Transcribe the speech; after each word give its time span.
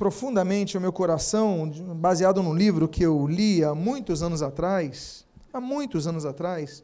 profundamente 0.00 0.78
o 0.78 0.80
meu 0.80 0.94
coração, 0.94 1.70
baseado 1.94 2.42
num 2.42 2.54
livro 2.54 2.88
que 2.88 3.02
eu 3.02 3.26
li 3.26 3.62
há 3.62 3.74
muitos 3.74 4.22
anos 4.22 4.40
atrás, 4.40 5.26
há 5.52 5.60
muitos 5.60 6.06
anos 6.06 6.24
atrás, 6.24 6.82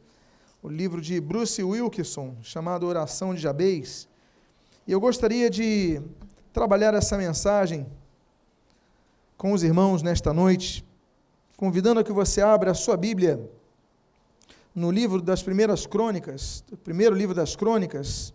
o 0.61 0.69
livro 0.69 1.01
de 1.01 1.19
Bruce 1.19 1.63
Wilkinson, 1.63 2.35
chamado 2.43 2.85
Oração 2.85 3.33
de 3.33 3.41
Jabez. 3.41 4.07
E 4.85 4.91
eu 4.91 4.99
gostaria 4.99 5.49
de 5.49 5.99
trabalhar 6.53 6.93
essa 6.93 7.17
mensagem 7.17 7.87
com 9.35 9.51
os 9.51 9.63
irmãos 9.63 10.03
nesta 10.03 10.31
noite, 10.31 10.85
convidando 11.55 11.99
a 11.99 12.03
que 12.03 12.13
você 12.13 12.39
abra 12.39 12.69
a 12.69 12.75
sua 12.75 12.95
Bíblia 12.95 13.49
no 14.75 14.91
livro 14.91 15.23
das 15.23 15.41
primeiras 15.41 15.87
crônicas, 15.87 16.63
primeiro 16.83 17.15
livro 17.15 17.33
das 17.33 17.55
crônicas, 17.55 18.31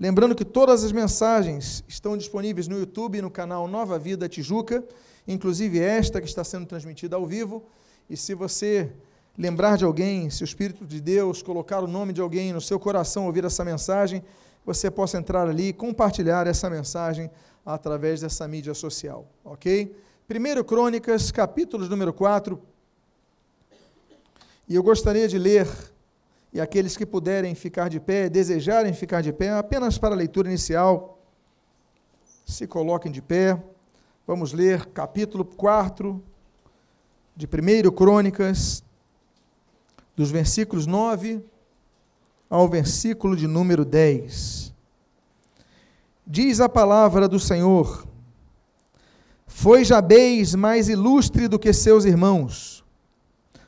Lembrando 0.00 0.32
que 0.32 0.44
todas 0.44 0.84
as 0.84 0.92
mensagens 0.92 1.82
estão 1.88 2.16
disponíveis 2.16 2.68
no 2.68 2.78
YouTube, 2.78 3.20
no 3.20 3.28
canal 3.28 3.66
Nova 3.66 3.98
Vida 3.98 4.28
Tijuca, 4.28 4.84
inclusive 5.26 5.80
esta 5.80 6.20
que 6.20 6.28
está 6.28 6.44
sendo 6.44 6.66
transmitida 6.66 7.16
ao 7.16 7.26
vivo. 7.26 7.64
E 8.08 8.16
se 8.16 8.32
você 8.32 8.92
lembrar 9.36 9.76
de 9.76 9.84
alguém, 9.84 10.30
se 10.30 10.44
o 10.44 10.46
Espírito 10.46 10.86
de 10.86 11.00
Deus 11.00 11.42
colocar 11.42 11.80
o 11.80 11.88
nome 11.88 12.12
de 12.12 12.20
alguém 12.20 12.52
no 12.52 12.60
seu 12.60 12.78
coração 12.78 13.26
ouvir 13.26 13.44
essa 13.44 13.64
mensagem, 13.64 14.22
você 14.64 14.88
possa 14.88 15.18
entrar 15.18 15.48
ali 15.48 15.70
e 15.70 15.72
compartilhar 15.72 16.46
essa 16.46 16.70
mensagem 16.70 17.28
através 17.66 18.20
dessa 18.20 18.46
mídia 18.46 18.74
social, 18.74 19.26
ok? 19.44 19.96
Primeiro 20.28 20.64
Crônicas, 20.64 21.32
capítulo 21.32 21.88
número 21.88 22.12
4. 22.12 22.60
E 24.68 24.76
eu 24.76 24.82
gostaria 24.82 25.26
de 25.26 25.38
ler 25.38 25.66
e 26.52 26.60
aqueles 26.60 26.96
que 26.96 27.04
puderem 27.04 27.54
ficar 27.54 27.88
de 27.88 28.00
pé, 28.00 28.28
desejarem 28.28 28.92
ficar 28.92 29.20
de 29.22 29.32
pé, 29.32 29.50
apenas 29.50 29.98
para 29.98 30.14
a 30.14 30.18
leitura 30.18 30.48
inicial, 30.48 31.18
se 32.46 32.66
coloquem 32.66 33.12
de 33.12 33.20
pé. 33.20 33.62
Vamos 34.26 34.52
ler 34.52 34.86
capítulo 34.86 35.44
4 35.44 36.22
de 37.36 37.46
1 37.46 37.90
Crônicas, 37.92 38.82
dos 40.16 40.30
versículos 40.30 40.86
9 40.86 41.44
ao 42.48 42.66
versículo 42.66 43.36
de 43.36 43.46
número 43.46 43.84
10. 43.84 44.74
Diz 46.26 46.60
a 46.60 46.68
palavra 46.68 47.28
do 47.28 47.38
Senhor: 47.38 48.06
Foi 49.46 49.84
Jabez 49.84 50.54
mais 50.54 50.88
ilustre 50.88 51.46
do 51.46 51.58
que 51.58 51.72
seus 51.72 52.04
irmãos. 52.04 52.84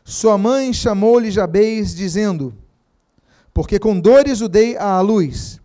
Sua 0.02 0.36
mãe 0.36 0.72
chamou-lhe 0.72 1.30
Jabez, 1.30 1.94
dizendo: 1.94 2.54
porque 3.60 3.78
com 3.78 4.00
dores 4.00 4.40
o 4.40 4.48
dei 4.48 4.74
à 4.78 5.02
luz. 5.02 5.60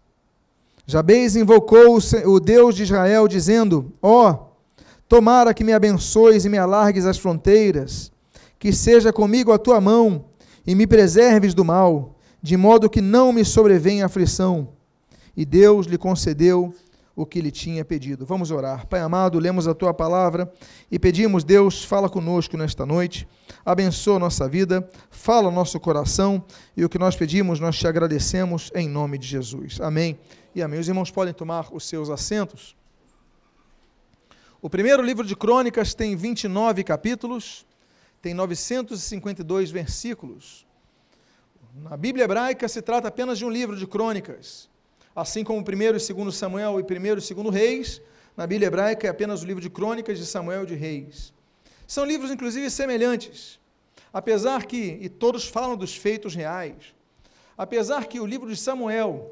Jabez 0.86 1.38
invocou 1.38 1.98
o 2.26 2.40
Deus 2.42 2.76
de 2.76 2.84
Israel, 2.84 3.26
dizendo: 3.26 3.94
Ó, 4.02 4.32
oh, 4.32 4.84
tomara 5.08 5.54
que 5.54 5.64
me 5.64 5.72
abençoes 5.72 6.44
e 6.44 6.50
me 6.50 6.58
alargues 6.58 7.06
as 7.06 7.18
fronteiras, 7.18 8.12
que 8.60 8.74
seja 8.74 9.14
comigo 9.14 9.54
a 9.54 9.58
tua 9.58 9.80
mão 9.80 10.26
e 10.68 10.76
me 10.76 10.86
preserves 10.86 11.54
do 11.54 11.64
mal, 11.64 12.18
de 12.42 12.58
modo 12.58 12.90
que 12.90 13.00
não 13.00 13.32
me 13.32 13.46
sobrevenha 13.46 14.08
aflição. 14.08 14.68
E 15.36 15.46
Deus 15.46 15.86
lhe 15.88 15.98
concedeu 15.98 16.74
o 17.16 17.26
que 17.26 17.40
lhe 17.40 17.52
tinha 17.52 17.86
pedido. 17.86 18.26
Vamos 18.26 18.52
orar. 18.52 18.86
Pai 18.88 19.00
amado, 19.00 19.40
lemos 19.40 19.68
a 19.68 19.74
tua 19.74 19.94
palavra 19.94 20.52
e 20.92 21.00
pedimos, 21.00 21.44
Deus, 21.44 21.84
fala 21.84 22.10
conosco 22.10 22.58
nesta 22.58 22.86
noite, 22.86 23.28
abençoa 23.64 24.20
nossa 24.20 24.50
vida, 24.50 24.88
fala 25.10 25.50
nosso 25.50 25.80
coração 25.80 26.44
e 26.76 26.84
o 26.84 26.90
que 26.90 27.00
nós 27.00 27.16
pedimos, 27.16 27.60
nós 27.60 27.78
te 27.78 27.88
agradecemos 27.88 28.70
em 28.76 28.90
nome 28.90 29.18
de 29.18 29.28
Jesus. 29.28 29.80
Amém 29.80 30.20
e 30.54 30.62
amém. 30.62 30.80
Os 30.80 30.88
irmãos 30.88 31.10
podem 31.10 31.34
tomar 31.34 31.74
os 31.74 31.88
seus 31.88 32.10
assentos. 32.10 32.76
O 34.62 34.70
primeiro 34.70 35.02
livro 35.02 35.26
de 35.26 35.36
Crônicas 35.36 35.94
tem 35.94 36.16
29 36.16 36.84
capítulos, 36.84 37.66
tem 38.22 38.34
952 38.34 39.72
versículos. 39.72 40.66
Na 41.76 41.96
Bíblia 41.96 42.26
hebraica 42.26 42.68
se 42.68 42.82
trata 42.82 43.08
apenas 43.08 43.38
de 43.38 43.46
um 43.46 43.50
livro 43.50 43.76
de 43.76 43.86
crônicas. 43.86 44.70
Assim 45.16 45.46
como 45.46 45.60
o 45.60 45.64
primeiro 45.64 45.96
e 45.96 46.00
segundo 46.00 46.30
Samuel 46.30 46.78
e 46.78 46.84
primeiro 46.84 47.20
e 47.20 47.24
segundo 47.24 47.50
Reis, 47.50 48.02
na 48.36 48.46
Bíblia 48.46 48.68
hebraica 48.68 49.08
é 49.08 49.10
apenas 49.10 49.44
o 49.44 49.46
livro 49.46 49.62
de 49.62 49.70
crônicas 49.70 50.20
de 50.20 50.26
Samuel 50.26 50.64
e 50.64 50.66
de 50.66 50.76
Reis. 50.76 51.34
São 51.88 52.04
livros, 52.04 52.32
inclusive, 52.32 52.70
semelhantes. 52.70 53.58
Apesar 54.12 54.66
que, 54.66 54.98
e 55.00 55.08
todos 55.08 55.48
falam 55.48 55.78
dos 55.78 55.96
feitos 55.96 56.36
reais, 56.36 56.94
apesar 57.58 58.08
que 58.08 58.20
o 58.20 58.26
livro 58.26 58.50
de 58.50 58.58
Samuel 58.58 59.32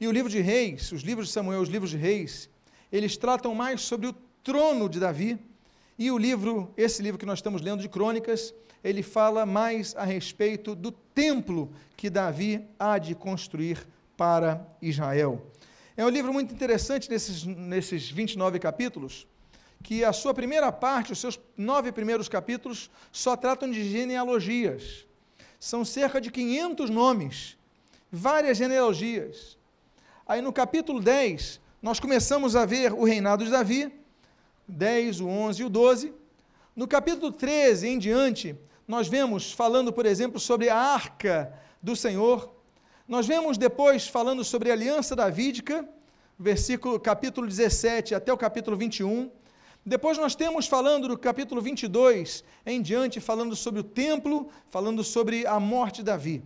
e 0.00 0.08
o 0.08 0.12
livro 0.12 0.30
de 0.30 0.40
Reis, 0.40 0.90
os 0.92 1.02
livros 1.02 1.26
de 1.26 1.34
Samuel 1.34 1.60
e 1.60 1.62
os 1.62 1.68
livros 1.68 1.90
de 1.90 1.98
Reis, 1.98 2.48
eles 2.90 3.14
tratam 3.14 3.54
mais 3.54 3.82
sobre 3.82 4.06
o 4.06 4.14
trono 4.42 4.88
de 4.88 4.98
Davi, 4.98 5.38
e 5.98 6.10
o 6.10 6.16
livro, 6.16 6.72
esse 6.74 7.02
livro 7.02 7.18
que 7.18 7.26
nós 7.26 7.40
estamos 7.40 7.60
lendo 7.60 7.82
de 7.82 7.88
crônicas, 7.88 8.54
ele 8.82 9.02
fala 9.02 9.44
mais 9.44 9.94
a 9.94 10.04
respeito 10.04 10.74
do 10.74 10.90
templo 10.90 11.70
que 11.98 12.08
Davi 12.08 12.64
há 12.78 12.96
de 12.96 13.14
construir 13.14 13.86
para 14.16 14.66
Israel. 14.80 15.40
É 15.96 16.04
um 16.04 16.08
livro 16.08 16.32
muito 16.32 16.54
interessante 16.54 17.10
nesses, 17.10 17.44
nesses 17.44 18.10
29 18.10 18.58
capítulos, 18.58 19.26
que 19.82 20.04
a 20.04 20.12
sua 20.12 20.32
primeira 20.32 20.70
parte, 20.70 21.12
os 21.12 21.18
seus 21.18 21.38
nove 21.56 21.92
primeiros 21.92 22.28
capítulos, 22.28 22.90
só 23.10 23.36
tratam 23.36 23.70
de 23.70 23.88
genealogias. 23.90 25.06
São 25.58 25.84
cerca 25.84 26.20
de 26.20 26.30
500 26.30 26.88
nomes, 26.88 27.56
várias 28.10 28.56
genealogias. 28.56 29.58
Aí 30.26 30.40
no 30.40 30.52
capítulo 30.52 31.00
10, 31.00 31.60
nós 31.82 31.98
começamos 31.98 32.54
a 32.54 32.64
ver 32.64 32.92
o 32.92 33.04
reinado 33.04 33.44
de 33.44 33.50
Davi, 33.50 33.92
10, 34.68 35.20
o 35.20 35.28
11 35.28 35.62
e 35.62 35.64
o 35.64 35.68
12. 35.68 36.14
No 36.74 36.86
capítulo 36.86 37.30
13 37.30 37.88
em 37.88 37.98
diante, 37.98 38.56
nós 38.86 39.08
vemos 39.08 39.52
falando, 39.52 39.92
por 39.92 40.06
exemplo, 40.06 40.40
sobre 40.40 40.68
a 40.68 40.76
arca 40.76 41.52
do 41.82 41.94
Senhor, 41.96 42.54
nós 43.06 43.26
vemos 43.26 43.58
depois 43.58 44.06
falando 44.06 44.44
sobre 44.44 44.70
a 44.70 44.74
aliança 44.74 45.16
davídica, 45.16 45.88
versículo 46.38 46.98
capítulo 47.00 47.46
17 47.46 48.14
até 48.14 48.32
o 48.32 48.36
capítulo 48.36 48.76
21. 48.76 49.30
Depois 49.84 50.16
nós 50.16 50.36
temos 50.36 50.66
falando 50.66 51.08
do 51.08 51.18
capítulo 51.18 51.60
22 51.60 52.44
em 52.64 52.80
diante, 52.80 53.20
falando 53.20 53.56
sobre 53.56 53.80
o 53.80 53.84
templo, 53.84 54.48
falando 54.70 55.02
sobre 55.02 55.44
a 55.46 55.58
morte 55.58 55.96
de 55.96 56.04
Davi. 56.04 56.42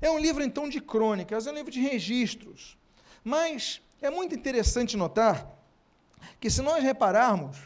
É 0.00 0.10
um 0.10 0.18
livro 0.18 0.42
então 0.42 0.68
de 0.68 0.80
crônicas, 0.80 1.46
é 1.46 1.52
um 1.52 1.54
livro 1.54 1.70
de 1.70 1.80
registros. 1.80 2.76
Mas 3.22 3.80
é 4.02 4.10
muito 4.10 4.34
interessante 4.34 4.96
notar 4.96 5.48
que 6.40 6.50
se 6.50 6.62
nós 6.62 6.82
repararmos, 6.82 7.56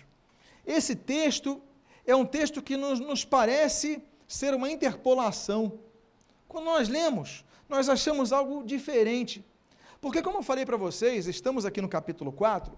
esse 0.67 0.95
texto 0.95 1.63
é 2.07 2.15
um 2.15 2.27
texto 2.27 2.61
que 2.61 2.77
nos, 2.77 3.01
nos 3.01 3.25
parece 3.25 4.03
ser 4.29 4.53
uma 4.53 4.71
interpolação. 4.71 5.79
Quando 6.47 6.67
nós 6.67 6.89
lemos, 6.89 7.45
nós 7.75 7.89
achamos 7.89 8.33
algo 8.33 8.63
diferente. 8.63 9.45
Porque, 10.01 10.23
como 10.23 10.39
eu 10.39 10.43
falei 10.43 10.65
para 10.65 10.77
vocês, 10.77 11.27
estamos 11.27 11.65
aqui 11.65 11.81
no 11.81 11.89
capítulo 11.89 12.31
4, 12.33 12.73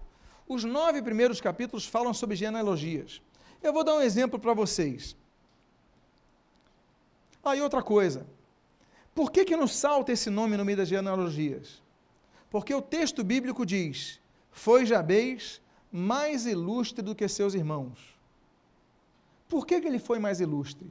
os 0.47 0.63
nove 0.63 1.01
primeiros 1.01 1.39
capítulos 1.39 1.85
falam 1.85 2.13
sobre 2.13 2.35
genealogias. 2.35 3.21
Eu 3.61 3.73
vou 3.73 3.83
dar 3.83 3.95
um 3.95 4.01
exemplo 4.01 4.39
para 4.39 4.53
vocês. 4.53 5.15
Aí, 7.43 7.59
ah, 7.59 7.63
outra 7.63 7.83
coisa. 7.83 8.25
Por 9.13 9.31
que, 9.31 9.45
que 9.45 9.55
não 9.55 9.67
salta 9.67 10.11
esse 10.11 10.29
nome 10.29 10.57
no 10.57 10.65
meio 10.65 10.77
das 10.77 10.87
genealogias? 10.87 11.81
Porque 12.49 12.73
o 12.73 12.81
texto 12.81 13.23
bíblico 13.23 13.65
diz: 13.65 14.19
Foi 14.51 14.85
Jabez 14.85 15.61
mais 15.91 16.45
ilustre 16.45 17.01
do 17.01 17.15
que 17.15 17.27
seus 17.27 17.53
irmãos. 17.53 17.97
Por 19.47 19.65
que, 19.65 19.79
que 19.79 19.87
ele 19.87 19.99
foi 19.99 20.19
mais 20.19 20.39
ilustre? 20.39 20.89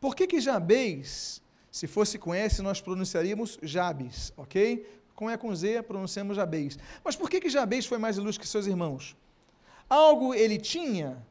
Por 0.00 0.14
que, 0.14 0.26
que 0.26 0.40
Jabez 0.40 1.42
se 1.76 1.86
fosse 1.86 2.18
com 2.18 2.34
S, 2.34 2.62
nós 2.62 2.80
pronunciaríamos 2.80 3.58
Jabes, 3.62 4.32
ok? 4.34 4.88
Com 5.14 5.30
E 5.30 5.36
com 5.36 5.54
Z, 5.54 5.82
pronunciamos 5.82 6.34
Jabez. 6.34 6.78
Mas 7.04 7.14
por 7.14 7.28
que, 7.28 7.38
que 7.38 7.50
Jabez 7.50 7.84
foi 7.84 7.98
mais 7.98 8.16
ilustre 8.16 8.40
que 8.40 8.48
seus 8.48 8.66
irmãos? 8.66 9.14
Algo 9.86 10.32
ele 10.32 10.56
tinha? 10.56 11.22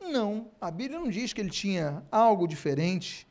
Não, 0.00 0.46
a 0.60 0.70
Bíblia 0.70 0.96
não 1.00 1.08
diz 1.08 1.32
que 1.32 1.40
ele 1.40 1.50
tinha 1.50 2.04
algo 2.08 2.46
diferente. 2.46 3.26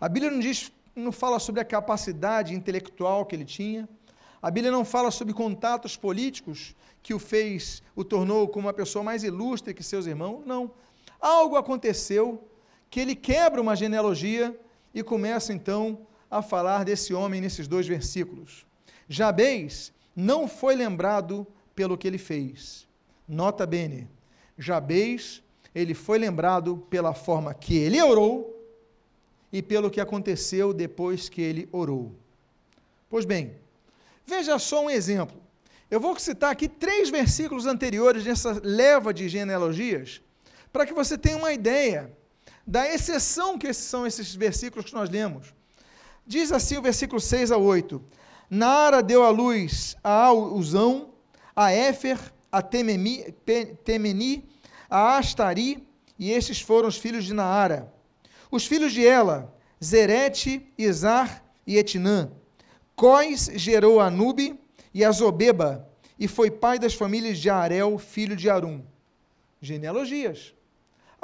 A 0.00 0.08
Bíblia 0.08 0.32
não 0.32 0.40
diz, 0.40 0.72
não 0.96 1.12
fala 1.12 1.38
sobre 1.38 1.60
a 1.60 1.64
capacidade 1.64 2.54
intelectual 2.54 3.24
que 3.24 3.36
ele 3.36 3.44
tinha. 3.44 3.88
A 4.42 4.50
Bíblia 4.50 4.72
não 4.72 4.84
fala 4.84 5.12
sobre 5.12 5.32
contatos 5.32 5.96
políticos 5.96 6.74
que 7.04 7.14
o 7.14 7.20
fez, 7.20 7.84
o 7.94 8.02
tornou 8.02 8.48
como 8.48 8.66
uma 8.66 8.72
pessoa 8.72 9.04
mais 9.04 9.22
ilustre 9.22 9.72
que 9.72 9.84
seus 9.84 10.06
irmãos. 10.06 10.42
Não. 10.44 10.72
Algo 11.20 11.54
aconteceu 11.54 12.42
que 12.90 12.98
ele 12.98 13.14
quebra 13.14 13.62
uma 13.62 13.76
genealogia 13.76 14.58
e 14.94 15.02
começa 15.02 15.52
então 15.52 16.06
a 16.30 16.40
falar 16.40 16.84
desse 16.84 17.12
homem 17.12 17.40
nesses 17.40 17.66
dois 17.66 17.86
versículos. 17.86 18.64
Jabez 19.08 19.92
não 20.14 20.46
foi 20.46 20.76
lembrado 20.76 21.46
pelo 21.74 21.98
que 21.98 22.06
ele 22.06 22.18
fez. 22.18 22.86
Nota 23.26 23.66
bene, 23.66 24.08
Jabez, 24.56 25.42
ele 25.74 25.94
foi 25.94 26.18
lembrado 26.18 26.76
pela 26.88 27.12
forma 27.14 27.52
que 27.52 27.76
ele 27.76 28.00
orou 28.00 28.54
e 29.52 29.62
pelo 29.62 29.90
que 29.90 30.00
aconteceu 30.00 30.72
depois 30.72 31.28
que 31.28 31.42
ele 31.42 31.68
orou. 31.72 32.12
Pois 33.08 33.24
bem, 33.24 33.56
veja 34.26 34.58
só 34.58 34.84
um 34.84 34.90
exemplo. 34.90 35.42
Eu 35.90 36.00
vou 36.00 36.18
citar 36.18 36.50
aqui 36.50 36.68
três 36.68 37.10
versículos 37.10 37.66
anteriores 37.66 38.24
nessa 38.24 38.60
leva 38.62 39.12
de 39.12 39.28
genealogias, 39.28 40.20
para 40.72 40.86
que 40.86 40.92
você 40.92 41.16
tenha 41.16 41.36
uma 41.36 41.52
ideia 41.52 42.10
da 42.66 42.88
exceção 42.92 43.58
que 43.58 43.72
são 43.72 44.06
esses 44.06 44.34
versículos 44.34 44.86
que 44.86 44.94
nós 44.94 45.10
lemos. 45.10 45.54
Diz 46.26 46.50
assim 46.50 46.78
o 46.78 46.82
versículo 46.82 47.20
6 47.20 47.52
a 47.52 47.56
8: 47.56 48.02
Naara 48.48 49.02
deu 49.02 49.22
à 49.22 49.30
luz 49.30 49.96
a 50.02 50.32
Uzão, 50.32 51.10
a 51.54 51.70
Éfer, 51.72 52.18
a 52.50 52.62
Tememi, 52.62 53.24
Temeni, 53.84 54.48
a 54.88 55.18
Astari, 55.18 55.86
e 56.18 56.30
estes 56.30 56.60
foram 56.60 56.88
os 56.88 56.96
filhos 56.96 57.24
de 57.24 57.34
Naara. 57.34 57.92
Os 58.50 58.66
filhos 58.66 58.92
de 58.92 59.06
Ela, 59.06 59.52
Zerete, 59.82 60.66
Izar 60.78 61.44
e 61.66 61.76
Etinã. 61.76 62.30
Cois 62.94 63.50
gerou 63.54 64.00
Anube 64.00 64.58
e 64.92 65.04
Azobeba, 65.04 65.88
e 66.18 66.28
foi 66.28 66.50
pai 66.50 66.78
das 66.78 66.94
famílias 66.94 67.38
de 67.38 67.50
Arel, 67.50 67.98
filho 67.98 68.36
de 68.36 68.48
Arum. 68.48 68.82
Genealogias. 69.60 70.54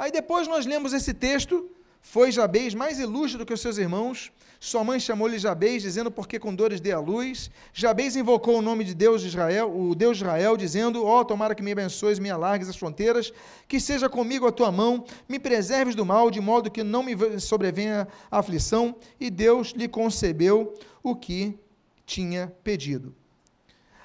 Aí 0.01 0.11
depois 0.11 0.47
nós 0.47 0.65
lemos 0.65 0.93
esse 0.93 1.13
texto, 1.13 1.69
foi 2.01 2.31
Jabez 2.31 2.73
mais 2.73 2.97
ilustre 2.97 3.37
do 3.37 3.45
que 3.45 3.53
os 3.53 3.61
seus 3.61 3.77
irmãos, 3.77 4.31
sua 4.59 4.83
mãe 4.83 4.99
chamou-lhe 4.99 5.37
Jabez, 5.37 5.83
dizendo, 5.83 6.09
porque 6.09 6.39
com 6.39 6.55
dores 6.55 6.81
dê 6.81 6.91
a 6.91 6.99
luz. 6.99 7.51
Jabez 7.71 8.15
invocou 8.15 8.57
o 8.57 8.61
nome 8.63 8.83
de 8.83 8.95
Deus 8.95 9.21
de 9.21 9.27
Israel, 9.27 9.71
o 9.71 9.93
Deus 9.93 10.17
de 10.17 10.23
Israel, 10.23 10.57
dizendo, 10.57 11.05
ó, 11.05 11.19
oh, 11.19 11.25
tomara 11.25 11.53
que 11.53 11.61
me 11.61 11.71
abençoes, 11.71 12.17
me 12.17 12.31
alargues 12.31 12.67
as 12.67 12.75
fronteiras, 12.75 13.31
que 13.67 13.79
seja 13.79 14.09
comigo 14.09 14.47
a 14.47 14.51
tua 14.51 14.71
mão, 14.71 15.05
me 15.29 15.37
preserves 15.37 15.93
do 15.93 16.03
mal, 16.03 16.31
de 16.31 16.41
modo 16.41 16.71
que 16.71 16.83
não 16.83 17.03
me 17.03 17.39
sobrevenha 17.39 18.07
a 18.31 18.39
aflição. 18.39 18.95
E 19.19 19.29
Deus 19.29 19.69
lhe 19.69 19.87
concebeu 19.87 20.73
o 21.03 21.15
que 21.15 21.55
tinha 22.07 22.51
pedido. 22.63 23.13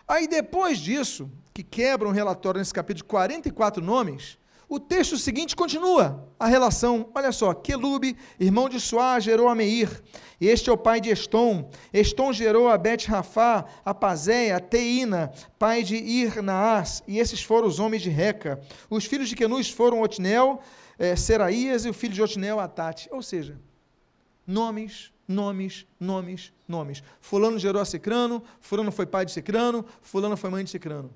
Aí 0.07 0.29
depois 0.29 0.79
disso, 0.79 1.31
que 1.55 1.63
quebra 1.63 2.07
um 2.07 2.13
relatório 2.13 2.59
nesse 2.59 2.75
capítulo 2.75 2.99
de 2.99 3.05
44 3.05 3.83
nomes, 3.83 4.39
o 4.69 4.81
texto 4.81 5.17
seguinte 5.17 5.55
continua 5.55 6.29
a 6.39 6.47
relação. 6.47 7.09
Olha 7.15 7.31
só, 7.31 7.55
Quelube, 7.55 8.17
irmão 8.39 8.69
de 8.69 8.81
Suá, 8.81 9.21
gerou 9.21 9.49
a 9.49 9.55
Meir. 9.55 10.03
Este 10.41 10.69
é 10.69 10.73
o 10.73 10.77
pai 10.77 11.01
de 11.01 11.09
Estom. 11.11 11.71
Estom 11.93 12.33
gerou 12.33 12.69
a 12.69 12.77
Bet 12.77 13.07
Rafá, 13.07 13.65
a 13.85 13.95
Pazéia, 13.95 14.57
a 14.57 14.61
Teína, 14.61 15.33
pai 15.59 15.83
de 15.83 15.97
Irnaás. 15.97 17.03
E 17.07 17.19
esses 17.19 17.43
foram 17.43 17.69
os 17.69 17.79
homens 17.79 18.03
de 18.03 18.11
Reca. 18.11 18.61
Os 18.91 19.05
filhos 19.05 19.29
de 19.29 19.37
Quenus 19.37 19.71
foram 19.71 20.03
Otnel, 20.03 20.61
eh, 20.99 21.15
Seraías 21.15 21.85
e 21.85 21.91
o 21.91 21.95
filho 21.95 22.15
de 22.15 22.23
Otnel, 22.23 22.59
Atate. 22.59 23.09
Ou 23.13 23.23
seja, 23.23 23.57
nomes, 24.45 25.13
nomes, 25.29 25.87
nomes, 25.99 26.53
nomes. 26.67 27.03
Fulano 27.21 27.59
gerou 27.59 27.81
a 27.81 27.85
Cicrano, 27.85 28.43
fulano 28.61 28.91
foi 28.91 29.07
pai 29.07 29.25
de 29.25 29.31
Cicrano, 29.31 29.85
fulano 30.03 30.37
foi 30.37 30.51
mãe 30.51 30.65
de 30.65 30.71
Cicrano 30.71 31.11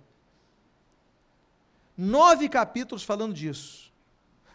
nove 2.00 2.48
capítulos 2.48 3.04
falando 3.04 3.34
disso. 3.34 3.92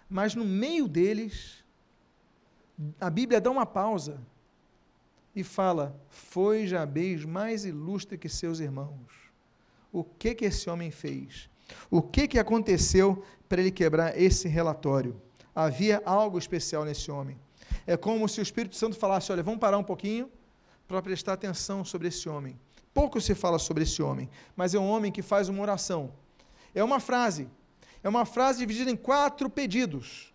Mas 0.10 0.34
no 0.34 0.44
meio 0.44 0.88
deles, 0.88 1.64
a 3.00 3.10
Bíblia 3.10 3.40
dá 3.40 3.52
uma 3.52 3.66
pausa 3.66 4.20
e 5.36 5.44
fala: 5.44 5.96
Foi 6.10 6.66
Jabez 6.66 7.24
mais 7.24 7.64
ilustre 7.64 8.18
que 8.18 8.28
seus 8.28 8.60
irmãos. 8.60 9.32
O 9.92 10.04
que 10.04 10.34
que 10.34 10.46
esse 10.46 10.70
homem 10.70 10.92
fez? 10.92 11.50
O 11.90 12.02
que 12.02 12.28
que 12.28 12.40
aconteceu 12.40 13.24
para 13.48 13.62
ele 13.62 13.72
quebrar 13.72 14.20
esse 14.20 14.48
relatório? 14.48 15.20
Havia 15.54 16.02
algo 16.06 16.38
especial 16.38 16.84
nesse 16.84 17.10
homem. 17.10 17.40
É 17.88 17.96
como 17.96 18.28
se 18.28 18.40
o 18.40 18.44
Espírito 18.44 18.76
Santo 18.76 18.96
falasse: 18.96 19.32
Olha, 19.32 19.44
vamos 19.44 19.60
parar 19.60 19.78
um 19.78 19.84
pouquinho 19.84 20.30
para 20.88 21.02
prestar 21.02 21.34
atenção 21.34 21.86
sobre 21.86 22.08
esse 22.08 22.28
homem. 22.28 22.60
Pouco 22.94 23.20
se 23.22 23.36
fala 23.36 23.60
sobre 23.60 23.84
esse 23.84 24.02
homem, 24.02 24.30
mas 24.56 24.74
é 24.74 24.80
um 24.80 24.88
homem 24.88 25.12
que 25.12 25.22
faz 25.22 25.50
uma 25.50 25.62
oração 25.62 26.14
é 26.76 26.84
uma 26.84 27.00
frase. 27.00 27.48
É 28.04 28.10
uma 28.10 28.26
frase 28.26 28.60
dividida 28.60 28.92
em 28.92 28.96
quatro 28.96 29.50
pedidos. 29.50 30.32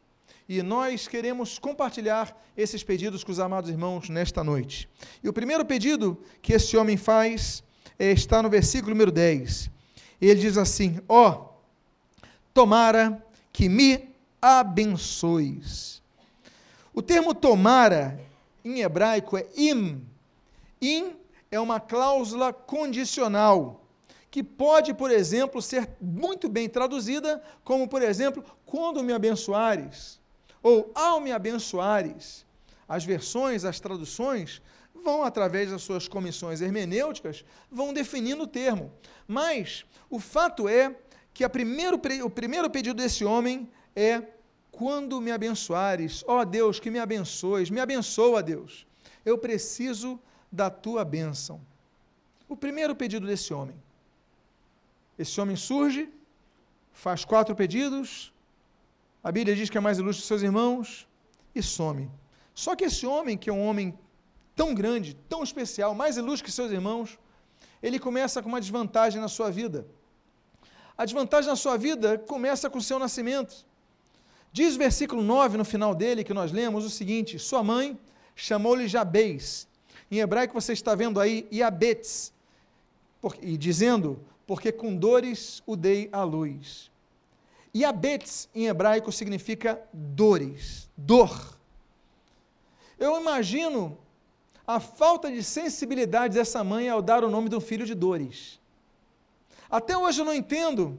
E 0.48 0.60
nós 0.62 1.06
queremos 1.06 1.58
compartilhar 1.58 2.36
esses 2.56 2.82
pedidos 2.82 3.22
com 3.22 3.30
os 3.30 3.38
amados 3.38 3.70
irmãos 3.70 4.08
nesta 4.08 4.42
noite. 4.42 4.88
E 5.22 5.28
o 5.28 5.32
primeiro 5.32 5.64
pedido 5.64 6.20
que 6.42 6.54
esse 6.54 6.76
homem 6.76 6.96
faz 6.96 7.62
é, 7.96 8.10
está 8.10 8.42
no 8.42 8.50
versículo 8.50 8.90
número 8.90 9.12
10. 9.12 9.70
Ele 10.20 10.40
diz 10.40 10.58
assim: 10.58 10.98
Ó, 11.08 11.30
oh, 11.30 12.24
tomara 12.52 13.24
que 13.52 13.68
me 13.68 14.08
abençoes. 14.42 16.02
O 16.92 17.00
termo 17.00 17.32
tomara 17.34 18.18
em 18.64 18.80
hebraico 18.80 19.36
é 19.36 19.46
im. 19.56 20.02
Im 20.80 21.12
é 21.50 21.60
uma 21.60 21.78
cláusula 21.78 22.52
condicional 22.52 23.79
que 24.30 24.42
pode, 24.42 24.94
por 24.94 25.10
exemplo, 25.10 25.60
ser 25.60 25.88
muito 26.00 26.48
bem 26.48 26.68
traduzida 26.68 27.42
como, 27.64 27.88
por 27.88 28.00
exemplo, 28.00 28.44
quando 28.64 29.02
me 29.02 29.12
abençoares, 29.12 30.20
ou 30.62 30.90
ao 30.94 31.20
me 31.20 31.32
abençoares. 31.32 32.46
As 32.88 33.04
versões, 33.04 33.64
as 33.64 33.80
traduções, 33.80 34.62
vão, 34.94 35.24
através 35.24 35.70
das 35.70 35.82
suas 35.82 36.06
comissões 36.06 36.60
hermenêuticas, 36.60 37.44
vão 37.70 37.92
definindo 37.92 38.44
o 38.44 38.46
termo. 38.46 38.92
Mas 39.26 39.84
o 40.08 40.20
fato 40.20 40.68
é 40.68 40.94
que 41.32 41.48
primeiro, 41.48 42.00
o 42.24 42.30
primeiro 42.30 42.70
pedido 42.70 43.02
desse 43.02 43.24
homem 43.24 43.68
é 43.96 44.22
quando 44.70 45.20
me 45.20 45.30
abençoares, 45.30 46.24
ó 46.26 46.40
oh, 46.40 46.44
Deus, 46.44 46.78
que 46.78 46.90
me 46.90 46.98
abençoes, 46.98 47.70
me 47.70 47.80
abençoa, 47.80 48.42
Deus. 48.42 48.86
Eu 49.24 49.36
preciso 49.36 50.18
da 50.50 50.70
tua 50.70 51.04
bênção. 51.04 51.60
O 52.48 52.56
primeiro 52.56 52.94
pedido 52.94 53.26
desse 53.26 53.52
homem. 53.52 53.76
Esse 55.22 55.38
homem 55.40 55.56
surge, 55.68 56.02
faz 57.04 57.20
quatro 57.32 57.54
pedidos, 57.54 58.32
a 59.22 59.30
Bíblia 59.30 59.54
diz 59.54 59.68
que 59.68 59.76
é 59.76 59.80
mais 59.80 59.98
ilustre 59.98 60.22
que 60.22 60.28
seus 60.28 60.40
irmãos, 60.40 61.06
e 61.54 61.62
some. 61.62 62.10
Só 62.54 62.74
que 62.74 62.84
esse 62.84 63.04
homem, 63.06 63.36
que 63.36 63.50
é 63.50 63.52
um 63.52 63.66
homem 63.66 63.86
tão 64.56 64.74
grande, 64.74 65.14
tão 65.28 65.42
especial, 65.42 65.94
mais 65.94 66.16
ilustre 66.16 66.44
que 66.46 66.50
seus 66.50 66.72
irmãos, 66.72 67.18
ele 67.82 67.98
começa 67.98 68.42
com 68.42 68.48
uma 68.48 68.60
desvantagem 68.60 69.20
na 69.20 69.28
sua 69.28 69.50
vida. 69.50 69.86
A 70.96 71.04
desvantagem 71.04 71.50
na 71.50 71.56
sua 71.56 71.76
vida 71.76 72.16
começa 72.16 72.70
com 72.70 72.78
o 72.78 72.82
seu 72.82 72.98
nascimento. 72.98 73.66
Diz 74.50 74.74
o 74.74 74.78
versículo 74.78 75.22
9 75.22 75.58
no 75.58 75.66
final 75.66 75.94
dele, 75.94 76.24
que 76.24 76.32
nós 76.32 76.50
lemos, 76.50 76.82
o 76.84 76.90
seguinte: 76.90 77.38
Sua 77.38 77.62
mãe 77.62 77.98
chamou-lhe 78.34 78.88
Jabez. 78.88 79.68
Em 80.10 80.18
hebraico 80.18 80.54
você 80.54 80.72
está 80.72 80.94
vendo 80.94 81.20
aí 81.20 81.46
Iabetz, 81.52 82.32
e 83.42 83.58
dizendo: 83.58 84.18
porque 84.50 84.72
com 84.72 84.96
dores 84.96 85.62
o 85.64 85.76
dei 85.76 86.08
à 86.10 86.24
luz. 86.24 86.90
E 87.72 87.84
abetz 87.84 88.48
em 88.52 88.66
hebraico 88.66 89.12
significa 89.12 89.80
dores, 89.92 90.90
dor. 90.96 91.56
Eu 92.98 93.20
imagino 93.20 93.96
a 94.66 94.80
falta 94.80 95.30
de 95.30 95.40
sensibilidade 95.44 96.34
dessa 96.34 96.64
mãe 96.64 96.88
ao 96.88 97.00
dar 97.00 97.22
o 97.22 97.30
nome 97.30 97.48
do 97.48 97.60
filho 97.60 97.86
de 97.86 97.94
dores. 97.94 98.58
Até 99.70 99.96
hoje 99.96 100.20
eu 100.20 100.24
não 100.24 100.34
entendo 100.34 100.98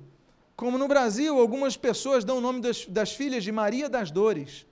como 0.56 0.78
no 0.78 0.88
Brasil 0.88 1.38
algumas 1.38 1.76
pessoas 1.76 2.24
dão 2.24 2.38
o 2.38 2.42
nome 2.42 2.62
das, 2.62 2.86
das 2.86 3.12
filhas 3.12 3.44
de 3.44 3.52
Maria 3.52 3.90
das 3.90 4.12
Dores. 4.12 4.66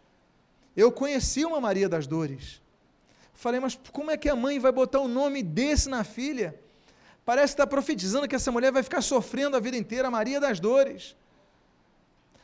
Eu 0.73 0.89
conheci 0.89 1.43
uma 1.43 1.59
Maria 1.59 1.89
das 1.89 2.07
Dores. 2.07 2.61
Falei, 3.33 3.59
mas 3.59 3.77
como 3.91 4.09
é 4.09 4.15
que 4.15 4.29
a 4.29 4.37
mãe 4.37 4.57
vai 4.57 4.71
botar 4.71 5.01
o 5.01 5.03
um 5.03 5.09
nome 5.09 5.43
desse 5.43 5.89
na 5.89 6.05
filha? 6.05 6.57
Parece 7.25 7.53
estar 7.53 7.67
profetizando 7.67 8.27
que 8.27 8.35
essa 8.35 8.51
mulher 8.51 8.71
vai 8.71 8.83
ficar 8.83 9.01
sofrendo 9.01 9.55
a 9.55 9.59
vida 9.59 9.77
inteira, 9.77 10.07
a 10.07 10.11
Maria 10.11 10.39
das 10.39 10.59
dores. 10.59 11.15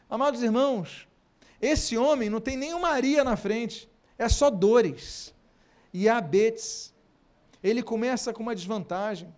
Amados 0.09 0.43
irmãos, 0.43 1.07
esse 1.61 1.97
homem 1.97 2.29
não 2.29 2.39
tem 2.39 2.55
nenhuma 2.55 2.89
Maria 2.89 3.23
na 3.23 3.35
frente, 3.35 3.89
é 4.17 4.29
só 4.29 4.49
dores. 4.49 5.33
E 5.93 6.07
abetes. 6.09 6.93
Ele 7.63 7.81
começa 7.81 8.33
com 8.33 8.43
uma 8.43 8.53
desvantagem. 8.53 9.33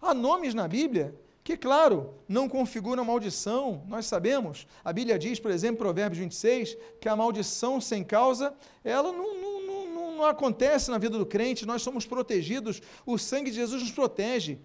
Há 0.00 0.14
nomes 0.14 0.54
na 0.54 0.68
Bíblia 0.68 1.14
que, 1.42 1.58
claro, 1.58 2.14
não 2.26 2.48
configuram 2.48 3.04
maldição, 3.04 3.82
nós 3.86 4.06
sabemos. 4.06 4.66
A 4.82 4.92
Bíblia 4.92 5.18
diz, 5.18 5.38
por 5.38 5.50
exemplo, 5.50 5.78
Provérbios 5.78 6.18
26, 6.18 6.76
que 6.98 7.08
a 7.08 7.14
maldição 7.14 7.80
sem 7.80 8.02
causa, 8.02 8.54
ela 8.82 9.12
não, 9.12 9.34
não, 9.34 9.86
não, 9.88 10.16
não 10.16 10.24
acontece 10.24 10.90
na 10.90 10.96
vida 10.96 11.18
do 11.18 11.26
crente, 11.26 11.66
nós 11.66 11.82
somos 11.82 12.06
protegidos, 12.06 12.80
o 13.04 13.18
sangue 13.18 13.50
de 13.50 13.56
Jesus 13.56 13.82
nos 13.82 13.92
protege. 13.92 14.58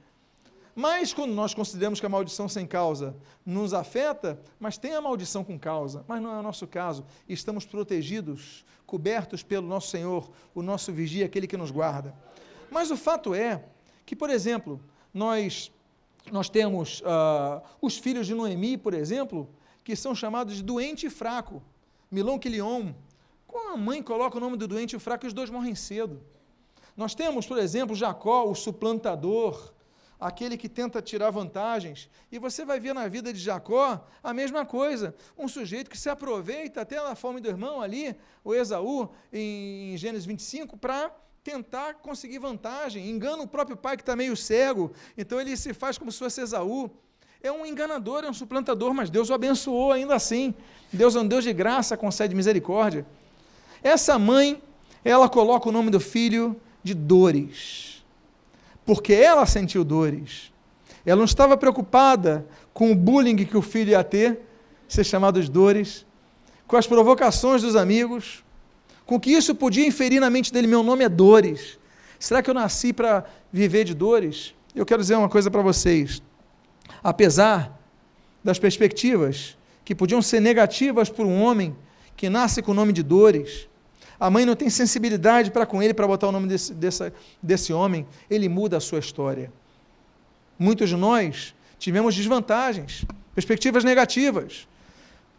Mas 0.76 1.14
quando 1.14 1.34
nós 1.34 1.54
consideramos 1.54 2.00
que 2.00 2.06
a 2.06 2.10
maldição 2.10 2.48
sem 2.48 2.66
causa 2.66 3.16
nos 3.46 3.74
afeta, 3.74 4.40
mas 4.60 4.78
tem 4.78 4.94
a 4.94 5.02
maldição 5.02 5.44
com 5.44 5.58
causa, 5.58 6.06
mas 6.08 6.22
não 6.22 6.34
é 6.36 6.40
o 6.40 6.44
nosso 6.44 6.68
caso. 6.68 7.06
Estamos 7.28 7.66
protegidos, 7.66 8.64
cobertos 8.86 9.44
pelo 9.44 9.68
nosso 9.68 9.90
Senhor, 9.90 10.30
o 10.54 10.62
nosso 10.62 10.92
vigia, 10.92 11.26
aquele 11.26 11.48
que 11.48 11.58
nos 11.58 11.72
guarda. 11.72 12.16
Mas 12.72 12.92
o 12.92 12.98
fato 12.98 13.34
é 13.34 13.64
que, 14.06 14.16
por 14.16 14.30
exemplo, 14.30 14.80
nós, 15.14 15.72
nós 16.32 16.50
temos 16.50 17.02
uh, 17.02 17.62
os 17.82 17.98
filhos 17.98 18.28
de 18.28 18.34
Noemi, 18.34 18.78
por 18.78 18.94
exemplo, 18.94 19.50
que 19.84 19.96
são 19.96 20.14
chamados 20.14 20.56
de 20.56 20.64
doente 20.64 21.08
e 21.08 21.10
fraco. 21.10 21.62
Milon 22.12 22.40
Quilion. 22.40 22.94
Quando 23.48 23.74
a 23.74 23.78
mãe 23.78 24.02
coloca 24.02 24.38
o 24.38 24.40
nome 24.40 24.56
do 24.56 24.68
doente 24.68 24.96
e 24.96 25.00
fraco, 25.00 25.26
os 25.26 25.34
dois 25.34 25.50
morrem 25.50 25.74
cedo. 25.74 26.22
Nós 26.96 27.16
temos, 27.16 27.48
por 27.48 27.58
exemplo, 27.58 27.96
Jacó, 27.96 28.46
o 28.46 28.54
suplantador, 28.54 29.72
aquele 30.20 30.58
que 30.58 30.68
tenta 30.68 31.02
tirar 31.02 31.32
vantagens. 31.32 32.10
E 32.32 32.38
você 32.38 32.66
vai 32.66 32.80
ver 32.80 32.94
na 32.94 33.08
vida 33.08 33.32
de 33.32 33.40
Jacó 33.40 34.06
a 34.22 34.34
mesma 34.34 34.66
coisa. 34.66 35.16
Um 35.38 35.48
sujeito 35.48 35.90
que 35.90 35.98
se 35.98 36.10
aproveita 36.10 36.82
até 36.82 36.98
da 36.98 37.16
fome 37.16 37.40
do 37.40 37.48
irmão 37.48 37.82
ali, 37.82 38.16
o 38.44 38.54
Esaú, 38.54 39.10
em 39.32 39.96
Gênesis 39.98 40.26
25, 40.26 40.76
para 40.78 41.12
tentar 41.44 41.96
conseguir 41.96 42.40
vantagem. 42.40 43.10
Engana 43.10 43.44
o 43.44 43.48
próprio 43.48 43.78
pai 43.78 43.96
que 43.96 44.02
está 44.04 44.16
meio 44.16 44.36
cego. 44.36 44.92
Então 45.18 45.40
ele 45.40 45.56
se 45.56 45.74
faz 45.74 45.98
como 45.98 46.12
se 46.12 46.20
fosse 46.20 46.42
Esaú. 46.42 46.92
É 47.42 47.50
um 47.50 47.66
enganador, 47.66 48.26
é 48.26 48.30
um 48.30 48.34
suplantador, 48.34 48.94
mas 48.94 49.10
Deus 49.10 49.30
o 49.30 49.34
abençoou 49.34 49.94
ainda 49.94 50.14
assim. 50.14 50.54
Deus 50.92 51.16
é 51.16 51.22
um 51.22 51.28
Deus 51.28 51.46
de 51.46 51.54
graça, 51.54 51.96
concede 51.96 52.36
misericórdia. 52.36 53.06
Essa 53.82 54.20
mãe, 54.20 54.62
ela 55.06 55.30
coloca 55.30 55.70
o 55.70 55.72
nome 55.72 55.90
do 55.90 56.02
filho 56.02 56.60
de 56.84 56.94
Dores, 56.94 57.99
porque 58.90 59.14
ela 59.14 59.46
sentiu 59.46 59.84
dores. 59.84 60.52
Ela 61.06 61.18
não 61.18 61.26
estava 61.26 61.56
preocupada 61.56 62.48
com 62.74 62.92
o 62.92 62.96
bullying 62.96 63.36
que 63.36 63.56
o 63.56 63.62
filho 63.62 63.92
ia 63.92 64.04
ter, 64.04 64.40
ser 64.88 65.04
chamado 65.04 65.40
de 65.40 65.52
Dores, 65.52 66.08
com 66.66 66.76
as 66.76 66.88
provocações 66.88 67.62
dos 67.62 67.76
amigos, 67.76 68.44
com 69.06 69.20
que 69.20 69.30
isso 69.30 69.54
podia 69.54 69.86
inferir 69.86 70.20
na 70.20 70.28
mente 70.28 70.52
dele: 70.52 70.66
meu 70.66 70.82
nome 70.82 71.04
é 71.04 71.10
Dores. 71.10 71.78
Será 72.18 72.42
que 72.42 72.50
eu 72.50 72.54
nasci 72.56 72.92
para 72.92 73.26
viver 73.54 73.84
de 73.84 73.94
dores? 73.94 74.56
Eu 74.74 74.88
quero 74.88 75.04
dizer 75.04 75.18
uma 75.18 75.30
coisa 75.30 75.52
para 75.52 75.62
vocês 75.62 76.20
apesar 77.04 77.80
das 78.44 78.58
perspectivas 78.58 79.56
que 79.86 79.94
podiam 79.94 80.20
ser 80.20 80.40
negativas 80.40 81.12
por 81.12 81.28
um 81.28 81.44
homem 81.44 81.76
que 82.18 82.28
nasce 82.28 82.64
com 82.64 82.72
o 82.72 82.74
nome 82.74 82.92
de 82.92 83.04
dores, 83.04 83.69
a 84.20 84.30
mãe 84.30 84.46
não 84.46 84.56
tem 84.56 84.70
sensibilidade 84.70 85.52
para 85.52 85.66
com 85.66 85.82
ele 85.82 85.94
para 85.94 86.08
botar 86.08 86.28
o 86.28 86.32
nome 86.32 86.48
desse, 86.48 86.74
desse, 86.74 87.14
desse 87.42 87.72
homem, 87.74 88.06
ele 88.30 88.50
muda 88.50 88.78
a 88.78 88.80
sua 88.80 89.00
história. 89.00 89.52
Muitos 90.58 90.90
de 90.90 90.96
nós 90.96 91.54
tivemos 91.78 92.16
desvantagens, 92.16 93.06
perspectivas 93.34 93.84
negativas. 93.84 94.68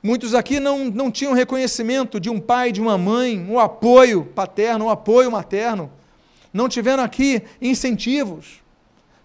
Muitos 0.03 0.35
aqui 0.35 0.59
não, 0.59 0.87
não 0.87 1.11
tinham 1.11 1.35
reconhecimento 1.35 2.19
de 2.19 2.31
um 2.31 2.41
pai, 2.41 2.73
de 2.73 2.81
uma 2.81 2.97
mãe, 2.97 3.39
um 3.39 3.59
apoio 3.59 4.25
paterno, 4.25 4.87
um 4.87 4.91
apoio 4.91 5.31
materno. 5.31 5.93
Não 6.53 6.69
tiveram 6.69 7.03
aqui 7.03 7.43
incentivos 7.61 8.61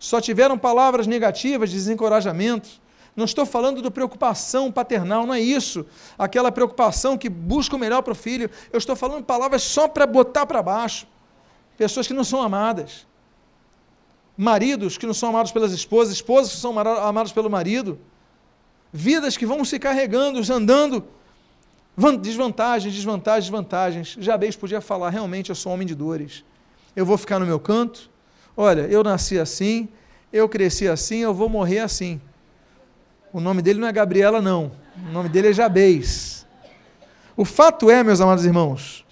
só 0.05 0.21
tiveram 0.21 0.55
palavras 0.55 1.07
negativas, 1.07 1.71
desencorajamento. 1.71 2.69
Não 3.15 3.25
estou 3.25 3.45
falando 3.45 3.81
de 3.81 3.89
preocupação 3.89 4.71
paternal, 4.71 5.25
não 5.25 5.33
é 5.33 5.39
isso. 5.39 5.85
Aquela 6.17 6.51
preocupação 6.51 7.17
que 7.17 7.29
busca 7.29 7.75
o 7.75 7.79
melhor 7.79 8.01
para 8.01 8.11
o 8.11 8.15
filho. 8.15 8.49
Eu 8.71 8.77
estou 8.77 8.95
falando 8.95 9.23
palavras 9.23 9.63
só 9.63 9.87
para 9.87 10.05
botar 10.05 10.45
para 10.45 10.61
baixo. 10.61 11.07
Pessoas 11.77 12.07
que 12.07 12.13
não 12.13 12.23
são 12.23 12.41
amadas. 12.41 13.07
Maridos 14.37 14.97
que 14.97 15.05
não 15.05 15.13
são 15.13 15.29
amados 15.29 15.51
pelas 15.51 15.71
esposas, 15.71 16.13
esposas 16.13 16.53
que 16.53 16.59
são 16.59 16.77
amadas 16.77 17.31
pelo 17.31 17.49
marido. 17.49 17.97
Vidas 18.91 19.37
que 19.37 19.45
vão 19.45 19.63
se 19.63 19.79
carregando, 19.79 20.41
andando. 20.51 21.05
Desvantagens, 22.21 22.93
desvantagens, 22.93 23.45
desvantagens. 23.45 24.17
Jabez 24.19 24.57
podia 24.57 24.81
falar: 24.81 25.09
realmente 25.09 25.49
eu 25.49 25.55
sou 25.55 25.71
homem 25.71 25.87
de 25.87 25.95
dores. 25.95 26.43
Eu 26.93 27.05
vou 27.05 27.17
ficar 27.17 27.39
no 27.39 27.45
meu 27.45 27.59
canto, 27.59 28.09
Olha, 28.57 28.81
eu 28.81 29.03
nasci 29.03 29.37
assim, 29.37 29.89
eu 30.31 30.47
cresci 30.47 30.87
assim, 30.87 31.17
eu 31.17 31.33
vou 31.33 31.49
morrer 31.49 31.79
assim. 31.79 32.21
O 33.35 33.41
nome 33.41 33.61
dele 33.61 33.81
não 33.81 33.87
é 33.89 33.91
Gabriela, 33.91 34.41
não. 34.41 34.71
O 35.09 35.11
nome 35.11 35.27
dele 35.27 35.49
é 35.49 35.53
Jabez. 35.53 36.47
O 37.35 37.43
fato 37.43 37.91
é, 37.91 38.01
meus 38.01 38.21
amados 38.21 38.45
irmãos, 38.45 39.05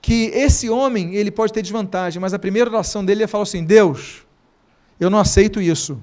que 0.00 0.30
esse 0.32 0.70
homem, 0.70 1.14
ele 1.14 1.30
pode 1.30 1.52
ter 1.52 1.60
desvantagem, 1.60 2.18
mas 2.18 2.32
a 2.32 2.38
primeira 2.38 2.70
oração 2.70 3.04
dele 3.04 3.24
é 3.24 3.26
falar 3.26 3.42
assim: 3.42 3.62
Deus, 3.62 4.22
eu 4.98 5.10
não 5.10 5.18
aceito 5.18 5.60
isso. 5.60 6.00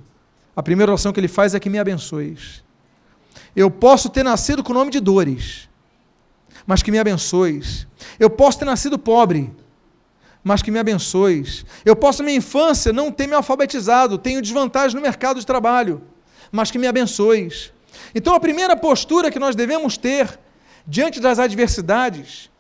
A 0.55 0.61
primeira 0.61 0.91
oração 0.91 1.11
que 1.11 1.19
ele 1.19 1.27
faz 1.27 1.55
é 1.55 1.59
que 1.59 1.71
me 1.71 1.79
abençoes. 1.79 2.63
Eu 3.55 3.71
posso 3.71 4.09
ter 4.09 4.21
nascido 4.21 4.63
com 4.63 4.71
o 4.71 4.75
nome 4.75 4.91
de 4.91 4.99
dores, 4.99 5.67
mas 6.67 6.83
que 6.83 6.91
me 6.91 6.99
abençoes. 6.99 7.87
Eu 8.19 8.29
posso 8.29 8.59
ter 8.59 8.65
nascido 8.65 8.99
pobre, 8.99 9.51
mas 10.43 10.61
que 10.61 10.69
me 10.69 10.77
abençoes. 10.77 11.65
Eu 11.83 11.95
posso, 11.95 12.21
na 12.21 12.27
minha 12.27 12.37
infância, 12.37 12.93
não 12.93 13.11
ter 13.11 13.25
me 13.25 13.33
alfabetizado, 13.33 14.19
tenho 14.19 14.39
desvantagem 14.39 14.95
no 14.95 15.01
mercado 15.01 15.39
de 15.39 15.47
trabalho, 15.47 15.99
mas 16.53 16.69
que 16.69 16.77
me 16.77 16.85
abençoes. 16.85 17.73
Então, 18.13 18.35
a 18.35 18.39
primeira 18.39 18.75
postura 18.77 19.31
que 19.31 19.39
nós 19.39 19.55
devemos 19.55 19.97
ter 19.97 20.39
diante 20.85 21.19
das 21.19 21.39
adversidades, 21.39 22.51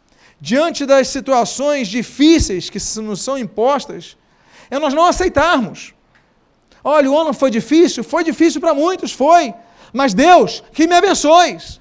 diante 0.41 0.83
das 0.83 1.09
situações 1.09 1.87
difíceis 1.87 2.71
que 2.71 2.79
nos 3.01 3.21
são 3.21 3.37
impostas, 3.37 4.17
é 4.71 4.79
nós 4.79 4.95
não 4.95 5.05
aceitarmos. 5.05 5.93
Olha, 6.83 7.09
o 7.11 7.15
ano 7.17 7.33
foi 7.33 7.51
difícil, 7.51 8.03
foi 8.03 8.23
difícil 8.23 8.59
para 8.59 8.73
muitos, 8.73 9.11
foi, 9.13 9.53
mas 9.93 10.11
Deus, 10.15 10.63
que 10.73 10.87
me 10.87 10.95
abençoes. 10.95 11.79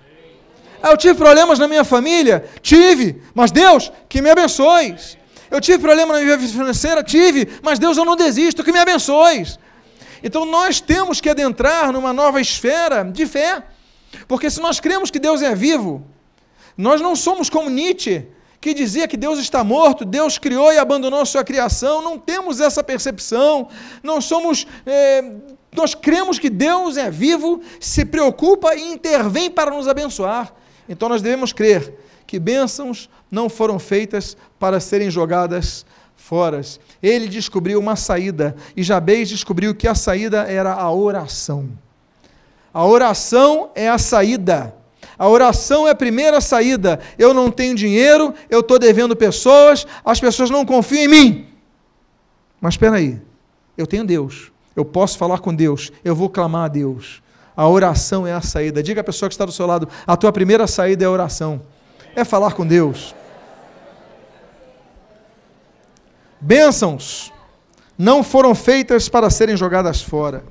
Eu 0.83 0.97
tive 0.99 1.15
problemas 1.15 1.59
na 1.59 1.67
minha 1.67 1.83
família? 1.83 2.45
Tive, 2.61 3.23
mas 3.35 3.51
Deus, 3.51 3.91
que 4.07 4.21
me 4.21 4.29
abençoes. 4.29 5.17
Eu 5.51 5.63
tive 5.63 5.79
problema 5.79 6.13
na 6.15 6.21
minha 6.21 6.37
vida 6.37 6.53
financeira? 6.53 7.03
Tive, 7.03 7.49
mas 7.63 7.79
Deus, 7.79 7.97
eu 7.97 8.05
não 8.05 8.17
desisto, 8.17 8.63
que 8.63 8.73
me 8.73 8.79
abençoes. 8.79 9.59
Então 10.23 10.45
nós 10.45 10.81
temos 10.81 11.21
que 11.21 11.29
adentrar 11.29 11.93
numa 11.93 12.13
nova 12.13 12.41
esfera 12.41 13.03
de 13.05 13.27
fé, 13.27 13.63
porque 14.29 14.51
se 14.51 14.61
nós 14.61 14.79
cremos 14.79 15.11
que 15.11 15.19
Deus 15.19 15.43
é 15.43 15.55
vivo, 15.55 16.05
nós 16.77 17.01
não 17.01 17.17
somos 17.17 17.51
como 17.51 17.69
Nietzsche, 17.69 18.27
que 18.61 18.73
dizia 18.73 19.09
que 19.09 19.17
Deus 19.17 19.41
está 19.41 19.65
morto, 19.65 20.05
Deus 20.05 20.39
criou 20.39 20.73
e 20.73 20.79
abandonou 20.79 21.27
sua 21.27 21.43
criação, 21.43 22.01
não 22.01 22.17
temos 22.17 22.61
essa 22.61 22.83
percepção, 22.83 23.69
não 24.05 24.21
somos. 24.21 24.67
É, 24.87 25.33
nós 25.75 25.97
cremos 25.97 26.39
que 26.39 26.49
Deus 26.49 26.97
é 26.97 27.11
vivo, 27.11 27.61
se 27.81 28.05
preocupa 28.05 28.75
e 28.77 28.93
intervém 28.93 29.51
para 29.51 29.73
nos 29.73 29.89
abençoar. 29.89 30.55
Então 30.89 31.09
nós 31.09 31.21
devemos 31.21 31.53
crer 31.53 31.99
que 32.25 32.39
bênçãos 32.39 33.11
não 33.29 33.49
foram 33.49 33.81
feitas 33.81 34.37
para 34.61 34.79
serem 34.79 35.11
jogadas 35.11 35.85
fora. 36.33 36.63
Ele 37.03 37.29
descobriu 37.29 37.79
uma 37.79 37.95
saída 37.95 38.57
e 38.75 38.83
Jabez 38.83 39.29
descobriu 39.29 39.75
que 39.75 39.87
a 39.87 39.95
saída 39.95 40.45
era 40.45 40.73
a 40.73 40.91
oração. 40.91 41.69
A 42.73 42.87
oração 42.87 43.69
é 43.75 43.87
a 43.87 43.99
saída. 43.99 44.75
A 45.19 45.29
oração 45.29 45.87
é 45.87 45.91
a 45.91 45.95
primeira 45.95 46.41
saída. 46.41 46.99
Eu 47.19 47.35
não 47.35 47.51
tenho 47.51 47.75
dinheiro, 47.75 48.33
eu 48.49 48.61
estou 48.61 48.79
devendo 48.79 49.15
pessoas, 49.15 49.87
as 50.03 50.19
pessoas 50.21 50.49
não 50.49 50.65
confiam 50.65 51.05
em 51.05 51.09
mim. 51.09 51.47
Mas 52.59 52.75
espera 52.75 52.97
aí, 52.97 53.21
eu 53.77 53.87
tenho 53.87 54.03
Deus, 54.03 54.51
eu 54.75 54.87
posso 54.87 55.19
falar 55.19 55.41
com 55.41 55.55
Deus, 55.55 55.93
eu 56.03 56.17
vou 56.17 56.31
clamar 56.31 56.65
a 56.65 56.69
Deus. 56.69 57.23
A 57.55 57.69
oração 57.69 58.27
é 58.27 58.33
a 58.33 58.41
saída. 58.41 58.83
Diga 58.83 59.03
à 59.03 59.05
pessoa 59.05 59.29
que 59.29 59.35
está 59.35 59.45
do 59.45 59.53
seu 59.53 59.67
lado: 59.67 59.87
a 60.07 60.17
tua 60.17 60.33
primeira 60.33 60.67
saída 60.67 61.05
é 61.05 61.07
a 61.07 61.11
oração 61.11 61.61
é 62.15 62.25
falar 62.25 62.53
com 62.53 62.67
Deus. 62.67 63.15
Bênçãos 66.43 67.33
não 67.97 68.25
foram 68.25 68.53
feitas 68.53 69.09
para 69.09 69.31
serem 69.31 69.57
jogadas 69.57 70.03
fora. 70.03 70.43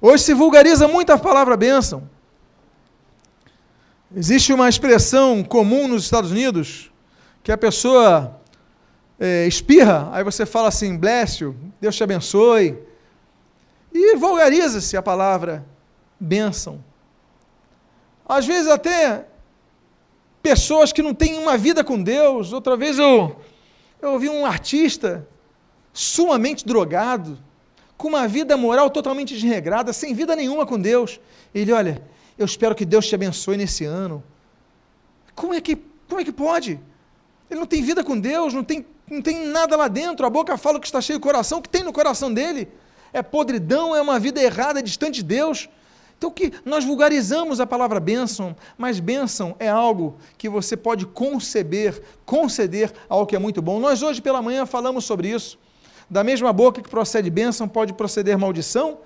Hoje 0.00 0.24
se 0.24 0.32
vulgariza 0.32 0.88
muito 0.88 1.10
a 1.12 1.18
palavra 1.18 1.58
bênção. 1.58 2.08
Existe 4.16 4.50
uma 4.50 4.66
expressão 4.66 5.44
comum 5.44 5.86
nos 5.86 6.04
Estados 6.04 6.30
Unidos 6.30 6.90
que 7.42 7.52
a 7.52 7.58
pessoa 7.58 8.40
é, 9.18 9.46
espirra, 9.46 10.08
aí 10.10 10.24
você 10.24 10.46
fala 10.46 10.68
assim, 10.68 10.96
bless 10.96 11.44
you, 11.44 11.54
Deus 11.78 11.94
te 11.94 12.02
abençoe. 12.02 12.78
E 13.92 14.16
vulgariza-se 14.16 14.96
a 14.96 15.02
palavra 15.02 15.66
bênção. 16.18 16.82
Às 18.26 18.46
vezes 18.46 18.70
até 18.70 19.26
pessoas 20.42 20.94
que 20.94 21.02
não 21.02 21.12
têm 21.12 21.38
uma 21.38 21.58
vida 21.58 21.84
com 21.84 22.02
Deus. 22.02 22.54
Outra 22.54 22.74
vez 22.74 22.98
eu, 22.98 23.36
eu 24.00 24.12
ouvi 24.12 24.28
um 24.28 24.46
artista 24.46 25.26
sumamente 25.92 26.66
drogado, 26.66 27.38
com 27.96 28.08
uma 28.08 28.26
vida 28.26 28.56
moral 28.56 28.88
totalmente 28.88 29.34
desregrada, 29.34 29.92
sem 29.92 30.14
vida 30.14 30.34
nenhuma 30.34 30.64
com 30.64 30.80
Deus. 30.80 31.20
Ele, 31.54 31.70
olha, 31.72 32.02
eu 32.38 32.46
espero 32.46 32.74
que 32.74 32.86
Deus 32.86 33.06
te 33.06 33.14
abençoe 33.14 33.56
nesse 33.58 33.84
ano. 33.84 34.22
Como 35.34 35.52
é 35.52 35.60
que, 35.60 35.76
como 36.08 36.20
é 36.20 36.24
que 36.24 36.32
pode? 36.32 36.80
Ele 37.50 37.60
não 37.60 37.66
tem 37.66 37.82
vida 37.82 38.02
com 38.02 38.18
Deus, 38.18 38.54
não 38.54 38.64
tem, 38.64 38.86
não 39.10 39.20
tem 39.20 39.46
nada 39.46 39.76
lá 39.76 39.88
dentro. 39.88 40.24
A 40.24 40.30
boca 40.30 40.56
fala 40.56 40.80
que 40.80 40.86
está 40.86 41.00
cheio 41.00 41.18
o 41.18 41.22
coração, 41.22 41.58
o 41.58 41.62
que 41.62 41.68
tem 41.68 41.84
no 41.84 41.92
coração 41.92 42.32
dele 42.32 42.68
é 43.12 43.22
podridão, 43.22 43.94
é 43.94 44.00
uma 44.00 44.18
vida 44.18 44.40
errada, 44.42 44.82
distante 44.82 45.16
de 45.16 45.24
Deus. 45.24 45.68
Então 46.20 46.30
que 46.30 46.52
nós 46.66 46.84
vulgarizamos 46.84 47.60
a 47.60 47.66
palavra 47.66 47.98
bênção, 47.98 48.54
mas 48.76 49.00
bênção 49.00 49.56
é 49.58 49.70
algo 49.70 50.18
que 50.36 50.50
você 50.50 50.76
pode 50.76 51.06
conceber, 51.06 52.02
conceder 52.26 52.92
algo 53.08 53.24
que 53.24 53.34
é 53.34 53.38
muito 53.38 53.62
bom. 53.62 53.80
Nós 53.80 54.02
hoje 54.02 54.20
pela 54.20 54.42
manhã 54.42 54.66
falamos 54.66 55.06
sobre 55.06 55.30
isso. 55.30 55.58
Da 56.10 56.22
mesma 56.22 56.52
boca 56.52 56.82
que 56.82 56.90
procede 56.90 57.30
bênção, 57.30 57.66
pode 57.66 57.94
proceder 57.94 58.36
maldição. 58.36 58.98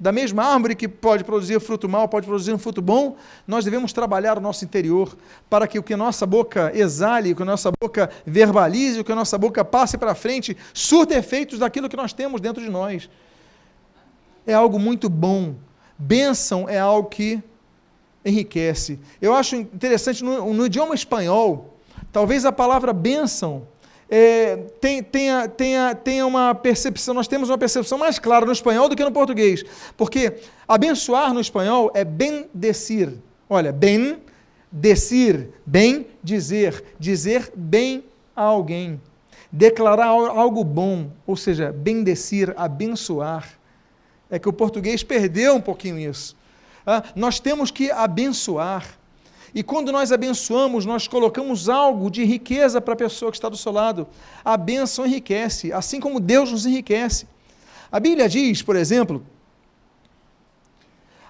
Da 0.00 0.10
mesma 0.10 0.42
árvore 0.42 0.74
que 0.74 0.88
pode 0.88 1.22
produzir 1.22 1.60
fruto 1.60 1.86
mal, 1.86 2.08
pode 2.08 2.26
produzir 2.26 2.54
um 2.54 2.58
fruto 2.58 2.80
bom. 2.80 3.14
Nós 3.46 3.66
devemos 3.66 3.92
trabalhar 3.92 4.38
o 4.38 4.40
nosso 4.40 4.64
interior 4.64 5.14
para 5.50 5.68
que 5.68 5.78
o 5.78 5.82
que 5.82 5.94
nossa 5.94 6.24
boca 6.24 6.72
exale, 6.74 7.32
o 7.32 7.36
que 7.36 7.42
a 7.42 7.44
nossa 7.44 7.70
boca 7.78 8.08
verbalize, 8.24 8.98
o 8.98 9.04
que 9.04 9.12
a 9.12 9.14
nossa 9.14 9.36
boca 9.36 9.62
passe 9.66 9.98
para 9.98 10.14
frente, 10.14 10.56
surta 10.72 11.14
efeitos 11.14 11.58
daquilo 11.58 11.90
que 11.90 11.96
nós 11.96 12.14
temos 12.14 12.40
dentro 12.40 12.62
de 12.62 12.70
nós. 12.70 13.10
é 14.46 14.54
algo 14.54 14.78
muito 14.78 15.10
bom. 15.10 15.54
Bênção 15.98 16.68
é 16.68 16.78
algo 16.78 17.08
que 17.08 17.42
enriquece. 18.24 18.98
Eu 19.20 19.34
acho 19.34 19.56
interessante, 19.56 20.24
no, 20.24 20.52
no 20.52 20.66
idioma 20.66 20.94
espanhol, 20.94 21.74
talvez 22.12 22.44
a 22.44 22.52
palavra 22.52 22.92
bênção 22.92 23.66
é, 24.08 24.56
tem, 24.80 25.02
tenha, 25.02 25.48
tenha, 25.48 25.94
tenha 25.94 26.26
uma 26.26 26.54
percepção, 26.54 27.14
nós 27.14 27.26
temos 27.26 27.48
uma 27.48 27.58
percepção 27.58 27.98
mais 27.98 28.18
clara 28.18 28.46
no 28.46 28.52
espanhol 28.52 28.88
do 28.88 28.96
que 28.96 29.04
no 29.04 29.12
português. 29.12 29.64
Porque 29.96 30.34
abençoar 30.68 31.32
no 31.32 31.40
espanhol 31.40 31.90
é 31.94 32.04
bendecir. 32.04 33.12
Olha, 33.48 33.72
bem, 33.72 34.18
decir, 34.70 35.50
bem 35.64 36.06
dizer, 36.22 36.82
dizer 36.98 37.52
bem 37.54 38.04
a 38.34 38.42
alguém, 38.42 39.00
declarar 39.50 40.06
algo 40.06 40.64
bom, 40.64 41.10
ou 41.26 41.36
seja, 41.36 41.72
bendecir, 41.72 42.52
abençoar. 42.56 43.48
É 44.30 44.38
que 44.38 44.48
o 44.48 44.52
português 44.52 45.02
perdeu 45.02 45.54
um 45.54 45.60
pouquinho 45.60 45.98
isso. 45.98 46.36
Ah, 46.86 47.02
nós 47.14 47.40
temos 47.40 47.70
que 47.70 47.90
abençoar. 47.90 48.98
E 49.54 49.62
quando 49.62 49.92
nós 49.92 50.10
abençoamos, 50.10 50.84
nós 50.84 51.06
colocamos 51.06 51.68
algo 51.68 52.10
de 52.10 52.24
riqueza 52.24 52.80
para 52.80 52.94
a 52.94 52.96
pessoa 52.96 53.30
que 53.30 53.36
está 53.36 53.48
do 53.48 53.56
seu 53.56 53.70
lado. 53.70 54.06
A 54.44 54.56
bênção 54.56 55.06
enriquece, 55.06 55.72
assim 55.72 56.00
como 56.00 56.18
Deus 56.18 56.50
nos 56.50 56.66
enriquece. 56.66 57.26
A 57.90 58.00
Bíblia 58.00 58.28
diz, 58.28 58.62
por 58.62 58.74
exemplo, 58.74 59.24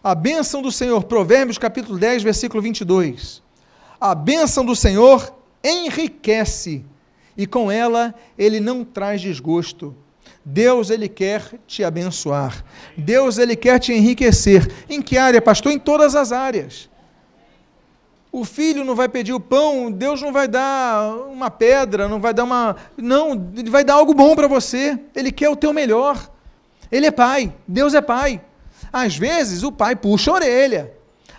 a 0.02 0.14
bênção 0.14 0.62
do 0.62 0.72
Senhor, 0.72 1.04
Provérbios 1.04 1.58
capítulo 1.58 1.98
10, 1.98 2.22
versículo 2.22 2.62
22. 2.62 3.42
A 4.00 4.14
bênção 4.14 4.64
do 4.64 4.76
Senhor 4.76 5.34
enriquece, 5.62 6.84
e 7.36 7.46
com 7.46 7.70
ela 7.70 8.14
ele 8.36 8.60
não 8.60 8.84
traz 8.84 9.20
desgosto. 9.20 9.94
Deus 10.44 10.90
ele 10.90 11.08
quer 11.08 11.54
te 11.66 11.82
abençoar. 11.82 12.64
Deus 12.96 13.38
ele 13.38 13.56
quer 13.56 13.78
te 13.78 13.92
enriquecer. 13.92 14.70
Em 14.88 15.00
que 15.00 15.16
área, 15.16 15.40
pastor? 15.40 15.72
Em 15.72 15.78
todas 15.78 16.14
as 16.14 16.32
áreas. 16.32 16.90
O 18.30 18.44
filho 18.44 18.84
não 18.84 18.96
vai 18.96 19.08
pedir 19.08 19.32
o 19.32 19.38
pão, 19.40 19.90
Deus 19.90 20.20
não 20.20 20.32
vai 20.32 20.48
dar 20.48 21.14
uma 21.28 21.50
pedra, 21.50 22.08
não 22.08 22.20
vai 22.20 22.34
dar 22.34 22.44
uma. 22.44 22.76
Não, 22.96 23.50
ele 23.56 23.70
vai 23.70 23.84
dar 23.84 23.94
algo 23.94 24.12
bom 24.12 24.34
para 24.34 24.48
você. 24.48 24.98
Ele 25.14 25.30
quer 25.30 25.48
o 25.48 25.56
teu 25.56 25.72
melhor. 25.72 26.30
Ele 26.90 27.06
é 27.06 27.10
pai, 27.10 27.52
Deus 27.66 27.94
é 27.94 28.00
pai. 28.00 28.40
Às 28.92 29.16
vezes 29.16 29.62
o 29.62 29.72
pai 29.72 29.96
puxa 29.96 30.30
a 30.30 30.34
orelha. 30.34 30.92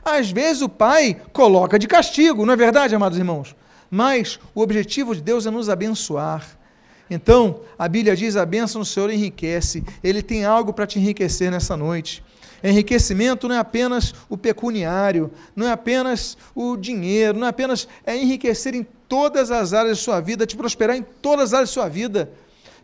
Às 0.03 0.31
vezes 0.31 0.61
o 0.61 0.69
pai 0.69 1.17
coloca 1.33 1.77
de 1.77 1.87
castigo, 1.87 2.45
não 2.45 2.53
é 2.53 2.57
verdade, 2.57 2.95
amados 2.95 3.17
irmãos? 3.17 3.55
Mas 3.89 4.39
o 4.53 4.61
objetivo 4.61 5.15
de 5.15 5.21
Deus 5.21 5.45
é 5.45 5.51
nos 5.51 5.69
abençoar. 5.69 6.45
Então, 7.09 7.61
a 7.77 7.87
Bíblia 7.87 8.15
diz: 8.15 8.35
a 8.35 8.45
bênção 8.45 8.81
do 8.81 8.85
Senhor 8.85 9.09
enriquece. 9.09 9.83
Ele 10.03 10.21
tem 10.21 10.45
algo 10.45 10.73
para 10.73 10.87
te 10.87 10.99
enriquecer 10.99 11.51
nessa 11.51 11.77
noite. 11.77 12.23
Enriquecimento 12.63 13.47
não 13.47 13.55
é 13.55 13.59
apenas 13.59 14.13
o 14.27 14.35
pecuniário, 14.35 15.29
não 15.55 15.67
é 15.67 15.71
apenas 15.71 16.35
o 16.55 16.75
dinheiro, 16.75 17.37
não 17.37 17.45
é 17.45 17.49
apenas 17.49 17.87
é 18.05 18.17
enriquecer 18.17 18.73
em 18.73 18.85
todas 19.07 19.51
as 19.51 19.71
áreas 19.71 19.97
da 19.97 20.03
sua 20.03 20.19
vida, 20.19 20.47
te 20.47 20.55
prosperar 20.55 20.95
em 20.95 21.05
todas 21.21 21.49
as 21.49 21.53
áreas 21.53 21.69
da 21.69 21.73
sua 21.73 21.87
vida. 21.87 22.29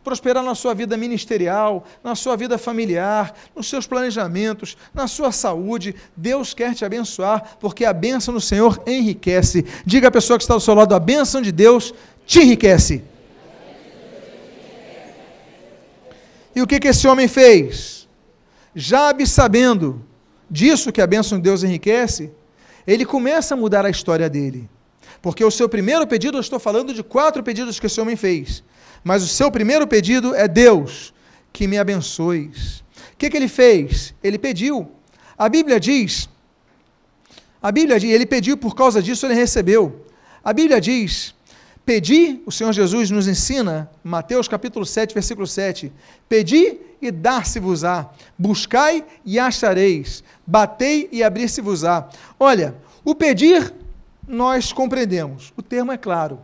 Prosperar 0.04 0.44
na 0.44 0.56
sua 0.56 0.74
vida 0.74 0.98
ministerial, 0.98 1.86
na 2.04 2.16
sua 2.16 2.36
vida 2.36 2.58
familiar, 2.58 3.36
nos 3.56 3.70
seus 3.70 3.86
planejamentos, 3.86 4.76
na 4.96 5.08
sua 5.08 5.32
saúde. 5.32 5.96
Deus 6.18 6.56
quer 6.56 6.74
te 6.74 6.84
abençoar, 6.84 7.58
porque 7.60 7.86
a 7.86 7.94
bênção 7.94 8.34
do 8.34 8.42
Senhor 8.42 8.82
enriquece. 8.88 9.64
Diga 9.86 10.08
à 10.08 10.12
pessoa 10.12 10.40
que 10.40 10.44
está 10.44 10.56
do 10.56 10.60
seu 10.60 10.74
lado: 10.74 10.96
a 10.96 11.00
bênção 11.00 11.40
de 11.40 11.52
Deus 11.52 11.94
te 12.26 12.40
enriquece. 12.40 13.04
E 16.56 16.62
o 16.62 16.68
que, 16.68 16.80
que 16.80 16.88
esse 16.88 17.08
homem 17.08 17.28
fez? 17.28 18.08
Jabe, 18.76 19.26
sabendo 19.28 20.06
disso 20.50 20.92
que 20.92 21.02
a 21.02 21.08
bênção 21.08 21.38
de 21.38 21.44
Deus 21.44 21.64
enriquece, 21.64 22.32
ele 22.86 23.06
começa 23.06 23.54
a 23.54 23.58
mudar 23.58 23.86
a 23.86 23.90
história 23.90 24.30
dele. 24.30 24.70
Porque 25.22 25.44
o 25.44 25.52
seu 25.52 25.70
primeiro 25.70 26.06
pedido, 26.08 26.38
eu 26.38 26.42
estou 26.42 26.60
falando 26.60 26.94
de 26.94 27.04
quatro 27.04 27.44
pedidos 27.44 27.80
que 27.80 27.86
esse 27.86 28.02
homem 28.02 28.16
fez. 28.16 28.64
Mas 29.04 29.24
o 29.24 29.28
seu 29.28 29.52
primeiro 29.52 29.88
pedido 29.88 30.34
é 30.36 30.48
Deus, 30.48 31.14
que 31.54 31.68
me 31.68 31.78
abençoes. 31.78 32.84
O 33.14 33.18
que, 33.18 33.30
que 33.30 33.38
ele 33.38 33.48
fez? 33.48 34.14
Ele 34.24 34.38
pediu. 34.38 34.92
A 35.38 35.48
Bíblia 35.48 35.80
diz, 35.80 36.30
a 37.62 37.72
Bíblia 37.72 38.00
diz, 38.00 38.12
ele 38.12 38.26
pediu 38.26 38.58
por 38.58 38.76
causa 38.76 39.02
disso, 39.02 39.26
ele 39.26 39.36
recebeu. 39.36 40.06
A 40.44 40.52
Bíblia 40.54 40.82
diz 40.82 41.36
Pedi, 41.92 42.42
o 42.46 42.52
Senhor 42.54 42.72
Jesus 42.72 43.12
nos 43.12 43.28
ensina, 43.28 43.92
Mateus 44.02 44.48
capítulo 44.48 44.86
7, 44.86 45.14
versículo 45.14 45.46
7, 45.46 45.92
pedi 46.30 46.78
e 47.02 47.12
dar-se-vos-á, 47.12 48.10
buscai 48.40 49.04
e 49.26 49.38
achareis, 49.38 50.24
batei 50.48 51.10
e 51.12 51.22
abrir-se-vos-á. 51.22 52.08
Olha, 52.40 52.76
o 53.04 53.14
pedir 53.14 53.74
nós 54.26 54.72
compreendemos, 54.72 55.52
o 55.58 55.62
termo 55.62 55.92
é 55.92 55.98
claro. 55.98 56.40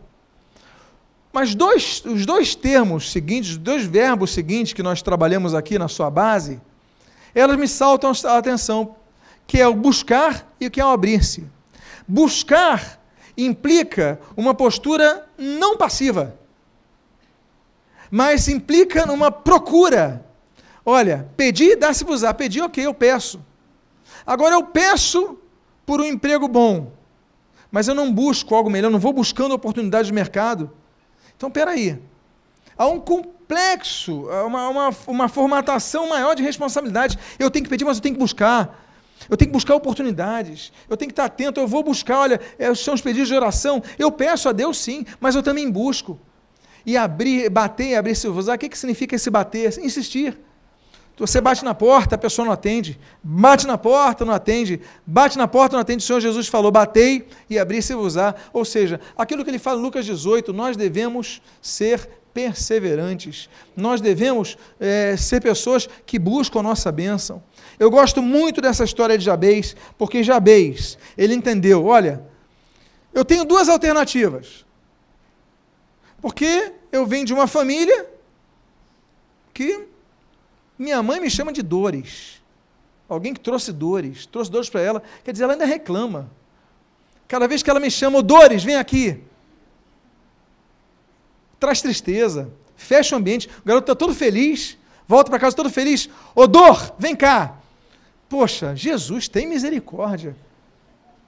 Mas 1.32 1.54
dois, 1.54 2.02
os 2.04 2.26
dois 2.26 2.54
termos 2.54 3.10
seguintes, 3.10 3.52
os 3.52 3.56
dois 3.56 3.86
verbos 3.86 4.32
seguintes 4.32 4.74
que 4.74 4.82
nós 4.82 5.00
trabalhamos 5.00 5.54
aqui 5.54 5.78
na 5.78 5.88
sua 5.88 6.10
base, 6.10 6.60
elas 7.34 7.56
me 7.56 7.66
saltam 7.66 8.12
a 8.12 8.36
atenção, 8.36 8.96
que 9.46 9.58
é 9.58 9.66
o 9.66 9.72
buscar 9.72 10.46
e 10.60 10.66
o 10.66 10.70
que 10.70 10.78
é 10.78 10.84
o 10.84 10.90
abrir-se. 10.90 11.46
Buscar 12.06 12.97
implica 13.38 14.20
uma 14.36 14.52
postura 14.52 15.26
não 15.38 15.76
passiva, 15.76 16.36
mas 18.10 18.48
implica 18.48 19.06
numa 19.06 19.30
procura. 19.30 20.24
Olha, 20.84 21.28
pedir, 21.36 21.76
dá-se-vos-á. 21.76 22.32
Pedir, 22.34 22.62
ok, 22.62 22.84
eu 22.84 22.94
peço. 22.94 23.40
Agora 24.26 24.54
eu 24.54 24.64
peço 24.64 25.38
por 25.86 26.00
um 26.00 26.04
emprego 26.04 26.48
bom, 26.48 26.90
mas 27.70 27.88
eu 27.88 27.94
não 27.94 28.12
busco 28.12 28.54
algo 28.54 28.70
melhor, 28.70 28.90
não 28.90 28.98
vou 28.98 29.12
buscando 29.12 29.54
oportunidade 29.54 30.08
de 30.08 30.14
mercado. 30.14 30.70
Então, 31.36 31.50
peraí. 31.50 32.02
Há 32.76 32.86
um 32.86 33.00
complexo, 33.00 34.28
uma, 34.46 34.68
uma, 34.68 34.90
uma 35.06 35.28
formatação 35.28 36.08
maior 36.08 36.34
de 36.34 36.42
responsabilidade. 36.42 37.18
Eu 37.38 37.50
tenho 37.50 37.64
que 37.64 37.70
pedir, 37.70 37.84
mas 37.84 37.98
eu 37.98 38.02
tenho 38.02 38.14
que 38.14 38.20
buscar. 38.20 38.87
Eu 39.28 39.36
tenho 39.36 39.50
que 39.50 39.54
buscar 39.54 39.74
oportunidades. 39.74 40.72
Eu 40.88 40.96
tenho 40.96 41.08
que 41.08 41.12
estar 41.12 41.24
atento. 41.24 41.60
Eu 41.60 41.66
vou 41.66 41.82
buscar, 41.82 42.18
olha, 42.20 42.40
é, 42.58 42.74
são 42.74 42.94
os 42.94 43.00
pedidos 43.00 43.28
de 43.28 43.34
oração. 43.34 43.82
Eu 43.98 44.12
peço 44.12 44.48
a 44.48 44.52
Deus 44.52 44.78
sim, 44.78 45.04
mas 45.20 45.34
eu 45.34 45.42
também 45.42 45.70
busco. 45.70 46.18
E 46.84 46.96
abrir, 46.96 47.48
bater 47.50 47.96
abrir 47.96 48.14
se 48.14 48.28
usar. 48.28 48.54
O 48.54 48.58
que, 48.58 48.68
que 48.68 48.78
significa 48.78 49.16
esse 49.16 49.30
bater? 49.30 49.78
Insistir. 49.78 50.38
Você 51.18 51.40
bate 51.40 51.64
na 51.64 51.74
porta, 51.74 52.14
a 52.14 52.18
pessoa 52.18 52.46
não 52.46 52.52
atende. 52.52 52.98
Bate 53.22 53.66
na 53.66 53.76
porta, 53.76 54.24
não 54.24 54.32
atende. 54.32 54.80
Bate 55.04 55.36
na 55.36 55.48
porta, 55.48 55.74
não 55.74 55.80
atende. 55.80 56.02
O 56.02 56.06
Senhor 56.06 56.20
Jesus 56.20 56.46
falou: 56.46 56.70
batei 56.70 57.26
e 57.50 57.58
abri 57.58 57.82
se 57.82 57.94
usar. 57.94 58.48
Ou 58.52 58.64
seja, 58.64 59.00
aquilo 59.16 59.42
que 59.42 59.50
ele 59.50 59.58
fala 59.58 59.80
em 59.80 59.82
Lucas 59.82 60.06
18, 60.06 60.52
nós 60.52 60.76
devemos 60.76 61.42
ser 61.60 62.08
perseverantes. 62.32 63.50
Nós 63.76 64.00
devemos 64.00 64.56
é, 64.78 65.16
ser 65.16 65.42
pessoas 65.42 65.88
que 66.06 66.20
buscam 66.20 66.60
a 66.60 66.62
nossa 66.62 66.92
bênção. 66.92 67.42
Eu 67.78 67.90
gosto 67.90 68.20
muito 68.20 68.60
dessa 68.60 68.84
história 68.84 69.16
de 69.16 69.24
Jabez, 69.24 69.76
porque 69.96 70.22
Jabez, 70.22 70.98
ele 71.16 71.34
entendeu, 71.34 71.84
olha, 71.86 72.24
eu 73.12 73.24
tenho 73.24 73.44
duas 73.44 73.68
alternativas. 73.68 74.64
Porque 76.20 76.72
eu 76.90 77.06
venho 77.06 77.24
de 77.24 77.32
uma 77.32 77.46
família 77.46 78.08
que 79.54 79.86
minha 80.78 81.02
mãe 81.02 81.20
me 81.20 81.30
chama 81.30 81.52
de 81.52 81.62
dores. 81.62 82.42
Alguém 83.08 83.32
que 83.32 83.40
trouxe 83.40 83.72
dores, 83.72 84.26
trouxe 84.26 84.50
dores 84.50 84.68
para 84.68 84.80
ela, 84.80 85.02
quer 85.24 85.32
dizer, 85.32 85.44
ela 85.44 85.54
ainda 85.54 85.64
reclama. 85.64 86.30
Cada 87.26 87.46
vez 87.46 87.62
que 87.62 87.70
ela 87.70 87.80
me 87.80 87.90
chama, 87.90 88.22
dores, 88.22 88.64
vem 88.64 88.76
aqui. 88.76 89.22
Traz 91.58 91.80
tristeza, 91.80 92.50
fecha 92.76 93.14
o 93.14 93.18
ambiente, 93.18 93.48
o 93.48 93.64
garoto 93.64 93.90
está 93.90 93.94
todo 93.94 94.14
feliz, 94.14 94.78
volta 95.06 95.30
para 95.30 95.40
casa 95.40 95.56
todo 95.56 95.70
feliz. 95.70 96.08
Ô 96.34 96.46
dor, 96.46 96.94
vem 96.98 97.16
cá. 97.16 97.57
Poxa, 98.28 98.76
Jesus 98.76 99.28
tem 99.28 99.46
misericórdia. 99.46 100.36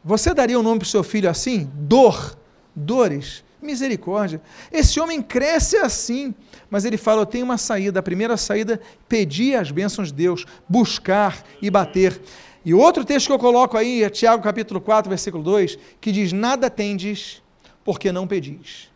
Você 0.05 0.35
daria 0.35 0.57
o 0.57 0.61
um 0.61 0.65
nome 0.65 0.81
para 0.81 0.87
o 0.87 0.89
seu 0.89 1.03
filho 1.03 1.29
assim? 1.29 1.71
Dor, 1.75 2.39
dores, 2.75 3.45
misericórdia. 3.61 4.41
Esse 4.73 4.99
homem 5.01 5.23
cresce 5.23 5.77
assim, 5.77 6.35
mas 6.71 6.85
ele 6.85 6.97
fala: 6.97 7.23
Eu 7.23 7.27
tenho 7.27 7.45
uma 7.45 7.59
saída. 7.59 8.01
A 8.01 8.03
primeira 8.03 8.37
saída, 8.37 8.81
pedir 9.09 9.57
as 9.57 9.71
bênçãos 9.71 10.09
de 10.09 10.15
Deus, 10.15 10.47
buscar 10.69 11.43
e 11.61 11.71
bater. 11.71 12.21
E 12.65 12.75
outro 12.75 13.05
texto 13.05 13.27
que 13.27 13.33
eu 13.33 13.39
coloco 13.39 13.77
aí 13.77 14.03
é 14.03 14.11
Tiago 14.11 14.43
capítulo 14.43 14.81
4, 14.81 15.09
versículo 15.09 15.43
2, 15.43 15.79
que 16.01 16.13
diz: 16.13 16.33
Nada 16.33 16.69
tendes 16.69 17.43
porque 17.85 18.13
não 18.13 18.27
pedis. 18.27 18.91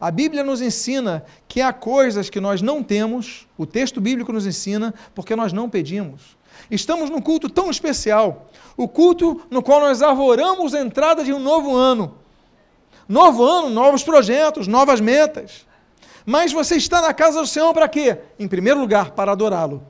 A 0.00 0.12
Bíblia 0.12 0.44
nos 0.44 0.60
ensina 0.60 1.24
que 1.48 1.60
há 1.60 1.72
coisas 1.72 2.30
que 2.30 2.38
nós 2.38 2.62
não 2.62 2.84
temos, 2.84 3.48
o 3.56 3.66
texto 3.66 4.00
bíblico 4.00 4.32
nos 4.32 4.46
ensina, 4.46 4.94
porque 5.12 5.34
nós 5.34 5.52
não 5.52 5.68
pedimos. 5.68 6.37
Estamos 6.70 7.08
num 7.08 7.20
culto 7.20 7.48
tão 7.48 7.70
especial, 7.70 8.48
o 8.76 8.86
culto 8.86 9.40
no 9.50 9.62
qual 9.62 9.80
nós 9.80 10.02
arvoramos 10.02 10.74
a 10.74 10.80
entrada 10.80 11.24
de 11.24 11.32
um 11.32 11.38
novo 11.38 11.74
ano. 11.74 12.14
Novo 13.08 13.42
ano, 13.42 13.70
novos 13.70 14.02
projetos, 14.02 14.66
novas 14.66 15.00
metas. 15.00 15.66
Mas 16.26 16.52
você 16.52 16.76
está 16.76 17.00
na 17.00 17.14
casa 17.14 17.40
do 17.40 17.46
Senhor 17.46 17.72
para 17.72 17.88
quê? 17.88 18.18
Em 18.38 18.46
primeiro 18.46 18.78
lugar, 18.78 19.12
para 19.12 19.32
adorá-lo. 19.32 19.82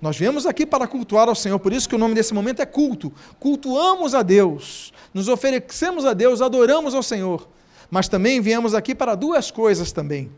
Nós 0.00 0.16
viemos 0.16 0.46
aqui 0.46 0.66
para 0.66 0.86
cultuar 0.86 1.28
ao 1.28 1.34
Senhor, 1.34 1.58
por 1.58 1.72
isso 1.72 1.88
que 1.88 1.94
o 1.94 1.98
nome 1.98 2.14
desse 2.14 2.34
momento 2.34 2.60
é 2.60 2.66
culto. 2.66 3.12
Cultuamos 3.38 4.14
a 4.14 4.22
Deus, 4.22 4.92
nos 5.12 5.28
oferecemos 5.28 6.04
a 6.04 6.12
Deus, 6.12 6.42
adoramos 6.42 6.94
ao 6.94 7.02
Senhor. 7.02 7.48
Mas 7.90 8.08
também 8.08 8.40
viemos 8.40 8.74
aqui 8.74 8.94
para 8.94 9.14
duas 9.14 9.50
coisas 9.50 9.90
também. 9.90 10.30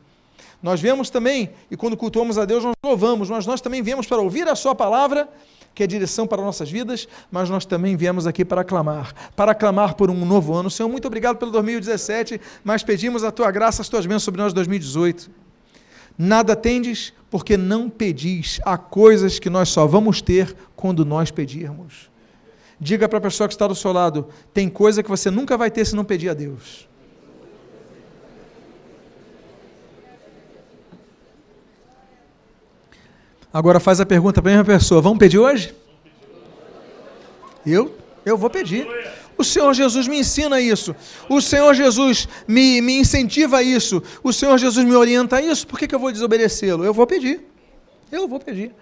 Nós 0.62 0.80
viemos 0.80 1.10
também, 1.10 1.50
e 1.70 1.76
quando 1.76 1.96
cultuamos 1.96 2.38
a 2.38 2.44
Deus, 2.44 2.62
nós 2.62 2.74
louvamos, 2.84 3.28
mas 3.28 3.46
nós 3.46 3.60
também 3.60 3.82
viemos 3.82 4.06
para 4.06 4.18
ouvir 4.18 4.48
a 4.48 4.54
Sua 4.54 4.74
palavra, 4.74 5.28
que 5.74 5.82
é 5.82 5.86
direção 5.86 6.26
para 6.26 6.42
nossas 6.42 6.70
vidas, 6.70 7.08
mas 7.30 7.48
nós 7.48 7.64
também 7.64 7.96
viemos 7.96 8.26
aqui 8.26 8.44
para 8.44 8.62
clamar, 8.64 9.14
para 9.34 9.54
clamar 9.54 9.94
por 9.94 10.10
um 10.10 10.24
novo 10.24 10.54
ano. 10.54 10.70
Senhor, 10.70 10.88
muito 10.88 11.06
obrigado 11.06 11.36
pelo 11.36 11.50
2017, 11.50 12.40
mas 12.62 12.82
pedimos 12.82 13.24
a 13.24 13.30
Tua 13.30 13.50
graça, 13.50 13.82
as 13.82 13.88
Tuas 13.88 14.06
bênçãos 14.06 14.24
sobre 14.24 14.40
nós 14.40 14.52
2018. 14.52 15.30
Nada 16.16 16.54
tendes, 16.54 17.12
porque 17.30 17.56
não 17.56 17.88
pedis. 17.88 18.60
Há 18.64 18.76
coisas 18.76 19.38
que 19.38 19.48
nós 19.48 19.68
só 19.68 19.86
vamos 19.86 20.20
ter 20.20 20.54
quando 20.76 21.04
nós 21.04 21.30
pedirmos. 21.30 22.10
Diga 22.78 23.08
para 23.08 23.18
a 23.18 23.22
pessoa 23.22 23.48
que 23.48 23.54
está 23.54 23.66
do 23.66 23.74
seu 23.74 23.92
lado: 23.92 24.28
tem 24.52 24.68
coisa 24.68 25.02
que 25.02 25.08
você 25.08 25.30
nunca 25.30 25.56
vai 25.56 25.70
ter 25.70 25.84
se 25.84 25.94
não 25.94 26.04
pedir 26.04 26.28
a 26.28 26.34
Deus. 26.34 26.88
Agora 33.52 33.78
faz 33.78 34.00
a 34.00 34.06
pergunta 34.06 34.40
para 34.40 34.50
a 34.50 34.54
mesma 34.56 34.78
pessoa: 34.78 35.02
vamos 35.02 35.18
pedir 35.18 35.38
hoje? 35.38 35.74
Eu? 37.66 37.96
Eu 38.24 38.36
vou 38.36 38.48
pedir. 38.48 38.86
O 39.36 39.44
Senhor 39.44 39.72
Jesus 39.74 40.06
me 40.06 40.18
ensina 40.18 40.60
isso. 40.60 40.94
O 41.28 41.40
Senhor 41.40 41.74
Jesus 41.74 42.28
me, 42.46 42.80
me 42.80 42.98
incentiva 42.98 43.58
a 43.58 43.62
isso. 43.62 44.02
O 44.22 44.32
Senhor 44.32 44.56
Jesus 44.58 44.84
me 44.84 44.94
orienta 44.94 45.36
a 45.36 45.42
isso. 45.42 45.66
Por 45.66 45.78
que, 45.78 45.88
que 45.88 45.94
eu 45.94 45.98
vou 45.98 46.12
desobedecê-lo? 46.12 46.84
Eu 46.84 46.94
vou 46.94 47.06
pedir. 47.06 47.40
Eu 48.10 48.28
vou 48.28 48.38
pedir. 48.38 48.72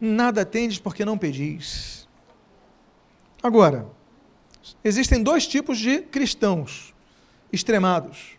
Nada 0.00 0.44
tendes 0.44 0.78
porque 0.78 1.04
não 1.04 1.18
pedis. 1.18 2.08
Agora, 3.42 3.86
existem 4.82 5.22
dois 5.22 5.46
tipos 5.46 5.78
de 5.78 6.00
cristãos 6.02 6.94
extremados. 7.52 8.38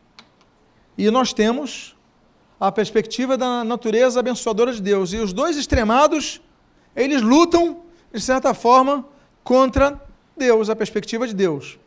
E 0.98 1.10
nós 1.12 1.34
temos 1.34 1.96
a 2.60 2.72
perspectiva 2.72 3.38
da 3.38 3.64
natureza 3.64 4.20
abençoadora 4.20 4.74
de 4.74 4.82
Deus. 4.82 5.14
E 5.14 5.18
os 5.18 5.32
dois 5.32 5.56
extremados, 5.56 6.42
eles 6.96 7.22
lutam, 7.22 7.84
de 8.14 8.20
certa 8.20 8.54
forma, 8.54 9.06
contra 9.44 10.00
Deus, 10.36 10.70
a 10.70 10.76
perspectiva 10.76 11.28
de 11.28 11.34
Deus. 11.34 11.80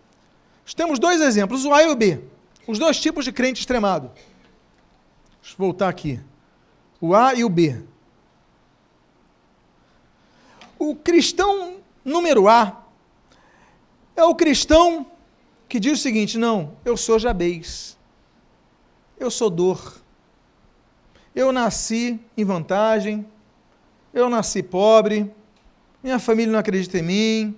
Temos 0.74 0.98
dois 0.98 1.20
exemplos, 1.20 1.64
o 1.64 1.74
A 1.74 1.82
e 1.82 1.88
o 1.88 1.96
B. 1.96 2.20
Os 2.66 2.78
dois 2.78 2.98
tipos 2.98 3.24
de 3.24 3.32
crente 3.32 3.60
extremado. 3.60 4.10
Deixa 5.42 5.54
eu 5.54 5.58
voltar 5.58 5.88
aqui. 5.88 6.20
O 7.00 7.14
A 7.14 7.34
e 7.34 7.44
o 7.44 7.48
B. 7.48 7.82
O 10.78 10.96
cristão 10.96 11.76
número 12.04 12.48
A 12.48 12.84
é 14.16 14.24
o 14.24 14.34
cristão 14.34 15.06
que 15.68 15.78
diz 15.78 15.98
o 15.98 16.02
seguinte: 16.02 16.38
não, 16.38 16.76
eu 16.84 16.96
sou 16.96 17.18
Jabez, 17.18 17.98
eu 19.18 19.30
sou 19.30 19.50
dor, 19.50 20.01
eu 21.34 21.52
nasci 21.52 22.20
em 22.36 22.44
vantagem, 22.44 23.26
eu 24.12 24.28
nasci 24.28 24.62
pobre, 24.62 25.32
minha 26.02 26.18
família 26.18 26.52
não 26.52 26.58
acredita 26.58 26.98
em 26.98 27.02
mim, 27.02 27.56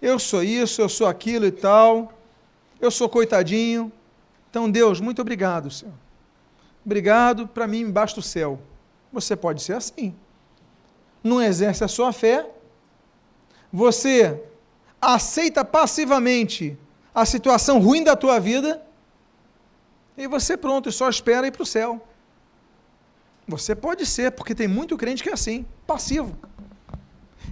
eu 0.00 0.18
sou 0.18 0.42
isso, 0.42 0.80
eu 0.80 0.88
sou 0.88 1.06
aquilo 1.06 1.46
e 1.46 1.52
tal, 1.52 2.12
eu 2.80 2.90
sou 2.90 3.08
coitadinho. 3.08 3.92
Então, 4.50 4.70
Deus, 4.70 5.00
muito 5.00 5.22
obrigado, 5.22 5.70
Senhor. 5.70 5.94
Obrigado, 6.84 7.46
para 7.46 7.66
mim 7.66 7.90
basta 7.90 8.18
o 8.18 8.22
céu. 8.22 8.60
Você 9.12 9.36
pode 9.36 9.62
ser 9.62 9.74
assim. 9.74 10.14
Não 11.22 11.40
exerce 11.40 11.84
a 11.84 11.88
sua 11.88 12.12
fé, 12.12 12.50
você 13.72 14.42
aceita 15.00 15.64
passivamente 15.64 16.76
a 17.14 17.24
situação 17.24 17.78
ruim 17.78 18.02
da 18.02 18.16
tua 18.16 18.40
vida 18.40 18.82
e 20.16 20.26
você 20.26 20.56
pronto, 20.56 20.90
só 20.90 21.08
espera 21.08 21.46
ir 21.46 21.52
para 21.52 21.62
o 21.62 21.66
céu. 21.66 22.06
Você 23.52 23.74
pode 23.74 24.06
ser, 24.06 24.32
porque 24.32 24.54
tem 24.54 24.66
muito 24.66 24.96
crente 24.96 25.22
que 25.22 25.28
é 25.28 25.34
assim, 25.34 25.66
passivo. 25.86 26.34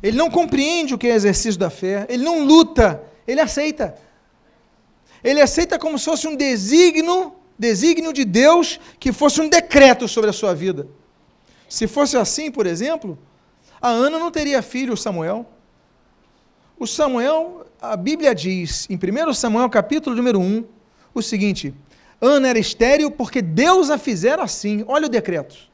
Ele 0.03 0.17
não 0.17 0.31
compreende 0.31 0.95
o 0.95 0.99
que 0.99 1.07
é 1.07 1.15
exercício 1.15 1.61
da 1.61 1.69
fé, 1.69 2.07
ele 2.09 2.25
não 2.25 2.43
luta, 2.43 3.03
ele 3.27 3.39
aceita. 3.39 3.95
Ele 5.23 5.43
aceita 5.43 5.79
como 5.79 5.99
se 5.99 6.07
fosse 6.07 6.27
um 6.27 6.35
desígnio, 6.35 7.35
desígnio 7.59 8.15
de 8.15 8.25
Deus, 8.25 8.81
que 8.99 9.13
fosse 9.13 9.43
um 9.43 9.49
decreto 9.49 10.09
sobre 10.09 10.31
a 10.31 10.33
sua 10.33 10.55
vida. 10.55 10.89
Se 11.69 11.87
fosse 11.87 12.17
assim, 12.17 12.51
por 12.51 12.67
exemplo, 12.67 13.19
a 13.81 13.91
Ana 13.91 14.19
não 14.19 14.31
teria 14.31 14.63
filho, 14.63 14.97
Samuel. 14.97 15.45
O 16.79 16.87
Samuel, 16.87 17.67
a 17.81 17.95
Bíblia 17.95 18.35
diz, 18.35 18.89
em 18.89 18.97
1 18.97 19.35
Samuel, 19.35 19.69
capítulo 19.69 20.17
número 20.17 20.41
1, 20.41 20.65
o 21.13 21.21
seguinte: 21.21 21.75
Ana 22.19 22.49
era 22.49 22.59
estéril 22.59 23.11
porque 23.11 23.43
Deus 23.43 23.91
a 23.91 23.99
fizera 23.99 24.43
assim. 24.43 24.83
Olha 24.89 25.05
o 25.05 25.11
decreto 25.11 25.70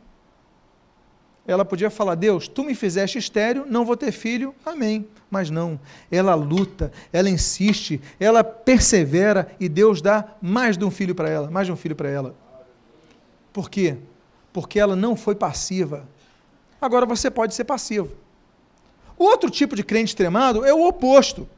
ela 1.47 1.65
podia 1.65 1.91
falar: 1.91 2.15
Deus, 2.15 2.49
tu 2.49 2.65
me 2.65 2.75
fizeste 2.75 3.19
estéreo, 3.19 3.65
não 3.69 3.85
vou 3.85 3.97
ter 3.97 4.13
filho, 4.13 4.55
amém. 4.65 5.07
Mas 5.31 5.51
não, 5.51 5.79
ela 6.11 6.35
luta, 6.35 6.93
ela 7.13 7.29
insiste, 7.29 8.01
ela 8.19 8.45
persevera 8.45 9.55
e 9.59 9.69
Deus 9.69 10.01
dá 10.01 10.25
mais 10.41 10.79
de 10.79 10.85
um 10.85 10.91
filho 10.91 11.15
para 11.15 11.29
ela, 11.29 11.51
mais 11.51 11.67
de 11.67 11.73
um 11.73 11.77
filho 11.77 11.97
para 11.97 12.09
ela. 12.09 12.35
Por 13.53 13.69
quê? 13.69 13.97
Porque 14.53 14.79
ela 14.79 14.95
não 14.95 15.17
foi 15.17 15.35
passiva. 15.35 16.09
Agora 16.81 17.07
você 17.07 17.31
pode 17.31 17.55
ser 17.55 17.65
passivo. 17.65 18.13
O 19.19 19.25
outro 19.25 19.51
tipo 19.51 19.75
de 19.75 19.83
crente 19.83 20.11
extremado 20.11 20.65
é 20.65 20.73
o 20.75 20.87
oposto. 20.87 21.49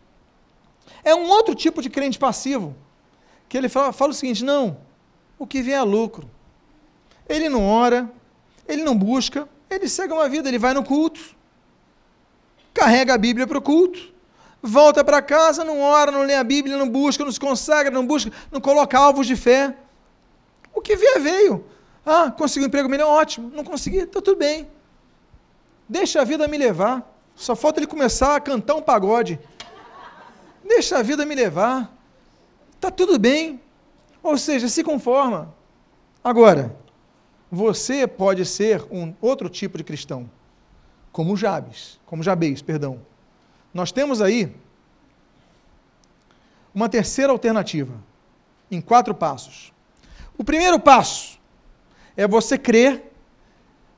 É 1.05 1.15
um 1.15 1.29
outro 1.29 1.55
tipo 1.55 1.83
de 1.83 1.91
crente 1.91 2.19
passivo. 2.19 2.75
Que 3.49 3.59
ele 3.59 3.69
fala, 3.69 3.93
fala 3.93 4.13
o 4.13 4.15
seguinte: 4.15 4.45
não, 4.45 4.79
o 5.39 5.47
que 5.47 5.63
vem 5.63 5.75
é 5.75 5.83
lucro. 5.83 6.31
Ele 7.29 7.49
não 7.49 7.67
ora, 7.67 8.11
ele 8.67 8.83
não 8.83 8.97
busca, 8.97 9.49
ele 9.71 9.89
segue 9.89 10.13
uma 10.13 10.29
vida, 10.29 10.49
ele 10.49 10.59
vai 10.59 10.75
no 10.75 10.85
culto, 10.85 11.21
carrega 12.73 13.15
a 13.15 13.19
Bíblia 13.19 13.47
para 13.47 13.59
o 13.59 13.63
culto, 13.63 14.13
volta 14.63 15.05
para 15.05 15.21
casa, 15.23 15.65
não 15.65 15.81
ora, 15.81 16.11
não 16.11 16.23
lê 16.23 16.35
a 16.35 16.45
Bíblia, 16.45 16.77
não 16.77 16.89
busca, 16.89 17.25
não 17.25 17.33
se 17.33 17.41
consagra, 17.41 17.91
não 17.91 18.07
busca, 18.07 18.33
não 18.51 18.61
coloca 18.61 18.99
alvos 18.99 19.27
de 19.27 19.37
fé. 19.37 19.75
O 20.75 20.81
que 20.81 20.97
vier, 20.97 21.21
veio. 21.21 21.65
Ah, 22.07 22.31
conseguiu 22.31 22.65
um 22.65 22.69
emprego 22.69 22.89
melhor? 22.89 23.09
Ótimo. 23.09 23.51
Não 23.55 23.65
consegui? 23.65 23.99
Está 23.99 24.21
tudo 24.21 24.39
bem. 24.39 24.69
Deixa 25.89 26.21
a 26.21 26.25
vida 26.25 26.47
me 26.47 26.57
levar. 26.57 27.15
Só 27.35 27.55
falta 27.55 27.81
ele 27.81 27.87
começar 27.87 28.37
a 28.37 28.41
cantar 28.41 28.75
um 28.75 28.83
pagode. 28.83 29.39
Deixa 30.65 30.99
a 30.99 31.03
vida 31.03 31.27
me 31.27 31.35
levar. 31.35 31.93
Está 32.75 32.91
tudo 32.91 33.19
bem. 33.19 33.61
Ou 34.23 34.39
seja, 34.39 34.69
se 34.69 34.83
conforma. 34.83 35.55
Agora, 36.23 36.77
você 37.51 38.07
pode 38.07 38.45
ser 38.45 38.85
um 38.91 39.15
outro 39.21 39.49
tipo 39.49 39.79
de 39.79 39.85
cristão, 39.85 40.31
como 41.11 41.37
Jabes, 41.37 41.99
como 42.05 42.23
Jabez, 42.23 42.61
perdão. 42.61 43.01
Nós 43.73 43.91
temos 43.91 44.21
aí 44.21 44.55
uma 46.75 46.89
terceira 46.89 47.33
alternativa, 47.33 47.95
em 48.71 48.81
quatro 48.81 49.15
passos. 49.15 49.73
O 50.37 50.45
primeiro 50.45 50.79
passo 50.79 51.39
é 52.17 52.27
você 52.27 52.59
crer 52.59 53.11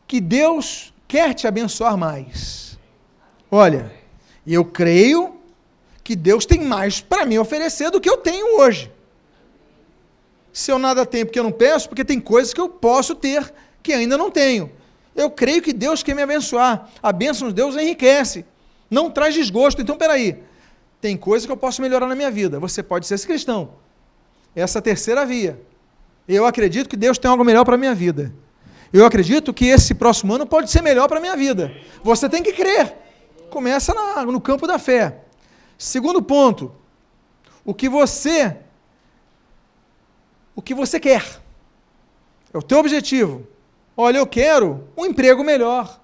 que 0.06 0.20
Deus 0.20 0.94
quer 1.06 1.34
te 1.34 1.46
abençoar 1.46 1.96
mais. 1.96 2.78
Olha, 3.50 3.92
eu 4.46 4.64
creio 4.64 5.40
que 6.02 6.16
Deus 6.16 6.46
tem 6.46 6.60
mais 6.60 7.00
para 7.00 7.26
me 7.26 7.38
oferecer 7.38 7.90
do 7.90 8.00
que 8.00 8.08
eu 8.08 8.16
tenho 8.16 8.60
hoje. 8.60 8.90
Se 10.52 10.70
eu 10.70 10.78
nada 10.78 11.06
tenho 11.06 11.26
porque 11.26 11.38
eu 11.38 11.44
não 11.44 11.52
peço, 11.52 11.88
porque 11.88 12.04
tem 12.04 12.20
coisas 12.20 12.52
que 12.52 12.60
eu 12.60 12.68
posso 12.68 13.14
ter 13.14 13.52
que 13.82 13.92
ainda 13.92 14.18
não 14.18 14.30
tenho. 14.30 14.70
Eu 15.14 15.30
creio 15.30 15.62
que 15.62 15.72
Deus 15.72 16.02
quer 16.02 16.14
me 16.14 16.22
abençoar. 16.22 16.88
A 17.02 17.12
bênção 17.12 17.48
de 17.48 17.54
Deus 17.54 17.76
enriquece. 17.76 18.44
Não 18.90 19.10
traz 19.10 19.34
desgosto. 19.34 19.80
Então, 19.80 19.96
peraí. 19.96 20.42
Tem 21.00 21.16
coisas 21.16 21.46
que 21.46 21.52
eu 21.52 21.56
posso 21.56 21.80
melhorar 21.80 22.06
na 22.06 22.14
minha 22.14 22.30
vida. 22.30 22.58
Você 22.60 22.82
pode 22.82 23.06
ser 23.06 23.14
esse 23.14 23.26
cristão. 23.26 23.74
Essa 24.54 24.82
terceira 24.82 25.24
via. 25.24 25.60
Eu 26.28 26.46
acredito 26.46 26.88
que 26.88 26.96
Deus 26.96 27.18
tem 27.18 27.30
algo 27.30 27.44
melhor 27.44 27.64
para 27.64 27.74
a 27.74 27.78
minha 27.78 27.94
vida. 27.94 28.32
Eu 28.92 29.06
acredito 29.06 29.54
que 29.54 29.66
esse 29.66 29.94
próximo 29.94 30.34
ano 30.34 30.46
pode 30.46 30.70
ser 30.70 30.82
melhor 30.82 31.08
para 31.08 31.18
a 31.18 31.20
minha 31.20 31.36
vida. 31.36 31.72
Você 32.02 32.28
tem 32.28 32.42
que 32.42 32.52
crer. 32.52 32.96
Começa 33.48 33.94
na, 33.94 34.24
no 34.24 34.40
campo 34.40 34.66
da 34.66 34.78
fé. 34.78 35.20
Segundo 35.78 36.20
ponto, 36.20 36.72
o 37.64 37.72
que 37.72 37.88
você 37.88 38.56
o 40.54 40.62
que 40.62 40.74
você 40.74 40.98
quer. 40.98 41.40
É 42.52 42.58
o 42.58 42.62
teu 42.62 42.78
objetivo. 42.78 43.46
Olha, 43.96 44.18
eu 44.18 44.26
quero 44.26 44.88
um 44.96 45.06
emprego 45.06 45.44
melhor. 45.44 46.00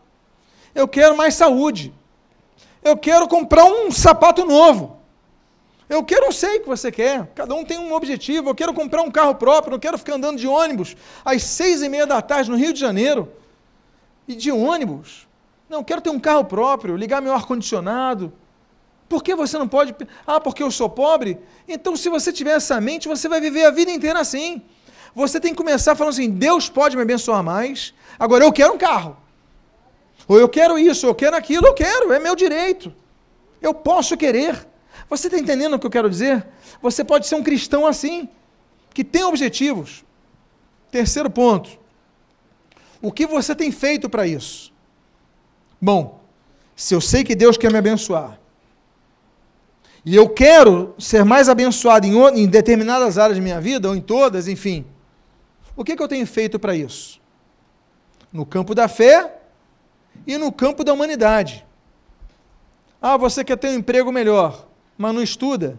Eu 0.74 0.86
quero 0.86 1.16
mais 1.16 1.34
saúde. 1.34 1.92
Eu 2.82 2.96
quero 2.96 3.26
comprar 3.26 3.64
um 3.64 3.90
sapato 3.90 4.44
novo. 4.44 4.96
Eu 5.88 6.04
quero, 6.04 6.26
não 6.26 6.32
sei 6.32 6.58
o 6.58 6.60
que 6.62 6.68
você 6.68 6.90
quer. 6.90 7.26
Cada 7.34 7.54
um 7.54 7.64
tem 7.64 7.78
um 7.78 7.92
objetivo. 7.92 8.50
Eu 8.50 8.54
quero 8.54 8.74
comprar 8.74 9.02
um 9.02 9.10
carro 9.10 9.34
próprio. 9.34 9.72
Não 9.72 9.78
quero 9.78 9.98
ficar 9.98 10.14
andando 10.14 10.38
de 10.38 10.46
ônibus 10.46 10.96
às 11.24 11.42
seis 11.42 11.82
e 11.82 11.88
meia 11.88 12.06
da 12.06 12.20
tarde 12.20 12.50
no 12.50 12.56
Rio 12.56 12.72
de 12.72 12.80
Janeiro. 12.80 13.32
E 14.28 14.34
de 14.34 14.50
ônibus. 14.50 15.26
Não, 15.68 15.82
quero 15.82 16.00
ter 16.00 16.10
um 16.10 16.20
carro 16.20 16.44
próprio, 16.44 16.96
ligar 16.96 17.20
meu 17.20 17.32
ar-condicionado. 17.32 18.32
Por 19.08 19.22
que 19.22 19.34
você 19.34 19.56
não 19.58 19.68
pode? 19.68 19.94
Ah, 20.26 20.40
porque 20.40 20.62
eu 20.62 20.70
sou 20.70 20.88
pobre? 20.88 21.38
Então, 21.68 21.96
se 21.96 22.08
você 22.08 22.32
tiver 22.32 22.56
essa 22.56 22.80
mente, 22.80 23.06
você 23.06 23.28
vai 23.28 23.40
viver 23.40 23.64
a 23.64 23.70
vida 23.70 23.90
inteira 23.90 24.20
assim. 24.20 24.62
Você 25.14 25.40
tem 25.40 25.52
que 25.52 25.56
começar 25.56 25.94
falando 25.94 26.12
assim: 26.12 26.30
Deus 26.30 26.68
pode 26.68 26.96
me 26.96 27.02
abençoar 27.02 27.42
mais, 27.42 27.94
agora 28.18 28.44
eu 28.44 28.52
quero 28.52 28.74
um 28.74 28.78
carro. 28.78 29.16
Ou 30.28 30.38
eu 30.38 30.48
quero 30.48 30.78
isso, 30.78 31.06
eu 31.06 31.14
quero 31.14 31.36
aquilo, 31.36 31.66
eu 31.66 31.74
quero, 31.74 32.12
é 32.12 32.18
meu 32.18 32.34
direito. 32.34 32.92
Eu 33.62 33.72
posso 33.72 34.16
querer. 34.16 34.66
Você 35.08 35.28
está 35.28 35.38
entendendo 35.38 35.74
o 35.74 35.78
que 35.78 35.86
eu 35.86 35.90
quero 35.90 36.10
dizer? 36.10 36.44
Você 36.82 37.04
pode 37.04 37.26
ser 37.26 37.36
um 37.36 37.42
cristão 37.42 37.86
assim, 37.86 38.28
que 38.92 39.04
tem 39.04 39.22
objetivos. 39.22 40.04
Terceiro 40.90 41.30
ponto. 41.30 41.78
O 43.00 43.12
que 43.12 43.26
você 43.26 43.54
tem 43.54 43.70
feito 43.70 44.08
para 44.08 44.26
isso? 44.26 44.72
Bom, 45.80 46.20
se 46.74 46.94
eu 46.94 47.00
sei 47.00 47.22
que 47.22 47.36
Deus 47.36 47.56
quer 47.56 47.70
me 47.70 47.78
abençoar, 47.78 48.40
e 50.06 50.14
eu 50.14 50.28
quero 50.28 50.94
ser 51.00 51.24
mais 51.24 51.48
abençoado 51.48 52.06
em, 52.06 52.14
em 52.40 52.46
determinadas 52.46 53.18
áreas 53.18 53.38
da 53.38 53.42
minha 53.42 53.60
vida, 53.60 53.88
ou 53.88 53.96
em 53.96 54.00
todas, 54.00 54.46
enfim, 54.46 54.86
o 55.74 55.82
que, 55.82 55.96
que 55.96 56.02
eu 56.02 56.06
tenho 56.06 56.24
feito 56.24 56.60
para 56.60 56.76
isso? 56.76 57.20
No 58.32 58.46
campo 58.46 58.72
da 58.72 58.86
fé 58.86 59.34
e 60.24 60.38
no 60.38 60.52
campo 60.52 60.84
da 60.84 60.92
humanidade. 60.92 61.66
Ah, 63.02 63.16
você 63.16 63.42
quer 63.42 63.56
ter 63.56 63.68
um 63.70 63.74
emprego 63.74 64.12
melhor, 64.12 64.68
mas 64.96 65.12
não 65.12 65.20
estuda. 65.20 65.76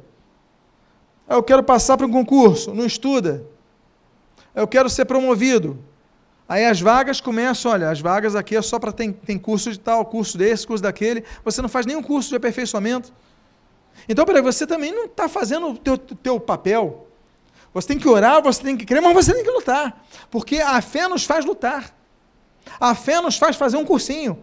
Ah, 1.25 1.35
eu 1.35 1.43
quero 1.43 1.63
passar 1.63 1.95
para 1.95 2.05
um 2.05 2.11
concurso, 2.11 2.73
não 2.73 2.85
estuda. 2.85 3.45
Eu 4.53 4.67
quero 4.67 4.89
ser 4.89 5.05
promovido. 5.05 5.79
Aí 6.49 6.65
as 6.65 6.81
vagas 6.81 7.21
começam, 7.21 7.71
olha, 7.71 7.89
as 7.89 8.01
vagas 8.01 8.35
aqui 8.35 8.57
é 8.57 8.61
só 8.61 8.77
para 8.77 8.91
tem, 8.91 9.13
tem 9.13 9.39
curso 9.39 9.71
de 9.71 9.79
tal, 9.79 10.03
curso 10.05 10.37
desse, 10.37 10.67
curso 10.67 10.83
daquele. 10.83 11.23
Você 11.45 11.61
não 11.61 11.69
faz 11.69 11.85
nenhum 11.85 12.03
curso 12.03 12.29
de 12.29 12.35
aperfeiçoamento. 12.35 13.13
Então, 14.07 14.25
peraí, 14.25 14.41
você 14.41 14.65
também 14.65 14.91
não 14.91 15.05
está 15.05 15.27
fazendo 15.27 15.69
o 15.69 15.77
teu, 15.77 15.97
teu 15.97 16.39
papel. 16.39 17.07
Você 17.73 17.89
tem 17.89 17.99
que 17.99 18.07
orar, 18.07 18.41
você 18.41 18.61
tem 18.63 18.77
que 18.77 18.85
crer, 18.85 19.01
mas 19.01 19.13
você 19.13 19.33
tem 19.33 19.43
que 19.43 19.51
lutar. 19.51 20.05
Porque 20.31 20.59
a 20.59 20.81
fé 20.81 21.07
nos 21.07 21.25
faz 21.25 21.43
lutar. 21.45 21.93
A 22.79 22.95
fé 22.95 23.21
nos 23.21 23.37
faz 23.37 23.55
fazer 23.55 23.77
um 23.77 23.85
cursinho. 23.85 24.41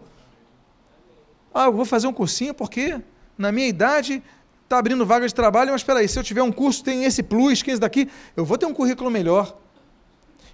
Ah, 1.53 1.65
eu 1.65 1.73
vou 1.73 1.85
fazer 1.85 2.07
um 2.07 2.13
cursinho 2.13 2.53
porque 2.53 2.99
na 3.37 3.51
minha 3.51 3.67
idade 3.67 4.21
está 4.63 4.77
abrindo 4.77 5.05
vaga 5.05 5.27
de 5.27 5.33
trabalho, 5.33 5.71
mas 5.71 5.81
espera 5.81 5.99
aí, 5.99 6.07
se 6.07 6.17
eu 6.17 6.23
tiver 6.23 6.41
um 6.43 6.51
curso, 6.51 6.83
tem 6.83 7.05
esse 7.05 7.23
plus, 7.23 7.61
que 7.61 7.71
esse 7.71 7.79
daqui, 7.79 8.09
eu 8.35 8.43
vou 8.43 8.57
ter 8.57 8.65
um 8.65 8.73
currículo 8.73 9.09
melhor. 9.09 9.55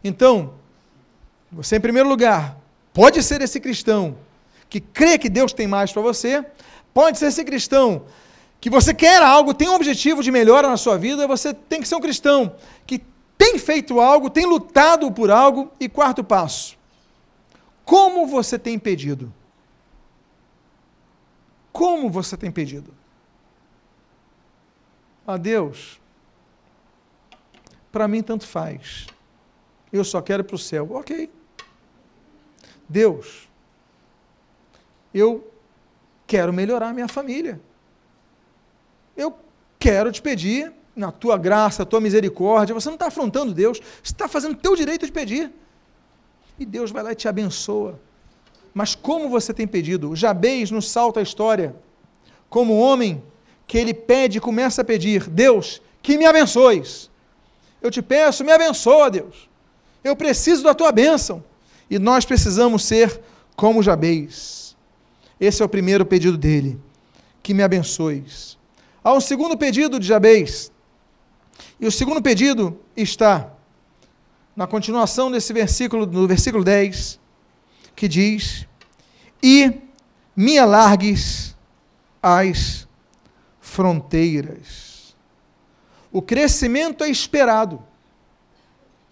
Então, 0.03 0.53
você 1.51 1.77
em 1.77 1.79
primeiro 1.79 2.07
lugar, 2.07 2.57
pode 2.93 3.21
ser 3.23 3.41
esse 3.41 3.59
cristão 3.59 4.17
que 4.69 4.79
crê 4.79 5.17
que 5.17 5.29
Deus 5.29 5.53
tem 5.53 5.67
mais 5.67 5.91
para 5.91 6.01
você, 6.01 6.45
pode 6.93 7.17
ser 7.17 7.27
esse 7.27 7.43
cristão 7.43 8.03
que 8.61 8.69
você 8.69 8.93
quer 8.93 9.23
algo, 9.23 9.55
tem 9.55 9.67
um 9.67 9.73
objetivo 9.73 10.21
de 10.21 10.31
melhora 10.31 10.69
na 10.69 10.77
sua 10.77 10.95
vida, 10.95 11.27
você 11.27 11.51
tem 11.51 11.81
que 11.81 11.87
ser 11.87 11.95
um 11.95 11.99
cristão 11.99 12.55
que 12.85 12.99
tem 13.35 13.57
feito 13.57 13.99
algo, 13.99 14.29
tem 14.29 14.45
lutado 14.45 15.11
por 15.11 15.31
algo. 15.31 15.71
E 15.79 15.89
quarto 15.89 16.23
passo, 16.23 16.77
como 17.83 18.27
você 18.27 18.59
tem 18.59 18.77
pedido? 18.77 19.33
Como 21.73 22.07
você 22.07 22.37
tem 22.37 22.51
pedido? 22.51 22.93
A 25.25 25.37
Deus, 25.37 25.99
para 27.91 28.07
mim 28.07 28.21
tanto 28.21 28.45
faz. 28.45 29.07
Eu 29.91 30.03
só 30.03 30.21
quero 30.21 30.43
ir 30.43 30.45
para 30.45 30.55
o 30.55 30.59
céu. 30.59 30.87
Ok. 30.91 31.31
Deus, 32.87 33.49
eu 35.11 35.51
quero 36.27 36.53
melhorar 36.53 36.93
minha 36.93 37.07
família 37.07 37.59
eu 39.21 39.33
quero 39.79 40.11
te 40.11 40.21
pedir, 40.21 40.73
na 40.95 41.11
tua 41.11 41.37
graça, 41.37 41.85
tua 41.85 42.01
misericórdia, 42.01 42.73
você 42.73 42.89
não 42.89 42.95
está 42.95 43.07
afrontando 43.07 43.53
Deus, 43.53 43.79
você 43.79 44.13
está 44.13 44.27
fazendo 44.27 44.53
o 44.53 44.57
teu 44.57 44.75
direito 44.75 45.05
de 45.05 45.11
pedir. 45.11 45.51
E 46.59 46.65
Deus 46.65 46.91
vai 46.91 47.01
lá 47.03 47.11
e 47.11 47.15
te 47.15 47.27
abençoa. 47.27 47.99
Mas 48.73 48.95
como 48.95 49.29
você 49.29 49.53
tem 49.53 49.67
pedido? 49.67 50.15
Jabez 50.15 50.71
nos 50.71 50.89
salta 50.89 51.19
a 51.19 51.23
história. 51.23 51.75
Como 52.49 52.77
homem 52.77 53.23
que 53.65 53.77
ele 53.77 53.93
pede 53.93 54.37
e 54.37 54.41
começa 54.41 54.81
a 54.81 54.85
pedir: 54.85 55.29
Deus, 55.29 55.81
que 56.01 56.17
me 56.17 56.25
abençoes. 56.25 57.09
Eu 57.81 57.89
te 57.89 58.01
peço, 58.01 58.43
me 58.43 58.51
abençoa, 58.51 59.09
Deus. 59.09 59.49
Eu 60.03 60.15
preciso 60.15 60.63
da 60.63 60.73
tua 60.73 60.91
bênção. 60.91 61.43
E 61.89 61.97
nós 61.97 62.25
precisamos 62.25 62.83
ser 62.83 63.21
como 63.55 63.83
Jabez. 63.83 64.75
Esse 65.39 65.61
é 65.61 65.65
o 65.65 65.69
primeiro 65.69 66.05
pedido 66.05 66.37
dele: 66.37 66.79
que 67.41 67.53
me 67.53 67.63
abençoes. 67.63 68.57
Há 69.03 69.13
um 69.13 69.19
segundo 69.19 69.57
pedido 69.57 69.99
de 69.99 70.07
Jabez. 70.07 70.71
E 71.79 71.87
o 71.87 71.91
segundo 71.91 72.21
pedido 72.21 72.79
está 72.95 73.51
na 74.55 74.67
continuação 74.67 75.31
desse 75.31 75.51
versículo, 75.53 76.05
no 76.05 76.27
versículo 76.27 76.63
10, 76.63 77.19
que 77.95 78.07
diz: 78.07 78.67
E 79.41 79.81
me 80.35 80.59
alargues 80.59 81.55
as 82.21 82.87
fronteiras. 83.59 85.15
O 86.11 86.21
crescimento 86.21 87.03
é 87.03 87.09
esperado 87.09 87.81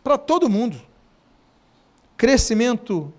para 0.04 0.18
todo 0.18 0.50
mundo. 0.50 0.80
Crescimento 2.16 3.12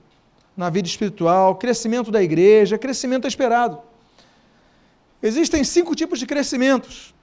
na 0.57 0.69
vida 0.69 0.87
espiritual, 0.87 1.57
crescimento 1.57 2.11
da 2.11 2.23
igreja, 2.23 2.79
crescimento 2.79 3.25
é 3.25 3.29
esperado. 3.29 3.89
Existem 5.23 5.63
cinco 5.65 5.95
tipos 5.95 6.19
de 6.19 6.27
crescimentos. 6.27 7.15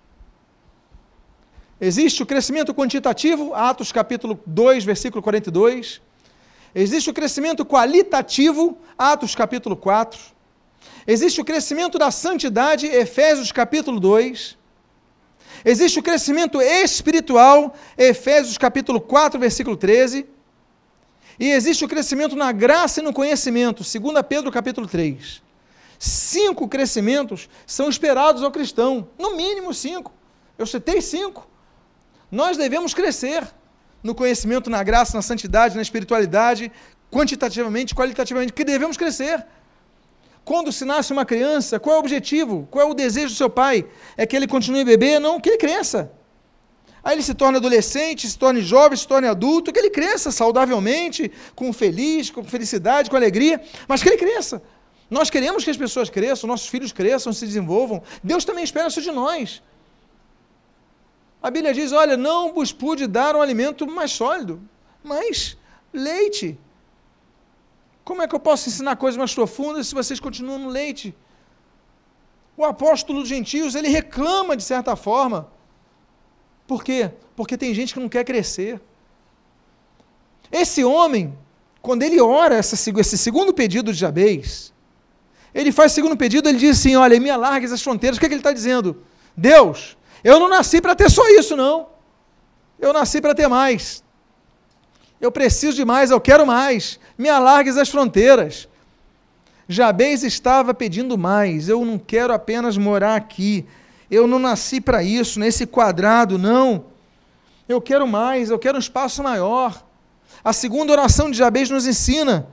Existe 1.79 2.21
o 2.21 2.25
crescimento 2.25 2.73
quantitativo, 2.73 3.53
Atos 3.53 3.91
capítulo 3.91 4.39
2, 4.45 4.83
versículo 4.83 5.21
42. 5.21 6.01
Existe 6.73 7.09
o 7.09 7.13
crescimento 7.13 7.65
qualitativo, 7.65 8.77
Atos 8.97 9.35
capítulo 9.35 9.75
4. 9.75 10.19
Existe 11.07 11.41
o 11.41 11.45
crescimento 11.45 11.97
da 11.97 12.11
santidade, 12.11 12.85
Efésios 12.87 13.51
capítulo 13.51 13.99
2. 13.99 14.57
Existe 15.65 15.99
o 15.99 16.03
crescimento 16.03 16.61
espiritual, 16.61 17.73
Efésios 17.97 18.57
capítulo 18.57 19.01
4, 19.01 19.39
versículo 19.39 19.75
13. 19.75 20.25
E 21.39 21.51
existe 21.51 21.85
o 21.85 21.87
crescimento 21.87 22.35
na 22.35 22.51
graça 22.51 22.99
e 22.99 23.03
no 23.03 23.13
conhecimento, 23.13 23.83
2 23.83 24.23
Pedro 24.27 24.51
capítulo 24.51 24.87
3. 24.87 25.46
Cinco 25.99 26.67
crescimentos 26.67 27.49
são 27.65 27.89
esperados 27.89 28.43
ao 28.43 28.51
cristão, 28.51 29.09
no 29.17 29.35
mínimo 29.35 29.73
cinco. 29.73 30.13
Eu 30.57 30.65
citei 30.65 31.01
cinco. 31.01 31.47
Nós 32.31 32.57
devemos 32.57 32.93
crescer 32.93 33.47
no 34.03 34.13
conhecimento, 34.13 34.69
na 34.69 34.83
graça, 34.83 35.17
na 35.17 35.21
santidade, 35.21 35.75
na 35.75 35.81
espiritualidade, 35.81 36.71
quantitativamente, 37.11 37.95
qualitativamente, 37.95 38.53
que 38.53 38.63
devemos 38.63 38.97
crescer. 38.97 39.45
Quando 40.45 40.71
se 40.71 40.85
nasce 40.85 41.11
uma 41.11 41.25
criança, 41.25 41.79
qual 41.79 41.95
é 41.95 41.97
o 41.97 41.99
objetivo? 41.99 42.67
Qual 42.71 42.87
é 42.87 42.89
o 42.89 42.93
desejo 42.93 43.33
do 43.33 43.37
seu 43.37 43.49
pai? 43.49 43.85
É 44.15 44.25
que 44.25 44.35
ele 44.35 44.47
continue 44.47 44.85
bebê? 44.85 45.19
Não, 45.19 45.41
que 45.41 45.49
ele 45.49 45.57
cresça. 45.57 46.11
Aí 47.03 47.15
ele 47.15 47.23
se 47.23 47.33
torna 47.33 47.57
adolescente, 47.57 48.27
se 48.27 48.37
torne 48.37 48.61
jovem, 48.61 48.97
se 48.97 49.07
torne 49.07 49.27
adulto, 49.27 49.71
que 49.71 49.79
ele 49.79 49.89
cresça 49.89 50.31
saudavelmente, 50.31 51.31
com 51.55 51.71
feliz, 51.73 52.29
com 52.29 52.43
felicidade, 52.43 53.09
com 53.09 53.15
alegria, 53.15 53.61
mas 53.87 54.03
que 54.03 54.09
ele 54.09 54.17
cresça. 54.17 54.61
Nós 55.09 55.29
queremos 55.29 55.63
que 55.63 55.69
as 55.69 55.77
pessoas 55.77 56.09
cresçam, 56.09 56.47
nossos 56.47 56.67
filhos 56.67 56.91
cresçam, 56.91 57.31
se 57.31 57.45
desenvolvam. 57.45 58.03
Deus 58.23 58.43
também 58.43 58.63
espera 58.63 58.89
isso 58.89 59.01
de 59.01 59.11
nós. 59.11 59.61
A 61.41 61.49
Bíblia 61.49 61.73
diz: 61.73 61.91
olha, 61.91 62.17
não 62.17 62.53
vos 62.53 62.71
pude 62.73 63.07
dar 63.07 63.35
um 63.35 63.41
alimento 63.41 63.87
mais 63.87 64.11
sólido, 64.11 64.61
mas 65.03 65.57
leite. 65.93 66.59
Como 68.03 68.21
é 68.21 68.27
que 68.27 68.35
eu 68.35 68.39
posso 68.39 68.69
ensinar 68.69 68.95
coisas 68.95 69.17
mais 69.17 69.33
profundas 69.33 69.87
se 69.87 69.95
vocês 69.95 70.19
continuam 70.19 70.59
no 70.59 70.69
leite? 70.69 71.15
O 72.55 72.65
apóstolo 72.65 73.19
dos 73.19 73.29
gentios, 73.29 73.75
ele 73.75 73.87
reclama 73.87 74.57
de 74.57 74.63
certa 74.63 74.95
forma. 74.95 75.49
Por 76.65 76.83
quê? 76.83 77.11
Porque 77.35 77.57
tem 77.57 77.73
gente 77.73 77.93
que 77.93 77.99
não 77.99 78.09
quer 78.09 78.23
crescer. 78.23 78.81
Esse 80.51 80.83
homem, 80.83 81.37
quando 81.81 82.03
ele 82.03 82.19
ora 82.19 82.57
esse 82.57 83.17
segundo 83.17 83.53
pedido 83.53 83.93
de 83.93 83.99
Jabez, 83.99 84.73
ele 85.53 85.71
faz 85.71 85.91
o 85.91 85.95
segundo 85.95 86.17
pedido, 86.17 86.47
ele 86.47 86.57
diz 86.57 86.79
assim: 86.79 86.95
Olha, 86.95 87.19
me 87.19 87.29
alargues 87.29 87.71
as 87.71 87.81
fronteiras. 87.81 88.17
O 88.17 88.19
que, 88.19 88.25
é 88.25 88.29
que 88.29 88.35
ele 88.35 88.39
está 88.39 88.51
dizendo? 88.51 89.03
Deus, 89.35 89.97
eu 90.23 90.39
não 90.39 90.49
nasci 90.49 90.81
para 90.81 90.95
ter 90.95 91.09
só 91.09 91.27
isso, 91.29 91.55
não. 91.55 91.87
Eu 92.79 92.93
nasci 92.93 93.21
para 93.21 93.33
ter 93.33 93.47
mais. 93.47 94.03
Eu 95.19 95.31
preciso 95.31 95.75
de 95.75 95.85
mais, 95.85 96.11
eu 96.11 96.21
quero 96.21 96.45
mais. 96.45 96.99
Me 97.17 97.29
alargues 97.29 97.77
as 97.77 97.89
fronteiras. 97.89 98.67
Jabez 99.67 100.23
estava 100.23 100.73
pedindo 100.73 101.17
mais. 101.17 101.69
Eu 101.69 101.83
não 101.83 101.97
quero 101.97 102.33
apenas 102.33 102.77
morar 102.77 103.15
aqui. 103.15 103.65
Eu 104.09 104.27
não 104.27 104.39
nasci 104.39 104.79
para 104.79 105.03
isso, 105.03 105.39
nesse 105.39 105.65
quadrado, 105.65 106.37
não. 106.37 106.85
Eu 107.67 107.81
quero 107.81 108.07
mais, 108.07 108.49
eu 108.49 108.59
quero 108.59 108.77
um 108.77 108.79
espaço 108.79 109.21
maior. 109.21 109.83
A 110.43 110.53
segunda 110.53 110.93
oração 110.93 111.29
de 111.29 111.37
Jabez 111.37 111.69
nos 111.69 111.85
ensina 111.85 112.47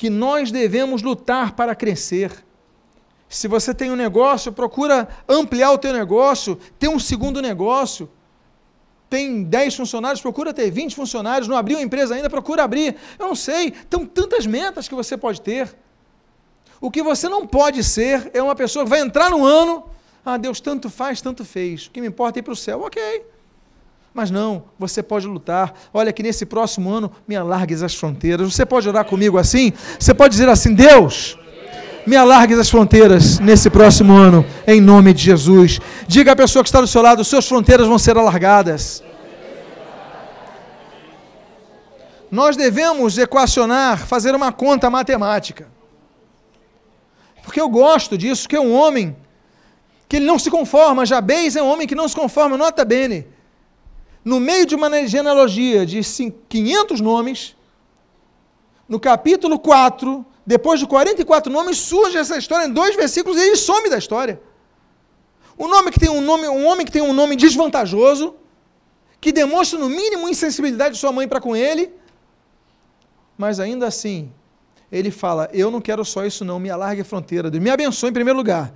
que 0.00 0.08
nós 0.08 0.50
devemos 0.50 1.02
lutar 1.02 1.52
para 1.52 1.74
crescer. 1.74 2.32
Se 3.28 3.46
você 3.46 3.74
tem 3.74 3.90
um 3.90 3.94
negócio, 3.96 4.50
procura 4.50 5.06
ampliar 5.28 5.72
o 5.72 5.76
teu 5.76 5.92
negócio, 5.92 6.58
ter 6.78 6.88
um 6.88 6.98
segundo 6.98 7.42
negócio. 7.42 8.08
Tem 9.10 9.42
10 9.44 9.74
funcionários, 9.74 10.22
procura 10.22 10.54
ter 10.54 10.70
20 10.70 10.96
funcionários, 10.96 11.46
não 11.46 11.54
abriu 11.54 11.76
a 11.76 11.82
empresa 11.82 12.14
ainda, 12.14 12.30
procura 12.30 12.64
abrir. 12.64 12.96
Eu 13.18 13.26
não 13.26 13.34
sei, 13.34 13.72
tem 13.72 14.06
tantas 14.06 14.46
metas 14.46 14.88
que 14.88 14.94
você 14.94 15.18
pode 15.18 15.42
ter. 15.42 15.76
O 16.80 16.90
que 16.90 17.02
você 17.02 17.28
não 17.28 17.46
pode 17.46 17.84
ser 17.84 18.30
é 18.32 18.42
uma 18.42 18.54
pessoa 18.54 18.86
que 18.86 18.90
vai 18.90 19.00
entrar 19.00 19.28
no 19.28 19.44
ano, 19.44 19.84
ah, 20.24 20.38
Deus 20.38 20.62
tanto 20.62 20.88
faz, 20.88 21.20
tanto 21.20 21.44
fez. 21.44 21.88
O 21.88 21.90
que 21.90 22.00
me 22.00 22.06
importa 22.06 22.38
é 22.38 22.40
ir 22.40 22.42
para 22.42 22.54
o 22.54 22.56
céu. 22.56 22.80
Ok. 22.80 23.22
Mas 24.12 24.30
não, 24.30 24.64
você 24.78 25.02
pode 25.02 25.26
lutar. 25.26 25.72
Olha 25.94 26.12
que 26.12 26.22
nesse 26.22 26.44
próximo 26.44 26.90
ano 26.90 27.12
me 27.28 27.36
alargues 27.36 27.82
as 27.82 27.94
fronteiras. 27.94 28.52
Você 28.52 28.66
pode 28.66 28.88
orar 28.88 29.04
comigo 29.04 29.38
assim? 29.38 29.72
Você 29.98 30.12
pode 30.12 30.32
dizer 30.32 30.48
assim: 30.48 30.74
Deus, 30.74 31.38
me 32.04 32.16
alargues 32.16 32.58
as 32.58 32.68
fronteiras 32.68 33.38
nesse 33.38 33.70
próximo 33.70 34.14
ano, 34.14 34.44
em 34.66 34.80
nome 34.80 35.14
de 35.14 35.22
Jesus. 35.22 35.78
Diga 36.08 36.32
à 36.32 36.36
pessoa 36.36 36.64
que 36.64 36.68
está 36.68 36.80
do 36.80 36.88
seu 36.88 37.02
lado: 37.02 37.24
suas 37.24 37.46
fronteiras 37.46 37.86
vão 37.86 37.98
ser 37.98 38.18
alargadas. 38.18 39.02
Nós 42.28 42.56
devemos 42.56 43.16
equacionar, 43.16 44.06
fazer 44.06 44.34
uma 44.34 44.52
conta 44.52 44.90
matemática. 44.90 45.68
Porque 47.42 47.60
eu 47.60 47.68
gosto 47.68 48.18
disso, 48.18 48.48
que 48.48 48.56
é 48.56 48.60
um 48.60 48.72
homem 48.72 49.16
que 50.08 50.16
ele 50.16 50.26
não 50.26 50.38
se 50.38 50.50
conforma. 50.50 51.06
Jabez 51.06 51.54
é 51.54 51.62
um 51.62 51.68
homem 51.68 51.86
que 51.86 51.94
não 51.94 52.08
se 52.08 52.14
conforma, 52.14 52.56
nota 52.56 52.84
bene 52.84 53.26
no 54.24 54.38
meio 54.38 54.66
de 54.66 54.74
uma 54.74 55.06
genealogia 55.06 55.86
de 55.86 56.00
500 56.48 57.00
nomes, 57.00 57.56
no 58.88 58.98
capítulo 59.00 59.58
4, 59.58 60.24
depois 60.44 60.80
de 60.80 60.86
44 60.86 61.52
nomes, 61.52 61.78
surge 61.78 62.18
essa 62.18 62.36
história 62.36 62.66
em 62.66 62.72
dois 62.72 62.96
versículos 62.96 63.38
e 63.38 63.40
ele 63.40 63.56
some 63.56 63.88
da 63.88 63.98
história. 63.98 64.40
Um, 65.58 65.68
nome 65.68 65.90
que 65.90 66.00
tem 66.00 66.10
um, 66.10 66.20
nome, 66.20 66.48
um 66.48 66.66
homem 66.66 66.84
que 66.84 66.92
tem 66.92 67.02
um 67.02 67.12
nome 67.12 67.36
desvantajoso, 67.36 68.34
que 69.20 69.30
demonstra 69.30 69.78
no 69.78 69.88
mínimo 69.88 70.28
insensibilidade 70.28 70.94
de 70.94 71.00
sua 71.00 71.12
mãe 71.12 71.28
para 71.28 71.40
com 71.40 71.54
ele, 71.54 71.92
mas 73.36 73.60
ainda 73.60 73.86
assim, 73.86 74.32
ele 74.90 75.10
fala: 75.10 75.48
Eu 75.52 75.70
não 75.70 75.80
quero 75.80 76.04
só 76.04 76.24
isso, 76.24 76.44
não, 76.44 76.58
me 76.58 76.70
alargue 76.70 77.02
a 77.02 77.04
fronteira. 77.04 77.50
Me 77.50 77.70
abençoe 77.70 78.10
em 78.10 78.12
primeiro 78.12 78.36
lugar. 78.36 78.72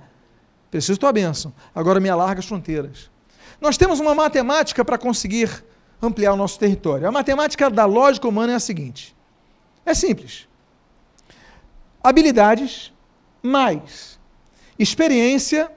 Preciso 0.71 0.99
tua 0.99 1.11
bênção. 1.11 1.53
Agora 1.73 1.99
me 1.99 2.09
alarga 2.09 2.39
as 2.39 2.45
fronteiras. 2.45 3.09
Nós 3.65 3.77
temos 3.77 3.99
uma 3.99 4.13
matemática 4.13 4.85
para 4.85 4.95
conseguir 4.95 5.65
ampliar 5.99 6.33
o 6.33 6.35
nosso 6.35 6.59
território. 6.59 7.07
A 7.07 7.11
matemática 7.11 7.67
da 7.67 7.83
lógica 7.85 8.27
humana 8.27 8.53
é 8.53 8.55
a 8.55 8.59
seguinte: 8.59 9.15
é 9.83 9.91
simples. 9.95 10.47
Habilidades 12.03 12.93
mais 13.41 14.19
experiência 14.77 15.71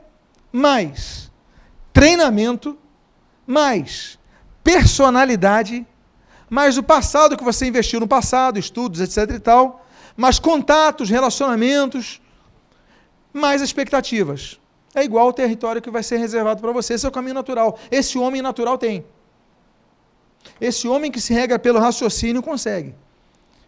mais 0.53 1.31
treinamento 1.91 2.77
mais 3.47 4.19
personalidade 4.63 5.87
mais 6.51 6.77
o 6.77 6.83
passado 6.83 7.39
que 7.39 7.45
você 7.45 7.67
investiu 7.67 8.01
no 8.01 8.09
passado, 8.09 8.59
estudos, 8.59 9.01
etc 9.01 9.35
e 9.37 9.41
tal, 9.41 9.87
mais 10.17 10.39
contatos, 10.39 11.09
relacionamentos, 11.09 12.21
mais 13.33 13.63
expectativas 13.63 14.59
é 15.01 15.05
igual 15.05 15.27
ao 15.27 15.33
território 15.33 15.81
que 15.81 15.91
vai 15.91 16.03
ser 16.03 16.19
reservado 16.19 16.61
para 16.61 16.73
você. 16.73 16.95
Esse 16.95 17.07
é 17.07 17.09
o 17.09 17.13
caminho 17.13 17.35
natural. 17.35 17.79
Esse 17.91 18.19
homem 18.19 18.43
natural 18.43 18.77
tem. 18.77 19.05
Esse 20.61 20.89
homem 20.89 21.11
que 21.11 21.21
se 21.21 21.33
rega 21.33 21.59
pelo 21.59 21.79
raciocínio 21.79 22.43
consegue. 22.43 22.95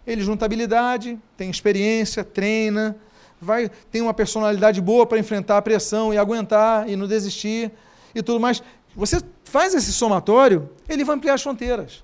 Ele 0.07 0.23
junta 0.23 0.45
habilidade, 0.45 1.19
tem 1.37 1.51
experiência, 1.51 2.25
treina, 2.25 2.97
vai 3.41 3.71
tem 3.91 4.01
uma 4.01 4.15
personalidade 4.15 4.81
boa 4.81 5.07
para 5.07 5.19
enfrentar 5.19 5.59
a 5.59 5.63
pressão 5.63 6.13
e 6.13 6.19
aguentar 6.19 6.89
e 6.89 6.97
não 6.97 7.07
desistir 7.07 7.71
e 8.15 8.23
tudo 8.23 8.41
mais. 8.41 8.63
Você 8.95 9.21
faz 9.45 9.75
esse 9.75 9.93
somatório, 9.93 10.71
ele 10.89 11.05
vai 11.05 11.17
ampliar 11.17 11.35
as 11.35 11.43
fronteiras. 11.43 12.03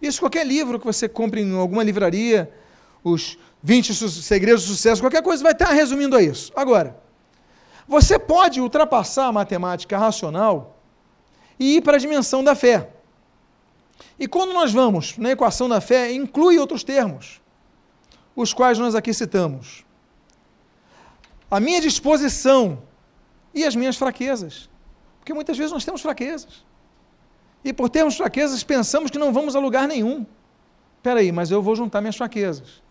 Isso 0.00 0.20
qualquer 0.20 0.46
livro 0.46 0.78
que 0.78 0.86
você 0.86 1.08
compre 1.08 1.40
em 1.40 1.56
alguma 1.56 1.82
livraria, 1.82 2.50
os 3.02 3.38
20 3.62 3.94
segredos 3.94 4.66
do 4.66 4.72
sucesso, 4.74 5.02
qualquer 5.02 5.22
coisa 5.22 5.42
vai 5.42 5.52
estar 5.52 5.70
resumindo 5.70 6.16
a 6.16 6.22
isso. 6.22 6.52
Agora, 6.54 7.02
você 7.86 8.18
pode 8.18 8.60
ultrapassar 8.60 9.26
a 9.26 9.32
matemática 9.32 9.98
racional 9.98 10.78
e 11.58 11.76
ir 11.76 11.82
para 11.82 11.96
a 11.96 12.00
dimensão 12.00 12.42
da 12.42 12.54
fé. 12.54 12.90
E 14.18 14.26
quando 14.26 14.52
nós 14.52 14.72
vamos 14.72 15.18
na 15.18 15.30
equação 15.30 15.68
da 15.68 15.80
fé, 15.80 16.12
inclui 16.12 16.58
outros 16.58 16.82
termos, 16.82 17.40
os 18.34 18.52
quais 18.52 18.78
nós 18.78 18.94
aqui 18.94 19.12
citamos. 19.12 19.84
A 21.50 21.60
minha 21.60 21.80
disposição 21.80 22.82
e 23.52 23.64
as 23.64 23.76
minhas 23.76 23.96
fraquezas. 23.96 24.68
Porque 25.18 25.32
muitas 25.32 25.56
vezes 25.56 25.72
nós 25.72 25.84
temos 25.84 26.00
fraquezas. 26.00 26.64
E 27.64 27.72
por 27.72 27.88
termos 27.88 28.16
fraquezas, 28.16 28.62
pensamos 28.62 29.10
que 29.10 29.18
não 29.18 29.32
vamos 29.32 29.54
a 29.56 29.60
lugar 29.60 29.86
nenhum. 29.86 30.26
Espera 30.96 31.20
aí, 31.20 31.30
mas 31.30 31.50
eu 31.50 31.62
vou 31.62 31.76
juntar 31.76 32.00
minhas 32.00 32.16
fraquezas. 32.16 32.82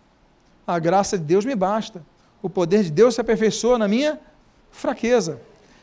A 0.66 0.78
graça 0.78 1.18
de 1.18 1.24
Deus 1.24 1.44
me 1.44 1.54
basta. 1.54 2.04
O 2.42 2.48
poder 2.48 2.82
de 2.82 2.90
Deus 2.90 3.14
se 3.14 3.20
aperfeiçoa 3.20 3.78
na 3.78 3.86
minha 3.86 4.12
fraqueza. 4.12 4.33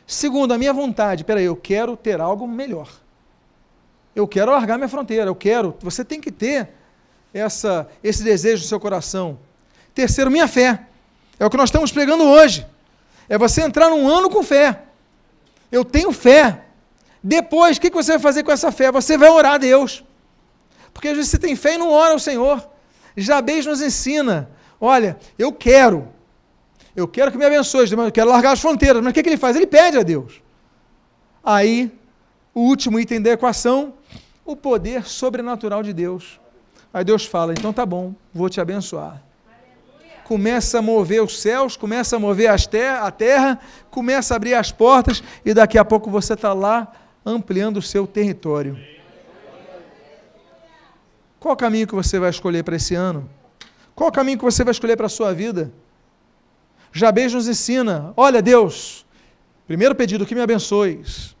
Segundo, 0.06 0.52
a 0.52 0.58
minha 0.58 0.72
vontade. 0.72 1.24
Peraí, 1.24 1.44
eu 1.44 1.56
quero 1.56 1.96
ter 1.96 2.20
algo 2.20 2.46
melhor. 2.46 2.88
Eu 4.14 4.28
quero 4.28 4.52
largar 4.52 4.76
minha 4.76 4.88
fronteira. 4.88 5.24
Eu 5.24 5.34
quero. 5.34 5.76
Você 5.80 6.04
tem 6.04 6.20
que 6.20 6.30
ter 6.30 6.68
essa, 7.32 7.88
esse 8.04 8.22
desejo 8.22 8.62
no 8.62 8.68
seu 8.68 8.78
coração. 8.78 9.38
Terceiro, 9.94 10.30
minha 10.30 10.46
fé. 10.46 10.86
É 11.38 11.46
o 11.46 11.50
que 11.50 11.56
nós 11.56 11.68
estamos 11.68 11.90
pregando 11.90 12.24
hoje. 12.24 12.66
É 13.28 13.38
você 13.38 13.62
entrar 13.62 13.88
num 13.88 14.06
ano 14.08 14.28
com 14.28 14.42
fé. 14.42 14.82
Eu 15.70 15.84
tenho 15.84 16.12
fé. 16.12 16.64
Depois, 17.22 17.76
o 17.76 17.80
que 17.80 17.90
você 17.90 18.12
vai 18.12 18.20
fazer 18.20 18.42
com 18.42 18.52
essa 18.52 18.70
fé? 18.70 18.92
Você 18.92 19.16
vai 19.16 19.30
orar 19.30 19.54
a 19.54 19.58
Deus. 19.58 20.04
Porque 20.92 21.08
às 21.08 21.16
vezes 21.16 21.30
você 21.30 21.38
tem 21.38 21.56
fé 21.56 21.74
e 21.74 21.78
não 21.78 21.90
ora 21.90 22.12
ao 22.12 22.18
Senhor. 22.18 22.68
Jabez 23.16 23.64
nos 23.64 23.80
ensina: 23.80 24.50
olha, 24.80 25.16
eu 25.38 25.52
quero, 25.52 26.08
eu 26.94 27.08
quero 27.08 27.32
que 27.32 27.38
me 27.38 27.44
abençoe, 27.44 27.90
eu 27.90 28.12
quero 28.12 28.30
largar 28.30 28.52
as 28.52 28.60
fronteiras. 28.60 29.02
Mas 29.02 29.12
o 29.12 29.14
que, 29.14 29.22
que 29.22 29.28
ele 29.28 29.38
faz? 29.38 29.56
Ele 29.56 29.66
pede 29.66 29.98
a 29.98 30.02
Deus. 30.02 30.42
Aí, 31.42 31.90
o 32.54 32.60
último 32.60 33.00
item 33.00 33.20
da 33.20 33.30
equação, 33.30 33.94
o 34.44 34.54
poder 34.54 35.06
sobrenatural 35.06 35.82
de 35.82 35.92
Deus. 35.92 36.38
Aí 36.92 37.04
Deus 37.04 37.24
fala: 37.24 37.52
então 37.52 37.72
tá 37.72 37.86
bom, 37.86 38.14
vou 38.32 38.48
te 38.48 38.60
abençoar. 38.60 39.22
Começa 40.24 40.78
a 40.78 40.82
mover 40.82 41.22
os 41.22 41.40
céus, 41.40 41.76
começa 41.76 42.16
a 42.16 42.18
mover 42.18 42.48
a 42.50 43.10
terra, 43.10 43.58
começa 43.90 44.34
a 44.34 44.36
abrir 44.36 44.54
as 44.54 44.70
portas 44.70 45.22
e 45.44 45.52
daqui 45.52 45.76
a 45.76 45.84
pouco 45.84 46.10
você 46.10 46.34
está 46.34 46.52
lá 46.52 46.92
ampliando 47.24 47.78
o 47.78 47.82
seu 47.82 48.06
território. 48.06 48.78
Qual 51.40 51.56
caminho 51.56 51.88
que 51.88 51.94
você 51.94 52.18
vai 52.20 52.30
escolher 52.30 52.62
para 52.62 52.76
esse 52.76 52.94
ano? 52.94 53.28
Qual 53.94 54.12
caminho 54.12 54.38
que 54.38 54.44
você 54.44 54.62
vai 54.62 54.70
escolher 54.70 54.96
para 54.96 55.06
a 55.06 55.10
sua 55.10 55.34
vida? 55.34 55.72
Jabez 56.92 57.32
nos 57.32 57.48
ensina: 57.48 58.12
olha, 58.16 58.42
Deus, 58.42 59.06
primeiro 59.66 59.94
pedido, 59.94 60.26
que 60.26 60.34
me 60.34 60.40
abençoes. 60.40 61.34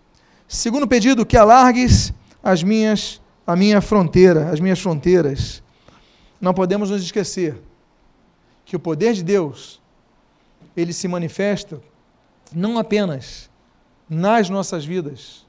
Segundo 0.48 0.86
pedido, 0.88 1.26
que 1.26 1.36
alargues 1.36 2.12
as 2.42 2.62
minhas, 2.62 3.20
a 3.46 3.54
minha 3.54 3.80
fronteira, 3.80 4.50
as 4.50 4.60
minhas 4.60 4.80
fronteiras. 4.80 5.62
Não 6.40 6.52
podemos 6.52 6.90
nos 6.90 7.02
esquecer 7.02 7.60
que 8.64 8.74
o 8.74 8.80
poder 8.80 9.12
de 9.12 9.22
Deus, 9.22 9.80
ele 10.76 10.92
se 10.92 11.06
manifesta 11.06 11.80
não 12.54 12.78
apenas 12.78 13.50
nas 14.08 14.48
nossas 14.50 14.84
vidas, 14.84 15.46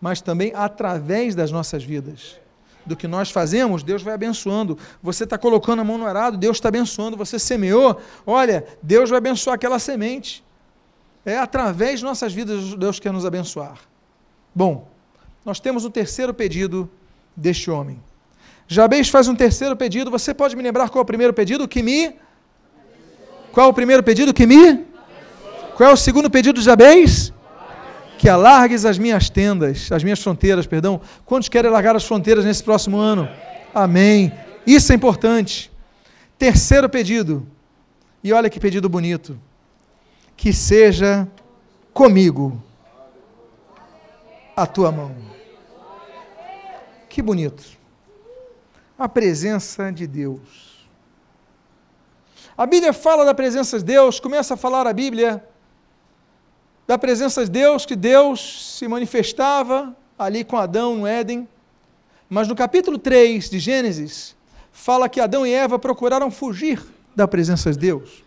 mas 0.00 0.20
também 0.20 0.52
através 0.54 1.34
das 1.34 1.50
nossas 1.50 1.82
vidas 1.82 2.40
do 2.84 2.96
que 2.96 3.06
nós 3.06 3.30
fazemos, 3.30 3.82
Deus 3.82 4.02
vai 4.02 4.14
abençoando. 4.14 4.78
Você 5.02 5.24
está 5.24 5.36
colocando 5.36 5.80
a 5.80 5.84
mão 5.84 5.98
no 5.98 6.06
arado, 6.06 6.36
Deus 6.36 6.56
está 6.56 6.68
abençoando. 6.68 7.16
Você 7.16 7.38
semeou, 7.38 8.00
olha, 8.26 8.66
Deus 8.82 9.10
vai 9.10 9.18
abençoar 9.18 9.54
aquela 9.54 9.78
semente. 9.78 10.44
É 11.24 11.38
através 11.38 12.00
de 12.00 12.04
nossas 12.04 12.32
vidas 12.32 12.74
Deus 12.74 12.98
quer 12.98 13.12
nos 13.12 13.26
abençoar. 13.26 13.78
Bom, 14.54 14.88
nós 15.44 15.60
temos 15.60 15.84
um 15.84 15.90
terceiro 15.90 16.32
pedido 16.32 16.90
deste 17.36 17.70
homem. 17.70 18.02
Jabez 18.66 19.08
faz 19.08 19.28
um 19.28 19.34
terceiro 19.34 19.76
pedido. 19.76 20.10
Você 20.10 20.32
pode 20.32 20.56
me 20.56 20.62
lembrar 20.62 20.88
qual 20.88 21.00
é 21.00 21.02
o 21.02 21.06
primeiro 21.06 21.32
pedido? 21.32 21.66
Que 21.66 21.82
me. 21.82 22.14
Qual 23.52 23.66
é 23.66 23.70
o 23.70 23.74
primeiro 23.74 24.02
pedido? 24.02 24.32
Que 24.32 24.46
me. 24.46 24.86
Qual 25.76 25.90
é 25.90 25.92
o 25.92 25.96
segundo 25.96 26.30
pedido 26.30 26.58
de 26.58 26.64
Jabez? 26.64 27.32
Que 28.20 28.28
alargues 28.28 28.84
as 28.84 28.98
minhas 28.98 29.30
tendas, 29.30 29.90
as 29.90 30.04
minhas 30.04 30.22
fronteiras, 30.22 30.66
perdão. 30.66 31.00
Quantos 31.24 31.48
querem 31.48 31.70
largar 31.70 31.96
as 31.96 32.04
fronteiras 32.04 32.44
nesse 32.44 32.62
próximo 32.62 32.98
ano? 32.98 33.26
Amém. 33.74 34.30
Isso 34.66 34.92
é 34.92 34.94
importante. 34.94 35.72
Terceiro 36.36 36.86
pedido. 36.86 37.46
E 38.22 38.30
olha 38.30 38.50
que 38.50 38.60
pedido 38.60 38.90
bonito. 38.90 39.40
Que 40.36 40.52
seja 40.52 41.26
comigo 41.94 42.62
a 44.54 44.66
tua 44.66 44.92
mão. 44.92 45.16
Que 47.08 47.22
bonito. 47.22 47.64
A 48.98 49.08
presença 49.08 49.90
de 49.90 50.06
Deus. 50.06 50.86
A 52.54 52.66
Bíblia 52.66 52.92
fala 52.92 53.24
da 53.24 53.32
presença 53.32 53.78
de 53.78 53.84
Deus, 53.86 54.20
começa 54.20 54.52
a 54.52 54.58
falar 54.58 54.86
a 54.86 54.92
Bíblia 54.92 55.42
da 56.90 56.98
presença 56.98 57.44
de 57.44 57.52
Deus, 57.52 57.86
que 57.86 57.94
Deus 57.94 58.76
se 58.76 58.88
manifestava 58.88 59.96
ali 60.18 60.42
com 60.42 60.56
Adão 60.56 60.96
no 60.96 61.06
Éden. 61.06 61.48
Mas 62.28 62.48
no 62.48 62.56
capítulo 62.56 62.98
3 62.98 63.48
de 63.48 63.60
Gênesis, 63.60 64.34
fala 64.72 65.08
que 65.08 65.20
Adão 65.20 65.46
e 65.46 65.52
Eva 65.52 65.78
procuraram 65.78 66.32
fugir 66.32 66.82
da 67.14 67.28
presença 67.28 67.70
de 67.70 67.78
Deus. 67.78 68.24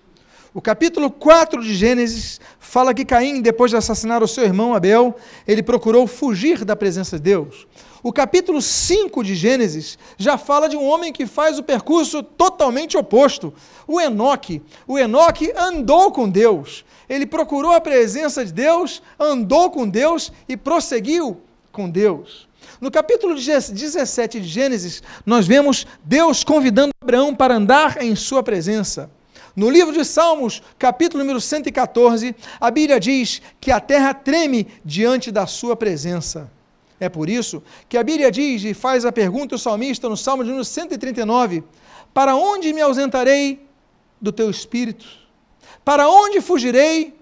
O 0.53 0.61
capítulo 0.61 1.11
4 1.11 1.61
de 1.61 1.75
Gênesis 1.75 2.39
fala 2.57 2.93
que 2.93 3.03
Caim, 3.03 3.41
depois 3.41 3.69
de 3.69 3.75
assassinar 3.75 4.23
o 4.23 4.27
seu 4.29 4.45
irmão 4.45 4.73
Abel, 4.73 5.13
ele 5.45 5.61
procurou 5.61 6.07
fugir 6.07 6.63
da 6.63 6.73
presença 6.73 7.17
de 7.17 7.23
Deus. 7.23 7.67
O 8.01 8.13
capítulo 8.13 8.61
5 8.61 9.25
de 9.25 9.35
Gênesis 9.35 9.97
já 10.17 10.37
fala 10.37 10.69
de 10.69 10.77
um 10.77 10.85
homem 10.85 11.11
que 11.11 11.25
faz 11.25 11.59
o 11.59 11.63
percurso 11.63 12.23
totalmente 12.23 12.95
oposto. 12.95 13.53
O 13.85 13.99
Enoque. 13.99 14.61
O 14.87 14.97
Enoque 14.97 15.51
andou 15.57 16.11
com 16.13 16.29
Deus. 16.29 16.85
Ele 17.09 17.25
procurou 17.25 17.71
a 17.71 17.81
presença 17.81 18.45
de 18.45 18.51
Deus, 18.51 19.01
andou 19.19 19.69
com 19.69 19.87
Deus 19.87 20.31
e 20.47 20.55
prosseguiu 20.55 21.41
com 21.71 21.89
Deus. 21.89 22.47
No 22.79 22.91
capítulo 22.91 23.35
17 23.35 24.39
de 24.39 24.47
Gênesis, 24.47 25.01
nós 25.25 25.47
vemos 25.47 25.85
Deus 26.03 26.43
convidando 26.43 26.91
Abraão 27.01 27.35
para 27.35 27.55
andar 27.55 28.01
em 28.01 28.15
sua 28.15 28.43
presença. 28.43 29.09
No 29.55 29.69
livro 29.69 29.93
de 29.93 30.03
Salmos, 30.03 30.63
capítulo 30.79 31.23
número 31.23 31.39
114, 31.39 32.35
a 32.59 32.71
Bíblia 32.71 32.99
diz 32.99 33.41
que 33.61 33.71
a 33.71 33.79
terra 33.79 34.13
treme 34.13 34.67
diante 34.83 35.31
da 35.31 35.45
sua 35.45 35.75
presença. 35.75 36.51
É 36.99 37.07
por 37.07 37.29
isso 37.29 37.61
que 37.87 37.97
a 37.97 38.03
Bíblia 38.03 38.31
diz 38.31 38.63
e 38.63 38.73
faz 38.73 39.05
a 39.05 39.11
pergunta 39.11 39.55
o 39.55 39.59
salmista 39.59 40.09
no 40.09 40.17
Salmo 40.17 40.43
de 40.43 40.49
número 40.49 40.65
139: 40.65 41.63
Para 42.13 42.35
onde 42.35 42.73
me 42.73 42.81
ausentarei 42.81 43.65
do 44.19 44.31
teu 44.31 44.49
espírito? 44.49 45.22
Para 45.83 46.07
onde 46.09 46.39
fugirei 46.39 47.13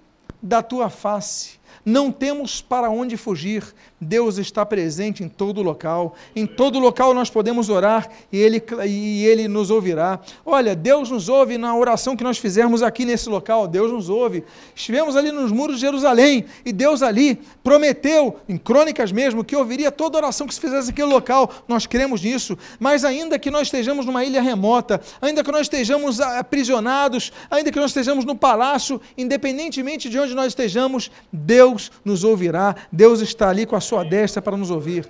da 0.42 0.62
tua 0.62 0.90
face? 0.90 1.60
Não 1.84 2.12
temos 2.12 2.62
para 2.62 2.90
onde 2.90 3.18
fugir. 3.18 3.74
Deus 4.04 4.40
está 4.40 4.66
presente 4.66 5.24
em 5.24 5.30
todo 5.30 5.62
local. 5.62 6.16
Em 6.36 6.48
todo 6.48 6.80
local 6.80 7.14
nós 7.14 7.30
podemos 7.30 7.70
orar 7.70 8.10
e 8.32 8.40
ele, 8.40 8.64
e 8.88 9.24
ele 9.28 9.48
nos 9.48 9.70
ouvirá. 9.70 10.20
Olha, 10.44 10.76
Deus 10.76 11.12
nos 11.12 11.30
ouve 11.30 11.56
na 11.56 11.76
oração 11.76 12.16
que 12.16 12.24
nós 12.24 12.40
fizemos 12.40 12.82
aqui 12.82 13.06
nesse 13.06 13.30
local. 13.30 13.68
Deus 13.68 13.92
nos 13.92 14.10
ouve. 14.10 14.44
Estivemos 14.76 15.16
ali 15.16 15.32
nos 15.32 15.52
muros 15.52 15.76
de 15.76 15.82
Jerusalém 15.82 16.46
e 16.66 16.74
Deus 16.74 17.04
ali 17.04 17.40
prometeu, 17.64 18.38
em 18.50 18.58
crônicas 18.58 19.12
mesmo, 19.12 19.44
que 19.44 19.56
ouviria 19.56 19.92
toda 19.92 20.18
oração 20.18 20.48
que 20.48 20.56
se 20.56 20.60
fizesse 20.60 20.88
naquele 20.88 21.10
local. 21.10 21.52
Nós 21.68 21.86
cremos 21.86 22.24
nisso. 22.24 22.58
Mas 22.80 23.06
ainda 23.06 23.38
que 23.38 23.52
nós 23.52 23.68
estejamos 23.68 24.08
numa 24.08 24.26
ilha 24.26 24.42
remota, 24.42 25.00
ainda 25.22 25.44
que 25.44 25.52
nós 25.52 25.62
estejamos 25.62 26.20
aprisionados, 26.20 27.32
ainda 27.52 27.72
que 27.72 27.80
nós 27.80 27.92
estejamos 27.92 28.26
no 28.26 28.36
palácio, 28.36 29.00
independentemente 29.16 30.10
de 30.10 30.18
onde 30.18 30.34
nós 30.34 30.48
estejamos, 30.48 31.12
Deus 31.32 31.92
nos 32.04 32.24
ouvirá. 32.24 32.76
Deus 32.92 33.22
está 33.22 33.50
ali 33.50 33.68
com 33.68 33.76
a 33.76 33.80
sua 33.80 33.91
destra 34.04 34.42
para 34.42 34.58
nos 34.58 34.72
ouvir. 34.72 35.08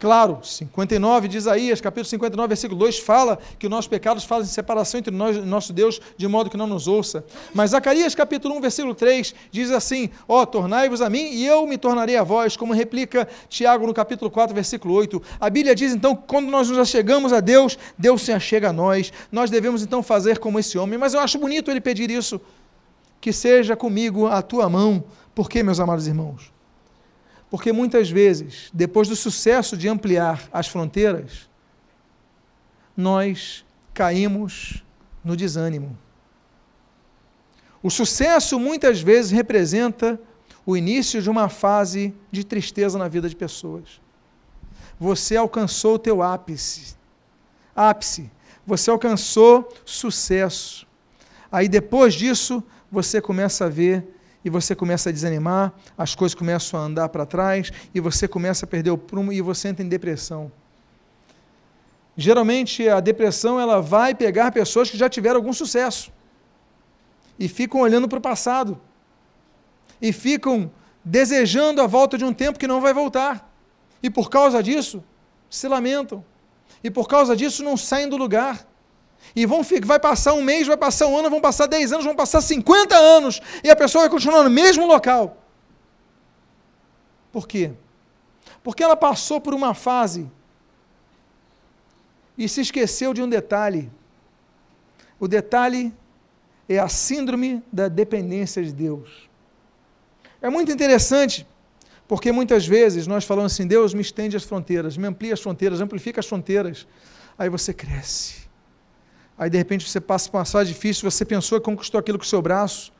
Claro, 0.00 0.38
59 0.42 1.28
de 1.28 1.36
Isaías, 1.36 1.78
capítulo 1.78 2.06
59, 2.08 2.48
versículo 2.48 2.80
2, 2.80 3.00
fala 3.00 3.38
que 3.58 3.68
nossos 3.68 3.86
pecados 3.86 4.24
fazem 4.24 4.50
separação 4.50 4.98
entre 4.98 5.14
nós 5.14 5.36
e 5.36 5.40
nosso 5.40 5.74
Deus, 5.74 6.00
de 6.16 6.26
modo 6.26 6.48
que 6.48 6.56
não 6.56 6.66
nos 6.66 6.88
ouça. 6.88 7.22
Mas 7.52 7.72
Zacarias, 7.72 8.14
capítulo 8.14 8.56
1, 8.56 8.60
versículo 8.62 8.94
3, 8.94 9.34
diz 9.52 9.70
assim: 9.70 10.08
Ó, 10.26 10.40
oh, 10.40 10.46
tornai-vos 10.46 11.02
a 11.02 11.10
mim 11.10 11.32
e 11.32 11.44
eu 11.44 11.66
me 11.66 11.76
tornarei 11.76 12.16
a 12.16 12.24
vós, 12.24 12.56
como 12.56 12.72
replica 12.72 13.28
Tiago 13.46 13.86
no 13.86 13.92
capítulo 13.92 14.30
4, 14.30 14.54
versículo 14.54 14.94
8. 14.94 15.22
A 15.38 15.50
Bíblia 15.50 15.74
diz 15.74 15.92
então 15.92 16.16
que 16.16 16.22
quando 16.26 16.48
nós 16.48 16.70
nos 16.70 16.78
achegamos 16.78 17.30
a 17.30 17.40
Deus, 17.40 17.78
Deus 17.98 18.22
se 18.22 18.32
achega 18.32 18.70
a 18.70 18.72
nós. 18.72 19.12
Nós 19.30 19.50
devemos 19.50 19.82
então 19.82 20.02
fazer 20.02 20.38
como 20.38 20.58
esse 20.58 20.78
homem. 20.78 20.98
Mas 20.98 21.12
eu 21.12 21.20
acho 21.20 21.38
bonito 21.38 21.70
ele 21.70 21.80
pedir 21.80 22.10
isso. 22.10 22.40
Que 23.20 23.34
seja 23.34 23.76
comigo 23.76 24.26
a 24.28 24.40
tua 24.40 24.66
mão. 24.66 25.04
Por 25.34 25.46
quê, 25.50 25.62
meus 25.62 25.78
amados 25.78 26.06
irmãos? 26.06 26.50
Porque 27.50 27.72
muitas 27.72 28.08
vezes, 28.08 28.70
depois 28.72 29.08
do 29.08 29.16
sucesso 29.16 29.76
de 29.76 29.88
ampliar 29.88 30.48
as 30.52 30.68
fronteiras, 30.68 31.50
nós 32.96 33.64
caímos 33.92 34.84
no 35.24 35.36
desânimo. 35.36 35.98
O 37.82 37.90
sucesso 37.90 38.58
muitas 38.58 39.00
vezes 39.00 39.32
representa 39.32 40.20
o 40.64 40.76
início 40.76 41.20
de 41.20 41.28
uma 41.28 41.48
fase 41.48 42.14
de 42.30 42.44
tristeza 42.44 42.98
na 42.98 43.08
vida 43.08 43.28
de 43.28 43.34
pessoas. 43.34 44.00
Você 44.98 45.34
alcançou 45.36 45.94
o 45.94 45.98
teu 45.98 46.22
ápice. 46.22 46.94
Ápice. 47.74 48.30
Você 48.66 48.90
alcançou 48.90 49.68
sucesso. 49.84 50.86
Aí 51.50 51.68
depois 51.68 52.14
disso, 52.14 52.62
você 52.92 53.20
começa 53.20 53.64
a 53.64 53.68
ver 53.68 54.06
e 54.44 54.50
você 54.50 54.74
começa 54.74 55.08
a 55.10 55.12
desanimar, 55.12 55.72
as 55.96 56.14
coisas 56.14 56.34
começam 56.34 56.80
a 56.80 56.84
andar 56.84 57.08
para 57.08 57.26
trás 57.26 57.70
e 57.94 58.00
você 58.00 58.26
começa 58.26 58.64
a 58.64 58.68
perder 58.68 58.90
o 58.90 58.98
prumo 58.98 59.32
e 59.32 59.40
você 59.40 59.68
entra 59.68 59.84
em 59.84 59.88
depressão. 59.88 60.50
Geralmente 62.16 62.88
a 62.88 63.00
depressão 63.00 63.60
ela 63.60 63.80
vai 63.80 64.14
pegar 64.14 64.50
pessoas 64.52 64.90
que 64.90 64.96
já 64.96 65.08
tiveram 65.08 65.36
algum 65.36 65.52
sucesso 65.52 66.12
e 67.38 67.48
ficam 67.48 67.80
olhando 67.80 68.08
para 68.08 68.18
o 68.18 68.22
passado 68.22 68.80
e 70.00 70.12
ficam 70.12 70.70
desejando 71.04 71.80
a 71.80 71.86
volta 71.86 72.18
de 72.18 72.24
um 72.24 72.32
tempo 72.32 72.58
que 72.58 72.66
não 72.66 72.80
vai 72.80 72.92
voltar. 72.92 73.50
E 74.02 74.10
por 74.10 74.30
causa 74.30 74.62
disso, 74.62 75.02
se 75.48 75.68
lamentam. 75.68 76.24
E 76.82 76.90
por 76.90 77.08
causa 77.08 77.36
disso 77.36 77.62
não 77.62 77.76
saem 77.76 78.08
do 78.08 78.16
lugar. 78.16 78.66
E 79.34 79.46
vão, 79.46 79.62
vai 79.84 79.98
passar 79.98 80.32
um 80.32 80.42
mês, 80.42 80.66
vai 80.66 80.76
passar 80.76 81.06
um 81.06 81.16
ano, 81.16 81.30
vão 81.30 81.40
passar 81.40 81.66
10 81.66 81.92
anos, 81.92 82.04
vão 82.04 82.16
passar 82.16 82.40
50 82.40 82.96
anos, 82.96 83.40
e 83.62 83.70
a 83.70 83.76
pessoa 83.76 84.02
vai 84.02 84.10
continuar 84.10 84.42
no 84.42 84.50
mesmo 84.50 84.86
local. 84.86 85.36
Por 87.32 87.46
quê? 87.46 87.72
Porque 88.62 88.82
ela 88.82 88.96
passou 88.96 89.40
por 89.40 89.54
uma 89.54 89.72
fase 89.72 90.28
e 92.36 92.48
se 92.48 92.60
esqueceu 92.60 93.14
de 93.14 93.22
um 93.22 93.28
detalhe. 93.28 93.90
O 95.18 95.28
detalhe 95.28 95.94
é 96.68 96.78
a 96.78 96.88
síndrome 96.88 97.62
da 97.72 97.88
dependência 97.88 98.62
de 98.62 98.72
Deus. 98.72 99.28
É 100.42 100.48
muito 100.50 100.72
interessante, 100.72 101.46
porque 102.08 102.32
muitas 102.32 102.66
vezes 102.66 103.06
nós 103.06 103.24
falamos 103.24 103.52
assim: 103.52 103.66
Deus 103.66 103.94
me 103.94 104.00
estende 104.00 104.36
as 104.36 104.42
fronteiras, 104.42 104.96
me 104.96 105.06
amplia 105.06 105.34
as 105.34 105.40
fronteiras, 105.40 105.80
amplifica 105.80 106.18
as 106.18 106.26
fronteiras. 106.26 106.86
Aí 107.38 107.48
você 107.48 107.72
cresce 107.72 108.39
Aí 109.40 109.48
de 109.48 109.56
repente 109.56 109.88
você 109.88 109.98
passa 109.98 110.30
por 110.30 110.36
uma 110.36 110.44
fase 110.44 110.70
difícil, 110.70 111.10
você 111.10 111.24
pensou 111.24 111.58
que 111.58 111.64
conquistou 111.64 111.98
aquilo 111.98 112.18
com 112.18 112.24
o 112.24 112.28
seu 112.28 112.42
braço, 112.42 112.92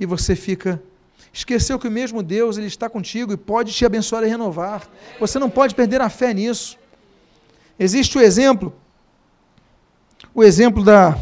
e 0.00 0.04
você 0.04 0.34
fica. 0.34 0.82
Esqueceu 1.32 1.78
que 1.78 1.86
o 1.86 1.90
mesmo 1.90 2.20
Deus 2.20 2.58
ele 2.58 2.66
está 2.66 2.90
contigo 2.90 3.32
e 3.32 3.36
pode 3.36 3.72
te 3.72 3.86
abençoar 3.86 4.24
e 4.24 4.26
renovar. 4.26 4.88
Você 5.20 5.38
não 5.38 5.48
pode 5.48 5.76
perder 5.76 6.00
a 6.00 6.08
fé 6.10 6.34
nisso. 6.34 6.76
Existe 7.78 8.18
o 8.18 8.20
exemplo, 8.20 8.74
o 10.34 10.42
exemplo 10.42 10.82
da 10.82 11.16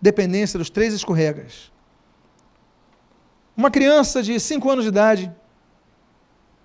dependência 0.00 0.58
dos 0.58 0.68
três 0.68 0.92
escorregas. 0.92 1.70
Uma 3.56 3.70
criança 3.70 4.20
de 4.20 4.40
5 4.40 4.68
anos 4.68 4.84
de 4.84 4.88
idade, 4.88 5.32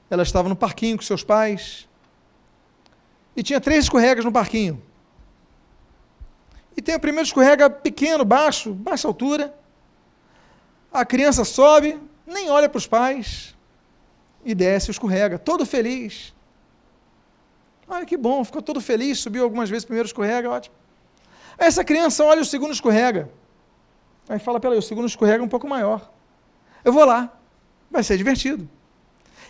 ela 0.09 0.23
estava 0.23 0.49
no 0.49 0.55
parquinho 0.55 0.97
com 0.97 1.03
seus 1.03 1.23
pais, 1.23 1.87
e 3.35 3.43
tinha 3.43 3.61
três 3.61 3.83
escorregas 3.83 4.25
no 4.25 4.31
parquinho. 4.31 4.88
E 6.79 6.81
tem 6.81 6.95
o 6.95 6.99
primeiro 6.99 7.25
escorrega 7.25 7.69
pequeno, 7.69 8.23
baixo, 8.23 8.73
baixa 8.73 9.05
altura. 9.05 9.53
A 10.93 11.03
criança 11.03 11.43
sobe, 11.43 11.99
nem 12.25 12.49
olha 12.49 12.69
para 12.69 12.77
os 12.77 12.87
pais 12.87 13.53
e 14.45 14.55
desce, 14.55 14.89
escorrega, 14.89 15.37
todo 15.37 15.65
feliz. 15.65 16.33
Olha 17.85 18.05
que 18.05 18.15
bom, 18.15 18.45
ficou 18.45 18.61
todo 18.61 18.79
feliz, 18.79 19.19
subiu 19.19 19.43
algumas 19.43 19.69
vezes, 19.69 19.83
primeiro 19.83 20.07
escorrega, 20.07 20.49
ótimo. 20.49 20.73
Essa 21.57 21.83
criança 21.83 22.23
olha 22.23 22.41
o 22.41 22.45
segundo 22.45 22.71
escorrega. 22.71 23.29
Aí 24.29 24.39
fala, 24.39 24.57
peraí, 24.57 24.77
o 24.77 24.81
segundo 24.81 25.05
escorrega 25.05 25.43
é 25.43 25.45
um 25.45 25.49
pouco 25.49 25.67
maior. 25.67 26.09
Eu 26.85 26.93
vou 26.93 27.03
lá, 27.03 27.37
vai 27.91 28.03
ser 28.03 28.15
divertido. 28.15 28.69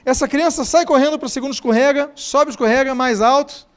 Essa 0.04 0.28
criança 0.28 0.66
sai 0.66 0.84
correndo 0.84 1.20
para 1.20 1.28
o 1.28 1.30
segundo 1.30 1.54
escorrega, 1.54 2.12
sobe 2.16 2.50
escorrega 2.50 2.96
mais 2.96 3.22
alto, 3.22 3.69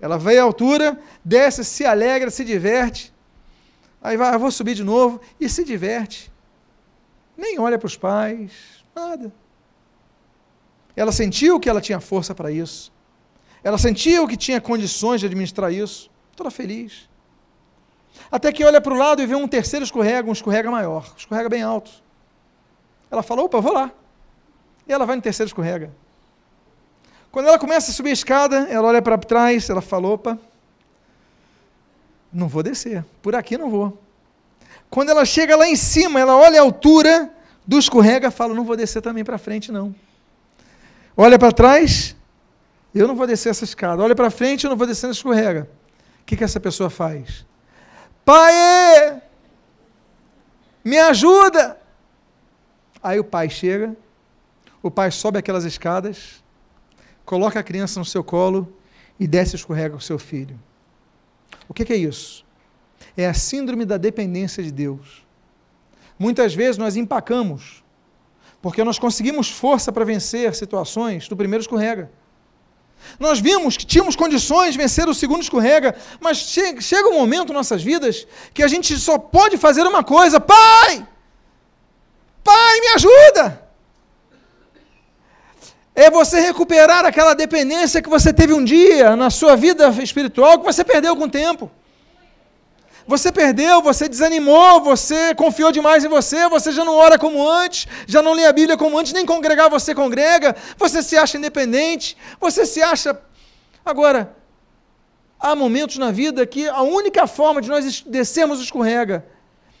ela 0.00 0.18
veio 0.18 0.40
à 0.40 0.44
altura, 0.44 0.98
desce, 1.24 1.64
se 1.64 1.84
alegra, 1.84 2.30
se 2.30 2.44
diverte. 2.44 3.12
Aí 4.02 4.16
vai, 4.16 4.34
eu 4.34 4.38
vou 4.38 4.50
subir 4.50 4.74
de 4.74 4.84
novo 4.84 5.20
e 5.40 5.48
se 5.48 5.64
diverte. 5.64 6.30
Nem 7.36 7.58
olha 7.58 7.78
para 7.78 7.86
os 7.86 7.96
pais, 7.96 8.52
nada. 8.94 9.32
Ela 10.94 11.12
sentiu 11.12 11.58
que 11.60 11.68
ela 11.68 11.80
tinha 11.80 12.00
força 12.00 12.34
para 12.34 12.50
isso. 12.50 12.92
Ela 13.62 13.78
sentiu 13.78 14.26
que 14.26 14.36
tinha 14.36 14.60
condições 14.60 15.20
de 15.20 15.26
administrar 15.26 15.72
isso. 15.72 16.10
Toda 16.36 16.50
feliz. 16.50 17.08
Até 18.30 18.52
que 18.52 18.64
olha 18.64 18.80
para 18.80 18.92
o 18.92 18.96
lado 18.96 19.22
e 19.22 19.26
vê 19.26 19.34
um 19.34 19.48
terceiro 19.48 19.84
escorrega, 19.84 20.28
um 20.28 20.32
escorrega 20.32 20.70
maior, 20.70 21.12
escorrega 21.16 21.48
bem 21.48 21.62
alto. 21.62 21.90
Ela 23.10 23.22
fala: 23.22 23.42
opa, 23.42 23.60
vou 23.60 23.72
lá. 23.72 23.92
E 24.86 24.92
ela 24.92 25.06
vai 25.06 25.16
no 25.16 25.22
terceiro 25.22 25.48
escorrega. 25.48 25.92
Quando 27.30 27.46
ela 27.46 27.58
começa 27.58 27.90
a 27.90 27.94
subir 27.94 28.10
a 28.10 28.14
escada, 28.14 28.66
ela 28.70 28.88
olha 28.88 29.02
para 29.02 29.18
trás, 29.18 29.68
ela 29.68 29.80
fala: 29.80 30.08
opa, 30.08 30.38
não 32.32 32.48
vou 32.48 32.62
descer, 32.62 33.04
por 33.22 33.34
aqui 33.34 33.56
não 33.56 33.70
vou. 33.70 33.98
Quando 34.90 35.10
ela 35.10 35.24
chega 35.24 35.56
lá 35.56 35.68
em 35.68 35.76
cima, 35.76 36.18
ela 36.18 36.36
olha 36.36 36.60
a 36.60 36.62
altura 36.62 37.30
do 37.66 37.78
escorrega, 37.78 38.30
fala: 38.30 38.54
Não 38.54 38.64
vou 38.64 38.76
descer 38.76 39.02
também 39.02 39.24
para 39.24 39.36
frente, 39.36 39.70
não. 39.70 39.94
Olha 41.16 41.38
para 41.38 41.52
trás, 41.52 42.16
eu 42.94 43.06
não 43.06 43.14
vou 43.14 43.26
descer 43.26 43.50
essa 43.50 43.64
escada. 43.64 44.02
Olha 44.02 44.14
para 44.14 44.30
frente, 44.30 44.64
eu 44.64 44.70
não 44.70 44.76
vou 44.76 44.86
descer 44.86 45.06
na 45.06 45.12
escorrega. 45.12 45.68
O 46.22 46.24
que, 46.24 46.36
que 46.36 46.44
essa 46.44 46.60
pessoa 46.60 46.88
faz? 46.88 47.44
Pai, 48.24 49.22
me 50.84 50.98
ajuda! 50.98 51.78
Aí 53.02 53.18
o 53.18 53.24
pai 53.24 53.48
chega, 53.48 53.96
o 54.82 54.90
pai 54.90 55.10
sobe 55.10 55.38
aquelas 55.38 55.64
escadas, 55.64 56.42
coloca 57.28 57.60
a 57.60 57.62
criança 57.62 58.00
no 58.00 58.06
seu 58.06 58.24
colo 58.24 58.74
e 59.20 59.26
desce 59.26 59.54
e 59.54 59.58
escorrega 59.58 59.94
o 59.94 60.00
seu 60.00 60.18
filho. 60.18 60.58
O 61.68 61.74
que, 61.74 61.84
que 61.84 61.92
é 61.92 61.96
isso? 61.96 62.42
É 63.14 63.26
a 63.26 63.34
síndrome 63.34 63.84
da 63.84 63.98
dependência 63.98 64.62
de 64.62 64.72
Deus. 64.72 65.26
Muitas 66.18 66.54
vezes 66.54 66.78
nós 66.78 66.96
empacamos, 66.96 67.84
porque 68.62 68.82
nós 68.82 68.98
conseguimos 68.98 69.50
força 69.50 69.92
para 69.92 70.06
vencer 70.06 70.54
situações 70.54 71.28
do 71.28 71.36
primeiro 71.36 71.60
escorrega. 71.60 72.10
Nós 73.20 73.40
vimos 73.40 73.76
que 73.76 73.84
tínhamos 73.84 74.16
condições 74.16 74.72
de 74.72 74.78
vencer 74.78 75.06
o 75.06 75.14
segundo 75.14 75.42
escorrega, 75.42 75.94
mas 76.22 76.38
chega, 76.38 76.80
chega 76.80 77.10
um 77.10 77.18
momento 77.18 77.50
em 77.50 77.54
nossas 77.54 77.82
vidas 77.82 78.26
que 78.54 78.62
a 78.62 78.68
gente 78.68 78.96
só 78.96 79.18
pode 79.18 79.58
fazer 79.58 79.82
uma 79.82 80.02
coisa: 80.02 80.40
Pai! 80.40 81.06
Pai, 82.42 82.80
me 82.80 82.88
ajuda! 82.94 83.67
É 85.98 86.08
você 86.12 86.38
recuperar 86.38 87.04
aquela 87.04 87.34
dependência 87.34 88.00
que 88.00 88.08
você 88.08 88.32
teve 88.32 88.52
um 88.52 88.62
dia 88.62 89.16
na 89.16 89.30
sua 89.30 89.56
vida 89.56 89.88
espiritual 90.00 90.60
que 90.60 90.64
você 90.64 90.84
perdeu 90.84 91.16
com 91.16 91.24
o 91.24 91.28
tempo. 91.28 91.68
Você 93.04 93.32
perdeu, 93.32 93.82
você 93.82 94.08
desanimou, 94.08 94.80
você 94.80 95.34
confiou 95.34 95.72
demais 95.72 96.04
em 96.04 96.08
você, 96.08 96.48
você 96.48 96.70
já 96.70 96.84
não 96.84 96.94
ora 96.94 97.18
como 97.18 97.44
antes, 97.44 97.88
já 98.06 98.22
não 98.22 98.32
lê 98.32 98.46
a 98.46 98.52
Bíblia 98.52 98.76
como 98.76 98.96
antes, 98.96 99.12
nem 99.12 99.26
congregar 99.26 99.68
você 99.68 99.92
congrega, 99.92 100.54
você 100.76 101.02
se 101.02 101.16
acha 101.16 101.36
independente, 101.36 102.16
você 102.38 102.64
se 102.64 102.80
acha. 102.80 103.20
Agora, 103.84 104.36
há 105.40 105.56
momentos 105.56 105.98
na 105.98 106.12
vida 106.12 106.46
que 106.46 106.68
a 106.68 106.82
única 106.82 107.26
forma 107.26 107.60
de 107.60 107.68
nós 107.68 108.02
descermos 108.02 108.60
o 108.60 108.62
escorrega 108.62 109.26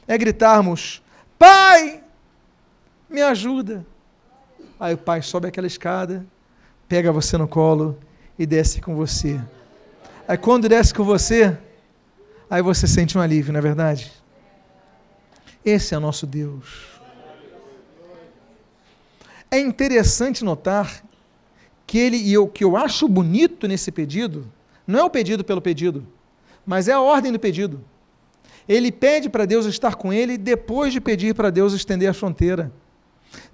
é 0.08 0.18
gritarmos: 0.18 1.00
Pai, 1.38 2.02
me 3.08 3.22
ajuda. 3.22 3.86
Aí 4.78 4.94
o 4.94 4.98
pai 4.98 5.22
sobe 5.22 5.48
aquela 5.48 5.66
escada, 5.66 6.24
pega 6.88 7.10
você 7.10 7.36
no 7.36 7.48
colo 7.48 7.98
e 8.38 8.46
desce 8.46 8.80
com 8.80 8.94
você. 8.94 9.40
Aí 10.26 10.38
quando 10.38 10.68
desce 10.68 10.94
com 10.94 11.04
você, 11.04 11.56
aí 12.48 12.62
você 12.62 12.86
sente 12.86 13.18
um 13.18 13.20
alívio, 13.20 13.52
não 13.52 13.58
é 13.58 13.62
verdade? 13.62 14.12
Esse 15.64 15.94
é 15.94 15.98
o 15.98 16.00
nosso 16.00 16.26
Deus. 16.26 16.98
É 19.50 19.58
interessante 19.58 20.44
notar 20.44 21.02
que 21.86 21.98
ele, 21.98 22.18
e 22.18 22.36
o 22.36 22.46
que 22.46 22.62
eu 22.62 22.76
acho 22.76 23.08
bonito 23.08 23.66
nesse 23.66 23.90
pedido, 23.90 24.46
não 24.86 25.00
é 25.00 25.04
o 25.04 25.10
pedido 25.10 25.42
pelo 25.42 25.60
pedido, 25.60 26.06
mas 26.64 26.86
é 26.86 26.92
a 26.92 27.00
ordem 27.00 27.32
do 27.32 27.38
pedido. 27.38 27.82
Ele 28.68 28.92
pede 28.92 29.30
para 29.30 29.46
Deus 29.46 29.64
estar 29.64 29.94
com 29.94 30.12
ele 30.12 30.36
depois 30.36 30.92
de 30.92 31.00
pedir 31.00 31.34
para 31.34 31.48
Deus 31.48 31.72
estender 31.72 32.08
a 32.08 32.14
fronteira. 32.14 32.70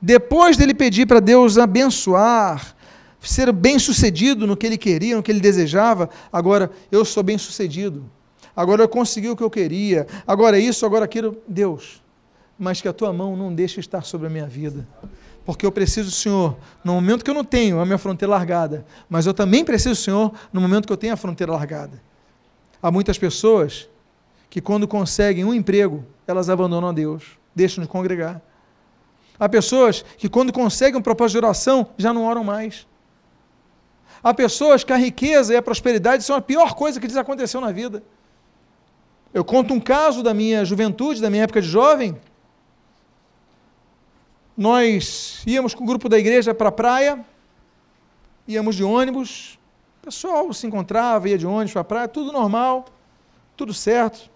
Depois 0.01 0.57
dele 0.57 0.75
pedir 0.75 1.07
para 1.07 1.21
Deus 1.21 1.59
abençoar, 1.59 2.77
ser 3.21 3.51
bem 3.53 3.79
sucedido 3.79 4.47
no 4.47 4.57
que 4.57 4.67
ele 4.67 4.77
queria, 4.77 5.17
no 5.17 5.23
que 5.23 5.33
ele 5.33 5.41
desejava, 5.41 6.11
agora 6.33 6.71
eu 6.93 7.05
sou 7.05 7.23
bem 7.23 7.39
sucedido 7.39 8.05
agora 8.55 8.83
eu 8.83 8.89
consegui 8.89 9.29
o 9.29 9.37
que 9.37 9.43
eu 9.43 9.51
queria, 9.51 10.07
agora 10.27 10.59
isso, 10.59 10.87
agora 10.87 11.05
aquilo. 11.05 11.37
Deus, 11.47 12.03
mas 12.59 12.81
que 12.81 12.89
a 12.89 12.93
tua 12.93 13.13
mão 13.13 13.37
não 13.37 13.55
deixe 13.55 13.81
estar 13.81 14.03
sobre 14.03 14.27
a 14.27 14.31
minha 14.31 14.47
vida. 14.47 14.87
Porque 15.45 15.67
eu 15.67 15.73
preciso 15.73 16.09
do 16.09 16.15
Senhor 16.15 16.57
no 16.83 16.95
momento 16.95 17.23
que 17.23 17.31
eu 17.31 17.35
não 17.35 17.45
tenho 17.45 17.79
a 17.79 17.85
minha 17.85 17.99
fronteira 17.99 18.33
largada, 18.33 18.87
mas 19.09 19.27
eu 19.27 19.35
também 19.35 19.65
preciso 19.65 19.91
do 19.91 19.97
Senhor 19.97 20.33
no 20.53 20.61
momento 20.61 20.87
que 20.87 20.93
eu 20.93 20.97
tenho 20.97 21.13
a 21.13 21.17
fronteira 21.17 21.53
largada. 21.53 22.01
Há 22.83 22.91
muitas 22.91 23.19
pessoas 23.19 23.89
que, 24.49 24.61
quando 24.61 24.89
conseguem 24.89 25.45
um 25.45 25.53
emprego, 25.53 26.05
elas 26.27 26.49
abandonam 26.49 26.89
a 26.89 26.93
Deus, 26.93 27.25
deixam 27.55 27.83
de 27.83 27.89
congregar. 27.89 28.41
Há 29.39 29.49
pessoas 29.49 30.05
que, 30.17 30.29
quando 30.29 30.53
conseguem 30.53 30.99
um 30.99 31.03
propósito 31.03 31.39
de 31.39 31.45
oração, 31.45 31.89
já 31.97 32.13
não 32.13 32.25
oram 32.25 32.45
mais. 32.45 32.87
Há 34.23 34.33
pessoas 34.33 34.85
que 34.85 34.93
a 34.93 34.97
riqueza 34.97 35.53
e 35.53 35.57
a 35.57 35.63
prosperidade 35.63 36.23
são 36.23 36.37
a 36.37 36.41
pior 36.41 36.75
coisa 36.75 37.01
que 37.01 37.07
lhes 37.07 37.17
aconteceu 37.17 37.61
na 37.61 37.73
vida. 37.73 38.03
Eu 39.35 39.45
conto 39.45 39.75
um 39.75 39.81
caso 39.81 40.23
da 40.23 40.33
minha 40.33 40.65
juventude, 40.65 41.21
da 41.21 41.29
minha 41.29 41.43
época 41.43 41.61
de 41.61 41.69
jovem. 41.69 42.17
Nós 44.57 45.43
íamos 45.47 45.75
com 45.75 45.83
o 45.83 45.87
grupo 45.87 46.09
da 46.09 46.17
igreja 46.17 46.55
para 46.55 46.69
a 46.69 46.73
praia, 46.73 47.25
íamos 48.47 48.77
de 48.77 48.85
ônibus, 48.85 49.59
o 50.01 50.05
pessoal 50.05 50.53
se 50.53 50.67
encontrava, 50.67 51.29
ia 51.29 51.37
de 51.37 51.47
ônibus 51.47 51.73
para 51.73 51.81
a 51.81 51.85
praia, 51.85 52.09
tudo 52.09 52.31
normal, 52.31 52.85
tudo 53.57 53.75
certo. 53.75 54.31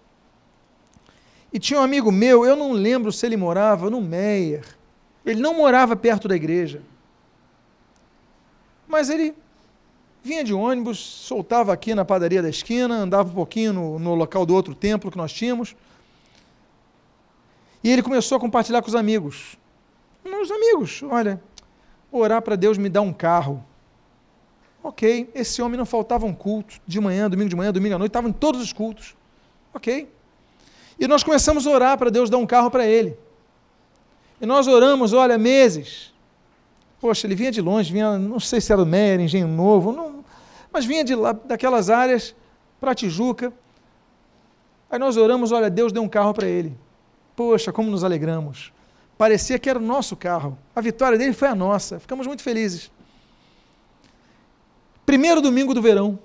E 1.53 1.57
tinha 1.57 1.79
um 1.79 1.83
amigo 1.83 2.11
meu, 2.11 2.45
eu 2.45 2.55
não 2.55 2.73
lembro 2.73 3.11
se 3.11 3.25
ele 3.25 3.37
morava 3.37 3.89
no 3.89 4.01
Meier, 4.01 4.65
ele 5.29 5.41
não 5.41 5.53
morava 5.53 5.95
perto 5.95 6.27
da 6.27 6.35
igreja, 6.35 6.81
mas 8.87 9.09
ele 9.09 9.35
vinha 10.23 10.43
de 10.43 10.53
ônibus, 10.53 10.97
soltava 10.97 11.71
aqui 11.71 11.93
na 11.93 12.03
padaria 12.03 12.41
da 12.41 12.49
esquina, 12.49 12.95
andava 12.95 13.29
um 13.29 13.33
pouquinho 13.33 13.71
no, 13.71 13.99
no 13.99 14.15
local 14.15 14.45
do 14.45 14.55
outro 14.55 14.73
templo 14.73 15.11
que 15.11 15.17
nós 15.17 15.31
tínhamos. 15.31 15.75
E 17.83 17.91
ele 17.91 18.01
começou 18.01 18.37
a 18.37 18.41
compartilhar 18.41 18.81
com 18.81 18.87
os 18.87 18.95
amigos. 18.95 19.55
Meus 20.25 20.49
amigos, 20.49 21.03
olha, 21.03 21.41
orar 22.11 22.41
para 22.41 22.55
Deus 22.55 22.77
me 22.77 22.89
dar 22.89 23.01
um 23.01 23.13
carro. 23.13 23.63
Ok, 24.81 25.29
esse 25.35 25.61
homem 25.61 25.77
não 25.77 25.85
faltava 25.85 26.25
um 26.25 26.33
culto, 26.33 26.81
de 26.87 26.99
manhã, 26.99 27.29
domingo 27.29 27.49
de 27.49 27.55
manhã, 27.55 27.71
domingo 27.71 27.95
à 27.95 27.99
noite, 27.99 28.09
estava 28.09 28.27
em 28.27 28.33
todos 28.33 28.61
os 28.61 28.73
cultos. 28.73 29.15
Ok. 29.73 30.09
E 30.99 31.07
nós 31.07 31.23
começamos 31.23 31.67
a 31.67 31.69
orar 31.69 31.97
para 31.97 32.09
Deus 32.09 32.29
dar 32.29 32.37
um 32.37 32.47
carro 32.47 32.71
para 32.71 32.85
ele. 32.85 33.15
E 34.41 34.45
nós 34.45 34.67
oramos, 34.67 35.13
olha, 35.13 35.37
meses. 35.37 36.13
Poxa, 36.99 37.27
ele 37.27 37.35
vinha 37.35 37.51
de 37.51 37.61
longe, 37.61 37.91
vinha, 37.91 38.17
não 38.17 38.39
sei 38.39 38.59
se 38.59 38.71
era 38.71 38.83
do 38.83 38.87
Meyer, 38.87 39.19
Engenho 39.19 39.47
Novo, 39.47 39.91
não, 39.91 40.23
mas 40.71 40.85
vinha 40.85 41.03
de 41.03 41.15
lá, 41.15 41.31
daquelas 41.31 41.89
áreas 41.89 42.35
para 42.79 42.93
Tijuca. 42.93 43.53
Aí 44.89 44.99
nós 44.99 45.17
oramos, 45.17 45.51
olha, 45.51 45.69
Deus 45.69 45.91
deu 45.91 46.01
um 46.01 46.09
carro 46.09 46.33
para 46.33 46.47
ele. 46.47 46.75
Poxa, 47.35 47.71
como 47.71 47.89
nos 47.89 48.03
alegramos. 48.03 48.73
Parecia 49.17 49.59
que 49.59 49.69
era 49.69 49.77
o 49.77 49.81
nosso 49.81 50.15
carro. 50.15 50.57
A 50.75 50.81
vitória 50.81 51.17
dele 51.17 51.33
foi 51.33 51.47
a 51.47 51.55
nossa. 51.55 51.99
Ficamos 51.99 52.25
muito 52.25 52.41
felizes. 52.41 52.91
Primeiro 55.05 55.41
domingo 55.41 55.73
do 55.73 55.81
verão. 55.81 56.19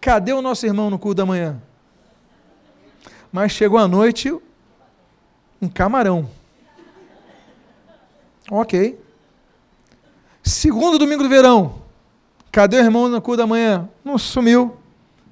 Cadê 0.00 0.32
o 0.32 0.40
nosso 0.40 0.64
irmão 0.66 0.88
no 0.88 0.98
culto 0.98 1.16
da 1.16 1.26
manhã? 1.26 1.60
Mas 3.32 3.52
chegou 3.52 3.78
a 3.78 3.86
noite, 3.86 4.36
um 5.60 5.68
camarão. 5.68 6.28
Ok. 8.50 8.98
Segundo 10.42 10.98
domingo 10.98 11.22
do 11.22 11.28
verão. 11.28 11.82
Cadê 12.50 12.78
o 12.78 12.80
irmão 12.80 13.08
no 13.08 13.20
cu 13.22 13.36
da 13.36 13.46
manhã? 13.46 13.88
Não 14.04 14.18
sumiu. 14.18 14.76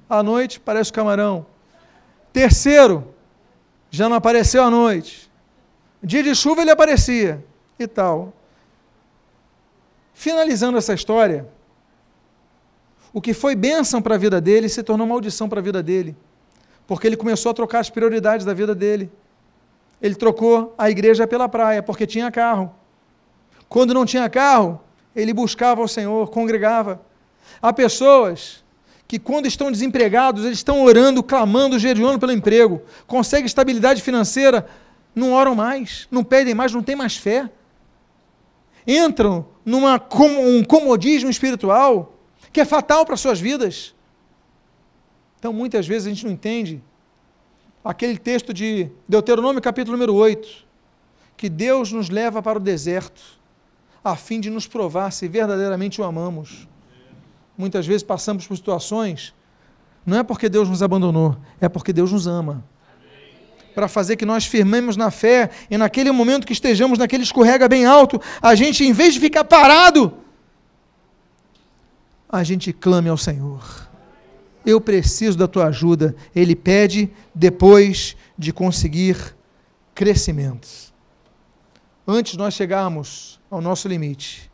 À 0.09 0.23
noite, 0.23 0.59
parece 0.59 0.91
o 0.91 0.93
camarão. 0.93 1.45
Terceiro, 2.31 3.13
já 3.89 4.07
não 4.07 4.15
apareceu 4.15 4.63
à 4.63 4.69
noite. 4.69 5.29
Dia 6.01 6.23
de 6.23 6.33
chuva 6.33 6.61
ele 6.61 6.71
aparecia. 6.71 7.43
E 7.77 7.87
tal. 7.87 8.33
Finalizando 10.13 10.77
essa 10.77 10.93
história, 10.93 11.47
o 13.13 13.21
que 13.21 13.33
foi 13.33 13.55
bênção 13.55 14.01
para 14.01 14.15
a 14.15 14.17
vida 14.17 14.39
dele 14.39 14.69
se 14.69 14.83
tornou 14.83 15.07
maldição 15.07 15.49
para 15.49 15.59
a 15.59 15.63
vida 15.63 15.81
dele. 15.81 16.15
Porque 16.87 17.07
ele 17.07 17.17
começou 17.17 17.51
a 17.51 17.53
trocar 17.53 17.79
as 17.79 17.89
prioridades 17.89 18.45
da 18.45 18.53
vida 18.53 18.73
dele. 18.73 19.11
Ele 20.01 20.15
trocou 20.15 20.73
a 20.77 20.89
igreja 20.89 21.27
pela 21.27 21.49
praia, 21.49 21.83
porque 21.83 22.07
tinha 22.07 22.31
carro. 22.31 22.73
Quando 23.67 23.93
não 23.93 24.05
tinha 24.05 24.29
carro, 24.29 24.81
ele 25.15 25.33
buscava 25.33 25.81
o 25.81 25.87
Senhor, 25.87 26.29
congregava. 26.29 27.01
Há 27.61 27.73
pessoas 27.73 28.63
que, 29.07 29.19
quando 29.19 29.47
estão 29.47 29.71
desempregados, 29.71 30.45
eles 30.45 30.59
estão 30.59 30.83
orando, 30.83 31.21
clamando, 31.21 31.77
jejuando 31.77 32.19
pelo 32.19 32.31
emprego, 32.31 32.81
conseguem 33.05 33.45
estabilidade 33.45 34.01
financeira, 34.01 34.67
não 35.13 35.33
oram 35.33 35.55
mais, 35.55 36.07
não 36.09 36.23
pedem 36.23 36.53
mais, 36.53 36.71
não 36.71 36.83
têm 36.83 36.95
mais 36.95 37.17
fé. 37.17 37.49
Entram 38.87 39.45
num 39.65 39.83
um 39.85 40.63
comodismo 40.63 41.29
espiritual 41.29 42.15
que 42.51 42.61
é 42.61 42.65
fatal 42.65 43.05
para 43.05 43.17
suas 43.17 43.39
vidas. 43.39 43.93
Então, 45.37 45.53
muitas 45.53 45.87
vezes 45.87 46.07
a 46.07 46.09
gente 46.09 46.25
não 46.25 46.31
entende 46.31 46.81
aquele 47.89 48.19
texto 48.19 48.53
de 48.53 48.87
Deuteronômio, 49.07 49.59
capítulo 49.59 49.97
número 49.97 50.13
8, 50.13 50.47
que 51.35 51.49
Deus 51.49 51.91
nos 51.91 52.07
leva 52.07 52.39
para 52.39 52.59
o 52.59 52.61
deserto 52.61 53.19
a 54.03 54.15
fim 54.15 54.39
de 54.39 54.47
nos 54.47 54.67
provar 54.67 55.11
se 55.11 55.27
verdadeiramente 55.27 55.99
o 55.99 56.03
amamos. 56.03 56.67
Muitas 57.57 57.87
vezes 57.87 58.03
passamos 58.03 58.45
por 58.45 58.55
situações, 58.55 59.33
não 60.05 60.19
é 60.19 60.23
porque 60.23 60.47
Deus 60.47 60.69
nos 60.69 60.83
abandonou, 60.83 61.35
é 61.59 61.67
porque 61.67 61.91
Deus 61.91 62.11
nos 62.11 62.27
ama. 62.27 62.63
para 63.73 63.87
fazer 63.87 64.17
que 64.17 64.25
nós 64.25 64.45
firmemos 64.45 64.95
na 64.95 65.09
fé 65.09 65.49
e 65.67 65.75
naquele 65.75 66.11
momento 66.11 66.45
que 66.45 66.53
estejamos 66.53 66.99
naquele 66.99 67.23
escorrega 67.23 67.67
bem 67.67 67.85
alto, 67.85 68.21
a 68.39 68.53
gente, 68.53 68.83
em 68.83 68.93
vez 68.93 69.15
de 69.15 69.19
ficar 69.19 69.45
parado, 69.45 70.13
a 72.29 72.43
gente 72.43 72.71
clame 72.71 73.09
ao 73.09 73.17
Senhor. 73.17 73.88
Eu 74.69 74.79
preciso 74.79 75.35
da 75.35 75.47
tua 75.47 75.65
ajuda. 75.65 76.15
Ele 76.35 76.55
pede 76.55 77.09
depois 77.33 78.15
de 78.37 78.53
conseguir 78.53 79.35
crescimento. 79.95 80.67
Antes 82.07 82.37
nós 82.37 82.53
chegarmos 82.53 83.39
ao 83.49 83.61
nosso 83.61 83.87
limite, 83.87 84.51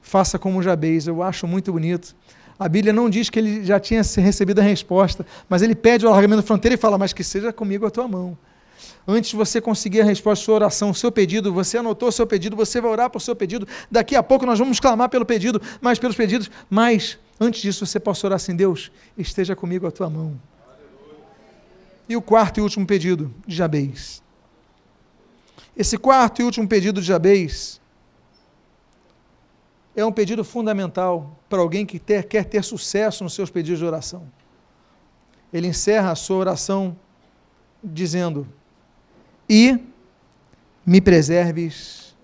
faça 0.00 0.38
como 0.38 0.62
Jabez. 0.62 1.06
Eu 1.06 1.22
acho 1.22 1.46
muito 1.46 1.70
bonito. 1.70 2.16
A 2.58 2.66
Bíblia 2.66 2.94
não 2.94 3.10
diz 3.10 3.28
que 3.28 3.38
ele 3.38 3.62
já 3.62 3.78
tinha 3.78 4.02
recebido 4.16 4.58
a 4.58 4.62
resposta, 4.62 5.26
mas 5.48 5.60
ele 5.60 5.74
pede 5.74 6.06
o 6.06 6.08
alargamento 6.08 6.40
da 6.40 6.46
fronteira 6.46 6.74
e 6.74 6.78
fala: 6.78 6.96
Mas 6.96 7.12
que 7.12 7.22
seja 7.22 7.52
comigo 7.52 7.84
a 7.84 7.90
tua 7.90 8.08
mão. 8.08 8.38
Antes 9.06 9.30
de 9.30 9.36
você 9.36 9.60
conseguir 9.60 10.00
a 10.00 10.04
resposta 10.04 10.42
à 10.42 10.44
sua 10.44 10.54
oração, 10.54 10.90
o 10.90 10.94
seu 10.94 11.10
pedido, 11.10 11.52
você 11.52 11.78
anotou 11.78 12.08
o 12.08 12.12
seu 12.12 12.26
pedido, 12.26 12.56
você 12.56 12.80
vai 12.80 12.90
orar 12.90 13.10
o 13.14 13.20
seu 13.20 13.34
pedido. 13.34 13.66
Daqui 13.90 14.14
a 14.14 14.22
pouco 14.22 14.46
nós 14.46 14.58
vamos 14.58 14.78
clamar 14.78 15.08
pelo 15.08 15.24
pedido, 15.24 15.60
mais 15.80 15.98
pelos 15.98 16.16
pedidos. 16.16 16.50
Mas, 16.68 17.18
antes 17.38 17.60
disso, 17.60 17.84
você 17.84 17.98
possa 17.98 18.26
orar 18.26 18.36
assim: 18.36 18.54
Deus, 18.54 18.90
esteja 19.16 19.56
comigo 19.56 19.86
a 19.86 19.90
tua 19.90 20.08
mão. 20.08 20.40
E 22.08 22.16
o 22.16 22.22
quarto 22.22 22.58
e 22.58 22.60
último 22.60 22.86
pedido 22.86 23.32
de 23.46 23.56
Jabez. 23.56 24.22
Esse 25.76 25.96
quarto 25.96 26.42
e 26.42 26.44
último 26.44 26.68
pedido 26.68 27.00
de 27.00 27.06
Jabez 27.06 27.80
é 29.94 30.04
um 30.04 30.12
pedido 30.12 30.44
fundamental 30.44 31.38
para 31.48 31.60
alguém 31.60 31.84
que 31.84 31.98
ter, 31.98 32.24
quer 32.24 32.44
ter 32.44 32.62
sucesso 32.62 33.24
nos 33.24 33.34
seus 33.34 33.50
pedidos 33.50 33.78
de 33.78 33.84
oração. 33.84 34.30
Ele 35.52 35.66
encerra 35.66 36.12
a 36.12 36.14
sua 36.14 36.36
oração 36.36 36.96
dizendo: 37.82 38.46
E 39.52 39.84
me 40.86 41.00
preserves 41.00 42.16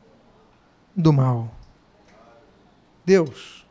do 0.94 1.12
mal. 1.12 1.52
Deus, 3.04 3.66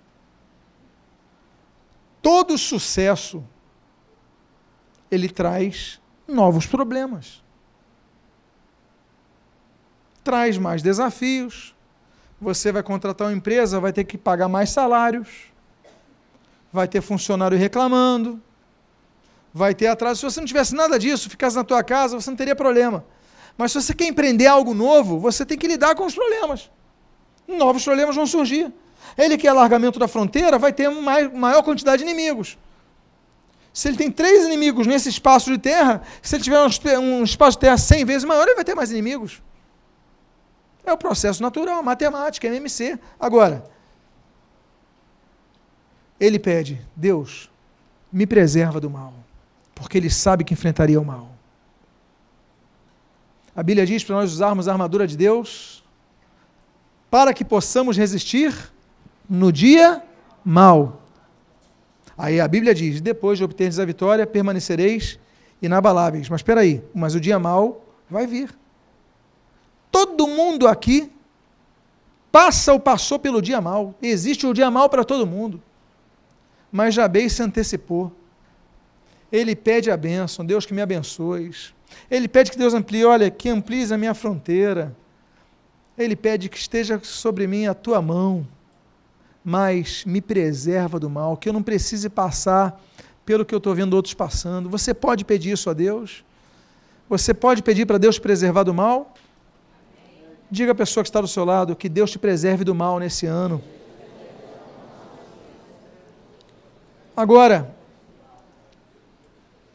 todo 2.21 2.57
sucesso 2.57 3.41
ele 5.09 5.29
traz 5.29 6.01
novos 6.27 6.65
problemas. 6.65 7.41
Traz 10.21 10.57
mais 10.57 10.81
desafios, 10.81 11.73
você 12.41 12.73
vai 12.73 12.83
contratar 12.83 13.27
uma 13.27 13.37
empresa, 13.37 13.79
vai 13.79 13.93
ter 13.93 14.03
que 14.03 14.17
pagar 14.17 14.49
mais 14.49 14.69
salários, 14.69 15.29
vai 16.73 16.89
ter 16.89 16.99
funcionário 16.99 17.57
reclamando, 17.57 18.41
vai 19.53 19.73
ter 19.73 19.87
atraso. 19.87 20.19
Se 20.19 20.25
você 20.25 20.41
não 20.41 20.47
tivesse 20.47 20.75
nada 20.75 20.99
disso, 20.99 21.29
ficasse 21.29 21.55
na 21.55 21.63
tua 21.63 21.81
casa, 21.81 22.19
você 22.19 22.29
não 22.29 22.35
teria 22.35 22.55
problema. 22.55 23.05
Mas 23.57 23.71
se 23.71 23.81
você 23.81 23.93
quer 23.93 24.07
empreender 24.07 24.47
algo 24.47 24.73
novo, 24.73 25.19
você 25.19 25.45
tem 25.45 25.57
que 25.57 25.67
lidar 25.67 25.95
com 25.95 26.05
os 26.05 26.13
problemas. 26.13 26.69
Novos 27.47 27.83
problemas 27.83 28.15
vão 28.15 28.25
surgir. 28.25 28.73
Ele 29.17 29.37
quer 29.37 29.49
alargamento 29.49 29.99
da 29.99 30.07
fronteira, 30.07 30.57
vai 30.57 30.73
ter 30.73 30.89
maior 30.89 31.63
quantidade 31.63 32.03
de 32.03 32.09
inimigos. 32.09 32.57
Se 33.73 33.87
ele 33.87 33.97
tem 33.97 34.09
três 34.11 34.45
inimigos 34.45 34.87
nesse 34.87 35.09
espaço 35.09 35.51
de 35.51 35.57
terra, 35.57 36.01
se 36.21 36.35
ele 36.35 36.43
tiver 36.43 36.97
um 36.97 37.23
espaço 37.23 37.57
de 37.57 37.61
terra 37.61 37.77
100 37.77 38.05
vezes 38.05 38.23
maior, 38.23 38.45
ele 38.47 38.55
vai 38.55 38.63
ter 38.63 38.73
mais 38.73 38.91
inimigos. 38.91 39.41
É 40.85 40.93
o 40.93 40.97
processo 40.97 41.41
natural, 41.41 41.81
matemática, 41.83 42.47
MMC. 42.47 42.97
Agora, 43.19 43.69
ele 46.19 46.39
pede, 46.39 46.81
Deus, 46.95 47.49
me 48.11 48.25
preserva 48.25 48.79
do 48.79 48.89
mal, 48.89 49.13
porque 49.73 49.97
ele 49.97 50.09
sabe 50.09 50.43
que 50.43 50.53
enfrentaria 50.53 50.99
o 50.99 51.05
mal. 51.05 51.34
A 53.55 53.63
Bíblia 53.63 53.85
diz 53.85 54.03
para 54.03 54.17
nós 54.17 54.33
usarmos 54.33 54.67
a 54.67 54.73
armadura 54.73 55.07
de 55.07 55.15
Deus 55.15 55.83
para 57.09 57.33
que 57.33 57.45
possamos 57.45 57.95
resistir 57.95 58.53
no 59.29 59.51
dia 59.51 60.03
mal. 60.43 61.01
Aí 62.17 62.41
a 62.41 62.47
Bíblia 62.47 62.75
diz: 62.75 62.99
depois 62.99 63.37
de 63.37 63.43
obteres 63.43 63.79
a 63.79 63.85
vitória, 63.85 64.27
permanecereis 64.27 65.17
inabaláveis. 65.61 66.27
Mas 66.29 66.39
espera 66.39 66.61
aí, 66.61 66.83
mas 66.93 67.15
o 67.15 67.19
dia 67.19 67.39
mal 67.39 67.85
vai 68.09 68.27
vir. 68.27 68.53
Todo 69.89 70.27
mundo 70.27 70.67
aqui 70.67 71.09
passa 72.31 72.73
ou 72.73 72.79
passou 72.79 73.17
pelo 73.17 73.41
dia 73.41 73.61
mal. 73.61 73.95
Existe 74.01 74.45
o 74.45 74.53
dia 74.53 74.69
mal 74.69 74.89
para 74.89 75.05
todo 75.05 75.25
mundo. 75.25 75.61
Mas 76.69 76.93
Jabez 76.93 77.31
se 77.31 77.41
antecipou. 77.41 78.11
Ele 79.31 79.55
pede 79.55 79.89
a 79.89 79.95
bênção, 79.95 80.45
Deus 80.45 80.65
que 80.65 80.73
me 80.73 80.81
abençoe. 80.81 81.51
Ele 82.09 82.27
pede 82.27 82.51
que 82.51 82.57
Deus 82.57 82.73
amplie, 82.73 83.05
olha, 83.05 83.29
que 83.29 83.49
amplies 83.49 83.91
a 83.91 83.97
minha 83.97 84.13
fronteira. 84.13 84.95
Ele 85.97 86.15
pede 86.15 86.49
que 86.49 86.57
esteja 86.57 86.99
sobre 87.03 87.47
mim 87.47 87.67
a 87.67 87.73
tua 87.73 88.01
mão, 88.01 88.47
mas 89.43 90.03
me 90.05 90.21
preserva 90.21 90.99
do 90.99 91.09
mal, 91.09 91.37
que 91.37 91.47
eu 91.47 91.53
não 91.53 91.63
precise 91.63 92.09
passar 92.09 92.81
pelo 93.25 93.45
que 93.45 93.55
eu 93.55 93.57
estou 93.57 93.73
vendo 93.73 93.93
outros 93.93 94.13
passando. 94.13 94.69
Você 94.69 94.93
pode 94.93 95.25
pedir 95.25 95.51
isso 95.51 95.69
a 95.69 95.73
Deus? 95.73 96.23
Você 97.09 97.33
pode 97.33 97.63
pedir 97.63 97.85
para 97.85 97.97
Deus 97.97 98.19
preservar 98.19 98.63
do 98.63 98.73
mal? 98.73 99.13
Diga 100.51 100.73
à 100.73 100.75
pessoa 100.75 101.03
que 101.03 101.09
está 101.09 101.21
do 101.21 101.27
seu 101.27 101.43
lado 101.43 101.75
que 101.75 101.89
Deus 101.89 102.11
te 102.11 102.19
preserve 102.19 102.63
do 102.63 102.75
mal 102.75 102.99
nesse 102.99 103.25
ano. 103.25 103.63
Agora, 107.17 107.73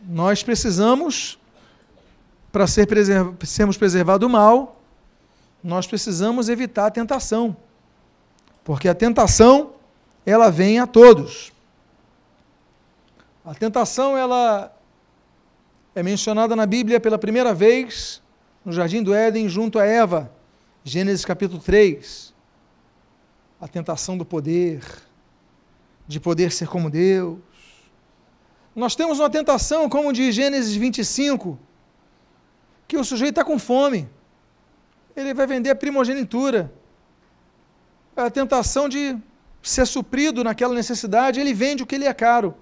nós 0.06 0.42
precisamos, 0.42 1.39
para 2.52 2.66
ser 2.66 2.86
preserv 2.86 3.34
sermos 3.44 3.76
preservados 3.76 4.20
do 4.20 4.30
mal, 4.30 4.80
nós 5.62 5.86
precisamos 5.86 6.48
evitar 6.48 6.86
a 6.86 6.90
tentação. 6.90 7.56
Porque 8.64 8.88
a 8.88 8.94
tentação, 8.94 9.72
ela 10.24 10.50
vem 10.50 10.78
a 10.78 10.86
todos. 10.86 11.52
A 13.44 13.54
tentação, 13.54 14.16
ela 14.16 14.74
é 15.94 16.02
mencionada 16.02 16.54
na 16.54 16.66
Bíblia 16.66 17.00
pela 17.00 17.18
primeira 17.18 17.52
vez 17.52 18.22
no 18.64 18.72
jardim 18.72 19.02
do 19.02 19.14
Éden 19.14 19.48
junto 19.48 19.78
a 19.78 19.84
Eva. 19.84 20.30
Gênesis 20.82 21.24
capítulo 21.24 21.60
3, 21.60 22.32
a 23.60 23.68
tentação 23.68 24.16
do 24.16 24.24
poder, 24.24 24.82
de 26.08 26.18
poder 26.18 26.50
ser 26.52 26.68
como 26.68 26.88
Deus. 26.88 27.38
Nós 28.74 28.94
temos 28.94 29.18
uma 29.18 29.28
tentação, 29.28 29.90
como 29.90 30.12
de 30.12 30.32
Gênesis 30.32 30.74
25, 30.74 31.58
que 32.90 32.96
o 32.96 33.04
sujeito 33.04 33.34
está 33.36 33.44
com 33.44 33.56
fome, 33.56 34.08
ele 35.14 35.32
vai 35.32 35.46
vender 35.46 35.70
a 35.70 35.76
primogenitura. 35.76 36.72
A 38.16 38.28
tentação 38.28 38.88
de 38.88 39.16
ser 39.62 39.86
suprido 39.86 40.42
naquela 40.42 40.74
necessidade, 40.74 41.38
ele 41.38 41.54
vende 41.54 41.84
o 41.84 41.86
que 41.86 41.94
ele 41.94 42.06
é 42.06 42.12
caro. 42.12 42.52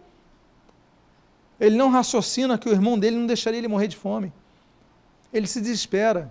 Ele 1.59 1.77
não 1.79 1.89
raciocina 1.89 2.59
que 2.59 2.69
o 2.69 2.73
irmão 2.73 2.99
dele 2.99 3.17
não 3.17 3.27
deixaria 3.27 3.59
ele 3.59 3.69
morrer 3.69 3.89
de 3.89 3.97
fome. 3.97 4.31
Ele 5.33 5.47
se 5.47 5.63
desespera. 5.63 6.31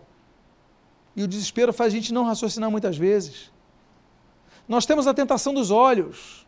E 1.16 1.24
o 1.24 1.28
desespero 1.28 1.74
faz 1.74 1.92
a 1.92 1.96
gente 1.96 2.14
não 2.14 2.24
raciocinar 2.24 2.70
muitas 2.70 2.96
vezes. 2.96 3.52
Nós 4.68 4.86
temos 4.86 5.08
a 5.08 5.14
tentação 5.14 5.56
dos 5.56 5.72
olhos. 5.72 6.46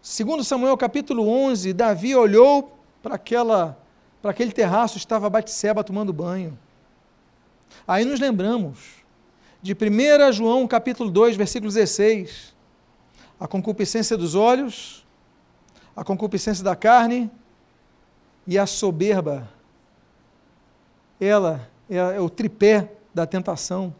Segundo 0.00 0.42
Samuel 0.42 0.78
capítulo 0.78 1.28
11, 1.28 1.74
Davi 1.74 2.16
olhou 2.16 2.74
para 3.02 3.16
aquela 3.16 3.78
para 4.22 4.30
aquele 4.32 4.52
terraço 4.52 4.96
estava 4.96 5.30
Batseba 5.30 5.84
tomando 5.84 6.10
banho. 6.12 6.58
Aí 7.86 8.04
nos 8.04 8.20
lembramos 8.20 9.00
de 9.62 9.74
1 9.74 10.32
João 10.32 10.66
capítulo 10.66 11.10
2, 11.10 11.36
versículo 11.36 11.72
16. 11.72 12.54
A 13.38 13.48
concupiscência 13.48 14.16
dos 14.16 14.34
olhos, 14.34 15.06
a 15.96 16.04
concupiscência 16.04 16.62
da 16.62 16.76
carne 16.76 17.30
e 18.46 18.58
a 18.58 18.66
soberba. 18.66 19.48
Ela 21.20 21.68
é 21.88 22.20
o 22.20 22.30
tripé 22.30 22.92
da 23.14 23.26
tentação. 23.26 23.94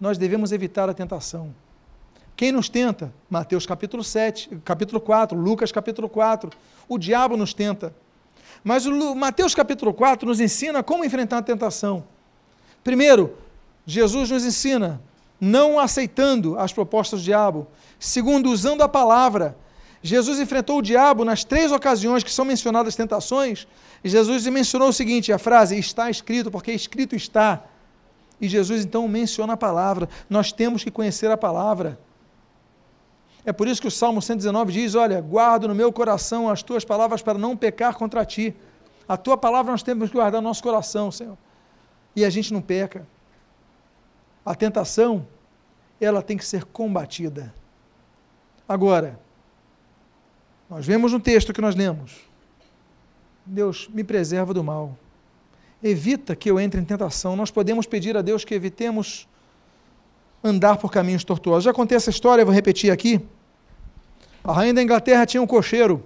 Nós 0.00 0.18
devemos 0.18 0.52
evitar 0.52 0.88
a 0.88 0.94
tentação. 0.94 1.54
Quem 2.36 2.50
nos 2.50 2.68
tenta? 2.68 3.12
Mateus 3.30 3.64
capítulo 3.64 4.02
7, 4.02 4.60
capítulo 4.64 5.00
4, 5.00 5.38
Lucas 5.38 5.70
capítulo 5.70 6.08
4. 6.08 6.50
O 6.88 6.98
diabo 6.98 7.36
nos 7.36 7.54
tenta. 7.54 7.94
Mas 8.62 8.86
o 8.86 9.14
Mateus 9.14 9.54
capítulo 9.54 9.94
4 9.94 10.26
nos 10.26 10.40
ensina 10.40 10.82
como 10.82 11.04
enfrentar 11.04 11.38
a 11.38 11.42
tentação. 11.42 12.04
Primeiro, 12.84 13.36
Jesus 13.86 14.30
nos 14.30 14.44
ensina 14.44 15.00
não 15.40 15.78
aceitando 15.78 16.58
as 16.58 16.72
propostas 16.72 17.20
do 17.20 17.24
diabo. 17.24 17.66
Segundo, 17.98 18.50
usando 18.50 18.82
a 18.82 18.88
palavra. 18.88 19.56
Jesus 20.02 20.38
enfrentou 20.38 20.78
o 20.78 20.82
diabo 20.82 21.24
nas 21.24 21.44
três 21.44 21.72
ocasiões 21.72 22.22
que 22.22 22.30
são 22.30 22.44
mencionadas 22.44 22.94
tentações. 22.94 23.66
Jesus 24.04 24.46
mencionou 24.46 24.88
o 24.88 24.92
seguinte: 24.92 25.32
a 25.32 25.38
frase 25.38 25.78
está 25.78 26.10
escrito, 26.10 26.50
porque 26.50 26.72
escrito 26.72 27.16
está. 27.16 27.64
E 28.40 28.48
Jesus 28.48 28.84
então 28.84 29.08
menciona 29.08 29.54
a 29.54 29.56
palavra. 29.56 30.08
Nós 30.28 30.52
temos 30.52 30.84
que 30.84 30.90
conhecer 30.90 31.30
a 31.30 31.36
palavra. 31.36 31.98
É 33.46 33.52
por 33.52 33.68
isso 33.68 33.80
que 33.80 33.88
o 33.88 33.90
Salmo 33.90 34.20
119 34.20 34.72
diz: 34.72 34.94
Olha, 34.94 35.20
guardo 35.20 35.68
no 35.68 35.74
meu 35.74 35.90
coração 35.90 36.50
as 36.50 36.62
tuas 36.62 36.84
palavras 36.84 37.22
para 37.22 37.38
não 37.38 37.56
pecar 37.56 37.94
contra 37.94 38.24
ti. 38.24 38.54
A 39.08 39.16
tua 39.16 39.36
palavra 39.36 39.72
nós 39.72 39.82
temos 39.82 40.10
que 40.10 40.16
guardar 40.16 40.40
no 40.40 40.48
nosso 40.48 40.62
coração, 40.62 41.10
Senhor. 41.10 41.36
E 42.14 42.24
a 42.24 42.30
gente 42.30 42.52
não 42.52 42.60
peca. 42.60 43.06
A 44.44 44.54
tentação, 44.54 45.26
ela 46.00 46.22
tem 46.22 46.36
que 46.36 46.44
ser 46.44 46.64
combatida. 46.64 47.52
Agora, 48.68 49.18
nós 50.68 50.86
vemos 50.86 51.12
no 51.12 51.20
texto 51.20 51.52
que 51.52 51.60
nós 51.60 51.74
lemos, 51.74 52.20
Deus 53.44 53.88
me 53.88 54.02
preserva 54.02 54.54
do 54.54 54.64
mal. 54.64 54.96
Evita 55.82 56.34
que 56.34 56.50
eu 56.50 56.58
entre 56.58 56.80
em 56.80 56.84
tentação. 56.84 57.36
Nós 57.36 57.50
podemos 57.50 57.86
pedir 57.86 58.16
a 58.16 58.22
Deus 58.22 58.44
que 58.44 58.54
evitemos 58.54 59.28
andar 60.42 60.78
por 60.78 60.90
caminhos 60.90 61.24
tortuosos. 61.24 61.64
Já 61.64 61.72
contei 61.74 61.96
essa 61.96 62.10
história, 62.10 62.44
vou 62.44 62.54
repetir 62.54 62.90
aqui. 62.90 63.20
A 64.42 64.52
rainha 64.52 64.74
da 64.74 64.82
Inglaterra 64.82 65.26
tinha 65.26 65.42
um 65.42 65.46
cocheiro, 65.46 66.02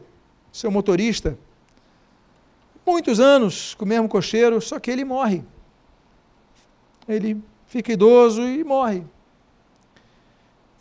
seu 0.53 0.71
motorista, 0.71 1.39
muitos 2.85 3.21
anos 3.21 3.75
com 3.75 3.85
o 3.85 3.89
mesmo 3.89 4.09
cocheiro, 4.09 4.61
só 4.61 4.79
que 4.81 4.91
ele 4.91 5.05
morre. 5.05 5.43
Ele 7.09 7.43
fica 7.67 7.93
idoso 7.93 8.43
e 8.43 8.63
morre. 8.63 9.03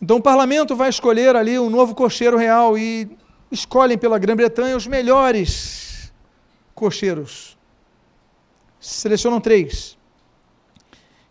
Então 0.02 0.18
o 0.18 0.22
parlamento 0.22 0.76
vai 0.76 0.90
escolher 0.90 1.36
ali 1.36 1.58
um 1.58 1.70
novo 1.70 1.96
cocheiro 1.96 2.38
real 2.38 2.78
e 2.78 3.10
escolhem 3.52 3.98
pela 3.98 4.20
Grã-Bretanha 4.20 4.76
os 4.76 4.86
melhores 4.86 6.12
cocheiros. 6.76 7.58
Selecionam 8.80 9.42
três. 9.42 9.98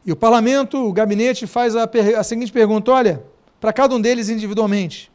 E 0.05 0.13
o 0.13 0.17
parlamento, 0.17 0.85
o 0.85 0.93
gabinete, 0.93 1.47
faz 1.47 1.77
a, 1.77 1.89
a 2.19 2.23
seguinte 2.25 2.53
pergunta: 2.53 2.91
olha, 2.91 3.23
para 3.61 3.73
cada 3.73 3.95
um 3.95 4.01
deles 4.01 4.29
individualmente. 4.29 5.11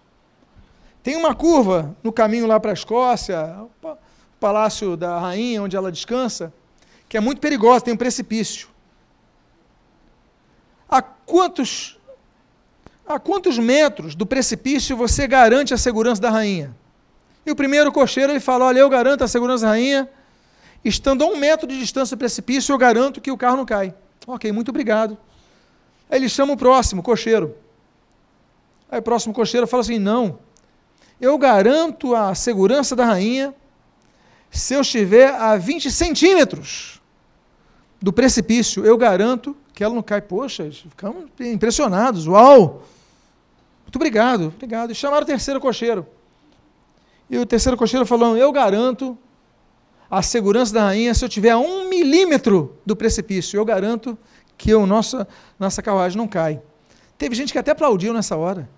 Tem 1.03 1.15
uma 1.15 1.33
curva 1.33 1.95
no 2.03 2.11
caminho 2.11 2.45
lá 2.45 2.59
para 2.59 2.71
a 2.71 2.73
Escócia, 2.73 3.57
o 3.83 3.97
palácio 4.39 4.95
da 4.95 5.19
rainha, 5.19 5.63
onde 5.63 5.75
ela 5.75 5.91
descansa, 5.91 6.53
que 7.09 7.17
é 7.17 7.19
muito 7.19 7.41
perigosa, 7.41 7.85
tem 7.85 7.93
um 7.93 7.97
precipício. 7.97 8.70
A 10.91 11.01
quantos, 11.01 11.97
a 13.07 13.17
quantos 13.17 13.57
metros 13.57 14.13
do 14.13 14.25
precipício 14.25 14.97
você 14.97 15.25
garante 15.25 15.73
a 15.73 15.77
segurança 15.77 16.21
da 16.21 16.29
rainha? 16.29 16.75
E 17.45 17.51
o 17.51 17.55
primeiro 17.55 17.93
cocheiro 17.93 18.33
ele 18.33 18.41
fala: 18.41 18.65
Olha, 18.65 18.79
eu 18.79 18.89
garanto 18.89 19.23
a 19.23 19.27
segurança 19.29 19.63
da 19.63 19.69
rainha, 19.69 20.09
estando 20.83 21.23
a 21.23 21.27
um 21.27 21.37
metro 21.37 21.65
de 21.65 21.79
distância 21.79 22.17
do 22.17 22.19
precipício, 22.19 22.73
eu 22.73 22.77
garanto 22.77 23.21
que 23.21 23.31
o 23.31 23.37
carro 23.37 23.55
não 23.55 23.65
cai. 23.65 23.95
Ok, 24.27 24.51
muito 24.51 24.67
obrigado. 24.67 25.17
Aí 26.09 26.19
ele 26.19 26.27
chama 26.27 26.51
o 26.51 26.57
próximo 26.57 27.01
cocheiro. 27.01 27.55
Aí 28.91 28.99
o 28.99 29.01
próximo 29.01 29.33
cocheiro 29.33 29.65
fala 29.65 29.81
assim: 29.81 29.97
Não, 29.97 30.39
eu 31.21 31.37
garanto 31.37 32.13
a 32.13 32.35
segurança 32.35 32.97
da 32.97 33.05
rainha 33.05 33.55
se 34.49 34.73
eu 34.73 34.81
estiver 34.81 35.33
a 35.33 35.55
20 35.55 35.89
centímetros 35.89 37.01
do 38.01 38.11
precipício. 38.11 38.85
Eu 38.85 38.97
garanto 38.97 39.55
que 39.81 39.83
ela 39.83 39.95
não 39.95 40.03
cai. 40.03 40.21
Poxa, 40.21 40.69
ficamos 40.71 41.25
impressionados. 41.39 42.27
Uau! 42.27 42.83
Muito 43.83 43.95
obrigado, 43.95 44.53
obrigado. 44.55 44.91
E 44.91 44.95
chamaram 44.95 45.23
o 45.23 45.25
terceiro 45.25 45.59
cocheiro. 45.59 46.05
E 47.27 47.35
o 47.39 47.47
terceiro 47.47 47.75
cocheiro 47.75 48.05
falou: 48.05 48.37
Eu 48.37 48.51
garanto 48.51 49.17
a 50.07 50.21
segurança 50.21 50.71
da 50.71 50.83
rainha 50.83 51.15
se 51.15 51.25
eu 51.25 51.29
tiver 51.29 51.49
a 51.49 51.57
um 51.57 51.89
milímetro 51.89 52.77
do 52.85 52.95
precipício. 52.95 53.57
Eu 53.57 53.65
garanto 53.65 54.15
que 54.55 54.71
o 54.75 54.85
nossa, 54.85 55.27
nossa 55.59 55.81
carruagem 55.81 56.15
não 56.15 56.27
cai. 56.27 56.61
Teve 57.17 57.33
gente 57.33 57.51
que 57.51 57.57
até 57.57 57.71
aplaudiu 57.71 58.13
nessa 58.13 58.37
hora. 58.37 58.69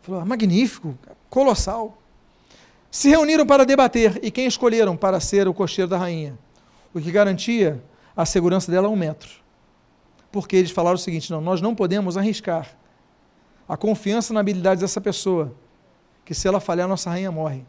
Falou: 0.00 0.20
ah, 0.20 0.24
magnífico, 0.24 0.96
colossal. 1.28 1.98
Se 2.88 3.08
reuniram 3.08 3.44
para 3.44 3.66
debater 3.66 4.20
e 4.22 4.30
quem 4.30 4.46
escolheram 4.46 4.96
para 4.96 5.18
ser 5.18 5.48
o 5.48 5.54
cocheiro 5.54 5.90
da 5.90 5.98
rainha? 5.98 6.38
O 6.94 7.00
que 7.00 7.10
garantia 7.10 7.82
a 8.16 8.24
segurança 8.24 8.70
dela 8.70 8.86
a 8.86 8.90
um 8.90 8.94
metro. 8.94 9.41
Porque 10.32 10.56
eles 10.56 10.70
falaram 10.70 10.96
o 10.96 10.98
seguinte: 10.98 11.30
não, 11.30 11.40
nós 11.40 11.60
não 11.60 11.74
podemos 11.74 12.16
arriscar 12.16 12.74
a 13.68 13.76
confiança 13.76 14.34
na 14.34 14.40
habilidade 14.40 14.80
dessa 14.80 15.00
pessoa, 15.00 15.54
que 16.24 16.34
se 16.34 16.48
ela 16.48 16.58
falhar, 16.58 16.88
nossa 16.88 17.10
rainha 17.10 17.30
morre. 17.30 17.64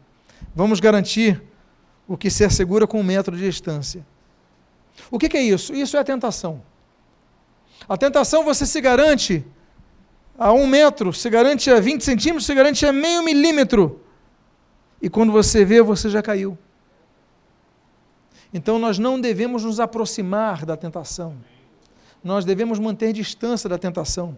Vamos 0.54 0.80
garantir 0.80 1.42
o 2.08 2.16
que 2.16 2.30
se 2.30 2.44
assegura 2.44 2.86
com 2.86 3.00
um 3.00 3.04
metro 3.04 3.36
de 3.36 3.44
distância. 3.44 4.04
O 5.10 5.18
que, 5.18 5.28
que 5.28 5.36
é 5.36 5.42
isso? 5.42 5.74
Isso 5.74 5.96
é 5.96 6.00
a 6.00 6.04
tentação. 6.04 6.62
A 7.88 7.96
tentação 7.96 8.44
você 8.44 8.66
se 8.66 8.80
garante 8.80 9.44
a 10.38 10.52
um 10.52 10.66
metro, 10.66 11.12
se 11.12 11.28
garante 11.30 11.70
a 11.70 11.80
20 11.80 12.02
centímetros, 12.02 12.46
se 12.46 12.54
garante 12.54 12.84
a 12.86 12.92
meio 12.92 13.22
milímetro. 13.22 14.00
E 15.00 15.08
quando 15.08 15.32
você 15.32 15.64
vê, 15.64 15.82
você 15.82 16.08
já 16.08 16.22
caiu. 16.22 16.56
Então 18.52 18.78
nós 18.78 18.98
não 18.98 19.20
devemos 19.20 19.64
nos 19.64 19.80
aproximar 19.80 20.64
da 20.64 20.76
tentação. 20.76 21.36
Nós 22.24 22.44
devemos 22.44 22.78
manter 22.78 23.12
distância 23.12 23.68
da 23.68 23.78
tentação. 23.78 24.36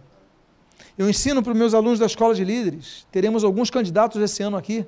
Eu 0.95 1.09
ensino 1.09 1.41
para 1.41 1.53
os 1.53 1.57
meus 1.57 1.73
alunos 1.73 1.97
da 1.97 2.05
escola 2.05 2.35
de 2.35 2.43
líderes, 2.43 3.07
teremos 3.11 3.43
alguns 3.43 3.71
candidatos 3.71 4.21
esse 4.21 4.43
ano 4.43 4.57
aqui, 4.57 4.85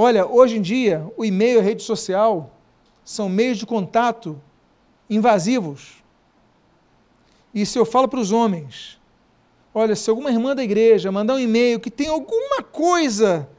Olha, 0.00 0.24
hoje 0.24 0.56
em 0.56 0.62
dia, 0.62 1.04
o 1.16 1.24
e-mail 1.24 1.56
e 1.56 1.58
a 1.58 1.62
rede 1.64 1.82
social 1.82 2.52
são 3.04 3.28
meios 3.28 3.58
de 3.58 3.66
contato 3.66 4.40
invasivos. 5.10 6.04
E 7.52 7.66
se 7.66 7.76
eu 7.76 7.84
falo 7.84 8.06
para 8.06 8.20
os 8.20 8.30
homens, 8.30 8.96
olha, 9.74 9.96
se 9.96 10.08
alguma 10.08 10.30
irmã 10.30 10.54
da 10.54 10.62
igreja 10.62 11.10
mandar 11.10 11.34
um 11.34 11.40
e-mail 11.40 11.80
que 11.80 11.90
tem 11.90 12.06
alguma 12.06 12.62
coisa 12.62 13.50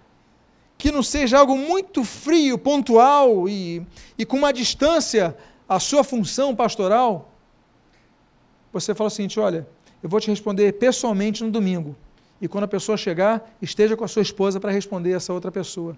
que 0.77 0.93
não 0.93 1.03
seja 1.03 1.39
algo 1.39 1.57
muito 1.57 2.05
frio, 2.05 2.57
pontual 2.57 3.49
e, 3.49 3.85
e 4.17 4.25
com 4.25 4.37
uma 4.37 4.53
distância 4.53 5.35
à 5.67 5.77
sua 5.77 6.05
função 6.05 6.55
pastoral, 6.55 7.28
você 8.71 8.93
fala 8.95 9.07
o 9.07 9.11
seguinte: 9.11 9.39
olha, 9.39 9.67
eu 10.01 10.09
vou 10.09 10.19
te 10.19 10.29
responder 10.29 10.73
pessoalmente 10.73 11.43
no 11.43 11.51
domingo. 11.51 11.95
E 12.41 12.47
quando 12.47 12.63
a 12.63 12.67
pessoa 12.67 12.97
chegar, 12.97 13.49
esteja 13.61 13.97
com 13.97 14.03
a 14.03 14.07
sua 14.07 14.21
esposa 14.21 14.59
para 14.59 14.71
responder 14.71 15.11
essa 15.11 15.33
outra 15.33 15.51
pessoa. 15.51 15.97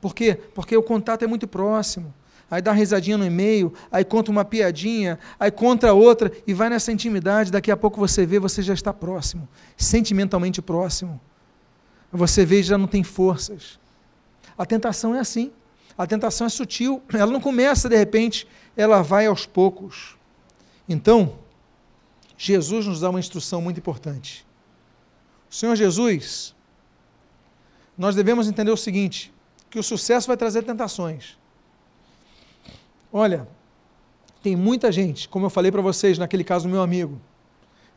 Por 0.00 0.14
quê? 0.14 0.38
Porque 0.54 0.76
o 0.76 0.82
contato 0.82 1.24
é 1.24 1.26
muito 1.26 1.48
próximo. 1.48 2.14
Aí 2.50 2.60
dá 2.60 2.72
uma 2.72 2.76
risadinha 2.76 3.16
no 3.16 3.24
e-mail, 3.24 3.72
aí 3.92 4.04
conta 4.04 4.30
uma 4.30 4.44
piadinha, 4.44 5.20
aí 5.38 5.52
conta 5.52 5.92
outra, 5.92 6.32
e 6.46 6.52
vai 6.52 6.68
nessa 6.68 6.90
intimidade. 6.90 7.52
Daqui 7.52 7.70
a 7.70 7.76
pouco 7.76 7.98
você 7.98 8.26
vê, 8.26 8.40
você 8.40 8.60
já 8.60 8.74
está 8.74 8.92
próximo, 8.92 9.48
sentimentalmente 9.76 10.60
próximo. 10.60 11.20
Você 12.12 12.44
vê 12.44 12.60
já 12.60 12.76
não 12.76 12.88
tem 12.88 13.04
forças. 13.04 13.78
A 14.58 14.66
tentação 14.66 15.14
é 15.14 15.20
assim. 15.20 15.52
A 15.96 16.06
tentação 16.06 16.46
é 16.46 16.50
sutil. 16.50 17.00
Ela 17.12 17.30
não 17.30 17.40
começa 17.40 17.88
de 17.88 17.96
repente, 17.96 18.48
ela 18.76 19.00
vai 19.00 19.26
aos 19.26 19.46
poucos. 19.46 20.16
Então, 20.88 21.34
Jesus 22.42 22.86
nos 22.86 23.00
dá 23.00 23.10
uma 23.10 23.20
instrução 23.20 23.60
muito 23.60 23.76
importante. 23.76 24.46
O 25.50 25.54
Senhor 25.54 25.76
Jesus, 25.76 26.54
nós 27.98 28.14
devemos 28.14 28.48
entender 28.48 28.70
o 28.70 28.78
seguinte: 28.78 29.30
que 29.68 29.78
o 29.78 29.82
sucesso 29.82 30.26
vai 30.26 30.38
trazer 30.38 30.62
tentações. 30.62 31.36
Olha, 33.12 33.46
tem 34.42 34.56
muita 34.56 34.90
gente, 34.90 35.28
como 35.28 35.44
eu 35.44 35.50
falei 35.50 35.70
para 35.70 35.82
vocês 35.82 36.16
naquele 36.16 36.42
caso 36.42 36.66
do 36.66 36.70
meu 36.70 36.80
amigo, 36.80 37.20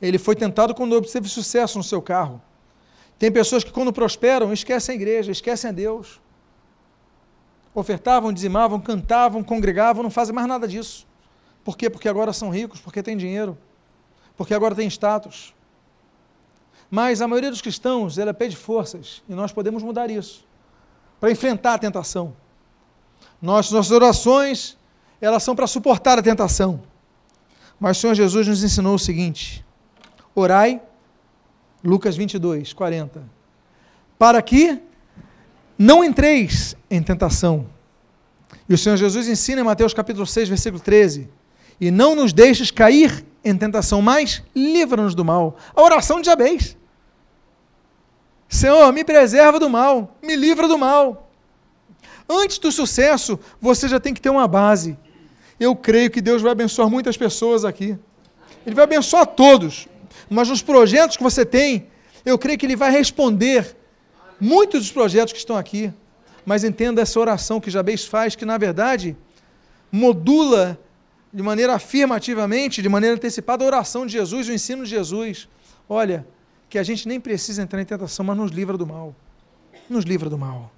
ele 0.01 0.17
foi 0.17 0.35
tentado 0.35 0.75
quando 0.75 0.91
obteve 0.91 1.29
sucesso 1.29 1.77
no 1.77 1.83
seu 1.83 2.01
carro. 2.01 2.41
Tem 3.17 3.31
pessoas 3.31 3.63
que, 3.63 3.71
quando 3.71 3.93
prosperam, 3.93 4.51
esquecem 4.51 4.91
a 4.91 4.95
igreja, 4.97 5.31
esquecem 5.31 5.69
a 5.69 5.73
Deus. 5.73 6.19
Ofertavam, 7.73 8.33
dizimavam, 8.33 8.77
cantavam, 8.81 9.41
congregavam, 9.41 10.03
não 10.03 10.11
fazem 10.11 10.35
mais 10.35 10.47
nada 10.47 10.67
disso. 10.67 11.07
Por 11.63 11.77
quê? 11.77 11.89
Porque 11.89 12.09
agora 12.09 12.33
são 12.33 12.49
ricos, 12.49 12.81
porque 12.81 13.01
têm 13.01 13.15
dinheiro, 13.15 13.57
porque 14.43 14.53
agora 14.53 14.75
têm 14.75 14.89
status. 14.89 15.53
Mas 16.91 17.21
a 17.21 17.27
maioria 17.29 17.49
dos 17.49 17.61
cristãos, 17.61 18.17
ela 18.17 18.33
pede 18.33 18.57
forças, 18.57 19.23
e 19.29 19.33
nós 19.33 19.53
podemos 19.53 19.81
mudar 19.81 20.11
isso 20.11 20.45
para 21.17 21.31
enfrentar 21.31 21.75
a 21.75 21.77
tentação. 21.77 22.35
Nossas, 23.41 23.71
nossas 23.71 23.91
orações, 23.93 24.77
elas 25.21 25.43
são 25.43 25.55
para 25.55 25.65
suportar 25.65 26.19
a 26.19 26.21
tentação. 26.21 26.83
Mas 27.79 27.95
o 27.95 28.01
Senhor 28.01 28.15
Jesus 28.15 28.45
nos 28.45 28.61
ensinou 28.65 28.95
o 28.95 28.99
seguinte: 28.99 29.65
orai, 30.35 30.81
Lucas 31.81 32.17
22, 32.17 32.73
40, 32.73 33.23
para 34.19 34.41
que 34.41 34.77
não 35.77 36.03
entreis 36.03 36.75
em 36.91 37.01
tentação. 37.01 37.65
E 38.67 38.73
o 38.73 38.77
Senhor 38.77 38.97
Jesus 38.97 39.25
ensina 39.29 39.61
em 39.61 39.63
Mateus 39.63 39.93
capítulo 39.93 40.27
6, 40.27 40.49
versículo 40.49 40.83
13: 40.83 41.29
E 41.79 41.89
não 41.89 42.13
nos 42.13 42.33
deixes 42.33 42.69
cair 42.69 43.31
em 43.43 43.57
tentação, 43.57 44.01
mas 44.01 44.41
livra-nos 44.55 45.13
do 45.13 45.25
mal. 45.25 45.57
A 45.75 45.81
oração 45.81 46.19
de 46.21 46.27
Jabez. 46.27 46.77
Senhor, 48.47 48.91
me 48.93 49.03
preserva 49.03 49.59
do 49.59 49.69
mal, 49.69 50.15
me 50.21 50.35
livra 50.35 50.67
do 50.67 50.77
mal. 50.77 51.29
Antes 52.29 52.57
do 52.57 52.71
sucesso, 52.71 53.39
você 53.59 53.87
já 53.87 53.99
tem 53.99 54.13
que 54.13 54.21
ter 54.21 54.29
uma 54.29 54.47
base. 54.47 54.97
Eu 55.59 55.75
creio 55.75 56.09
que 56.09 56.21
Deus 56.21 56.41
vai 56.41 56.51
abençoar 56.51 56.89
muitas 56.89 57.17
pessoas 57.17 57.65
aqui. 57.65 57.97
Ele 58.65 58.75
vai 58.75 58.83
abençoar 58.83 59.25
todos. 59.25 59.87
Mas 60.29 60.49
nos 60.49 60.61
projetos 60.61 61.17
que 61.17 61.23
você 61.23 61.45
tem, 61.45 61.87
eu 62.25 62.37
creio 62.37 62.57
que 62.57 62.65
Ele 62.65 62.75
vai 62.75 62.91
responder 62.91 63.75
muitos 64.39 64.81
dos 64.81 64.91
projetos 64.91 65.33
que 65.33 65.39
estão 65.39 65.57
aqui. 65.57 65.91
Mas 66.45 66.63
entenda 66.63 67.01
essa 67.01 67.19
oração 67.19 67.59
que 67.59 67.69
Jabez 67.69 68.05
faz, 68.05 68.35
que 68.35 68.45
na 68.45 68.57
verdade 68.57 69.15
modula 69.91 70.79
de 71.34 71.41
maneira 71.41 71.73
afirmativamente, 71.73 72.81
de 72.81 72.88
maneira 72.88 73.15
antecipada, 73.15 73.63
a 73.63 73.67
oração 73.67 74.05
de 74.05 74.13
Jesus, 74.13 74.47
o 74.47 74.53
ensino 74.53 74.84
de 74.84 74.89
Jesus. 74.91 75.49
Olha, 75.89 76.27
que 76.69 76.77
a 76.77 76.84
gente 76.84 77.07
nem 77.07 77.19
precisa 77.19 77.63
entrar 77.63 77.81
em 77.81 77.86
tentação, 77.86 78.23
mas 78.23 78.38
nos 78.38 78.51
livra 78.51 78.77
do 78.77 78.86
mal. 78.86 79.15
Nos 79.89 80.05
livra 80.05 80.29
do 80.29 80.38
mal. 80.38 80.71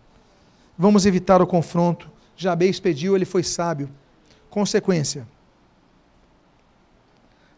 Vamos 0.77 1.05
evitar 1.05 1.41
o 1.41 1.47
confronto. 1.47 2.09
Jabez 2.37 2.79
pediu, 2.79 3.15
ele 3.15 3.25
foi 3.25 3.43
sábio. 3.43 3.89
Consequência. 4.49 5.27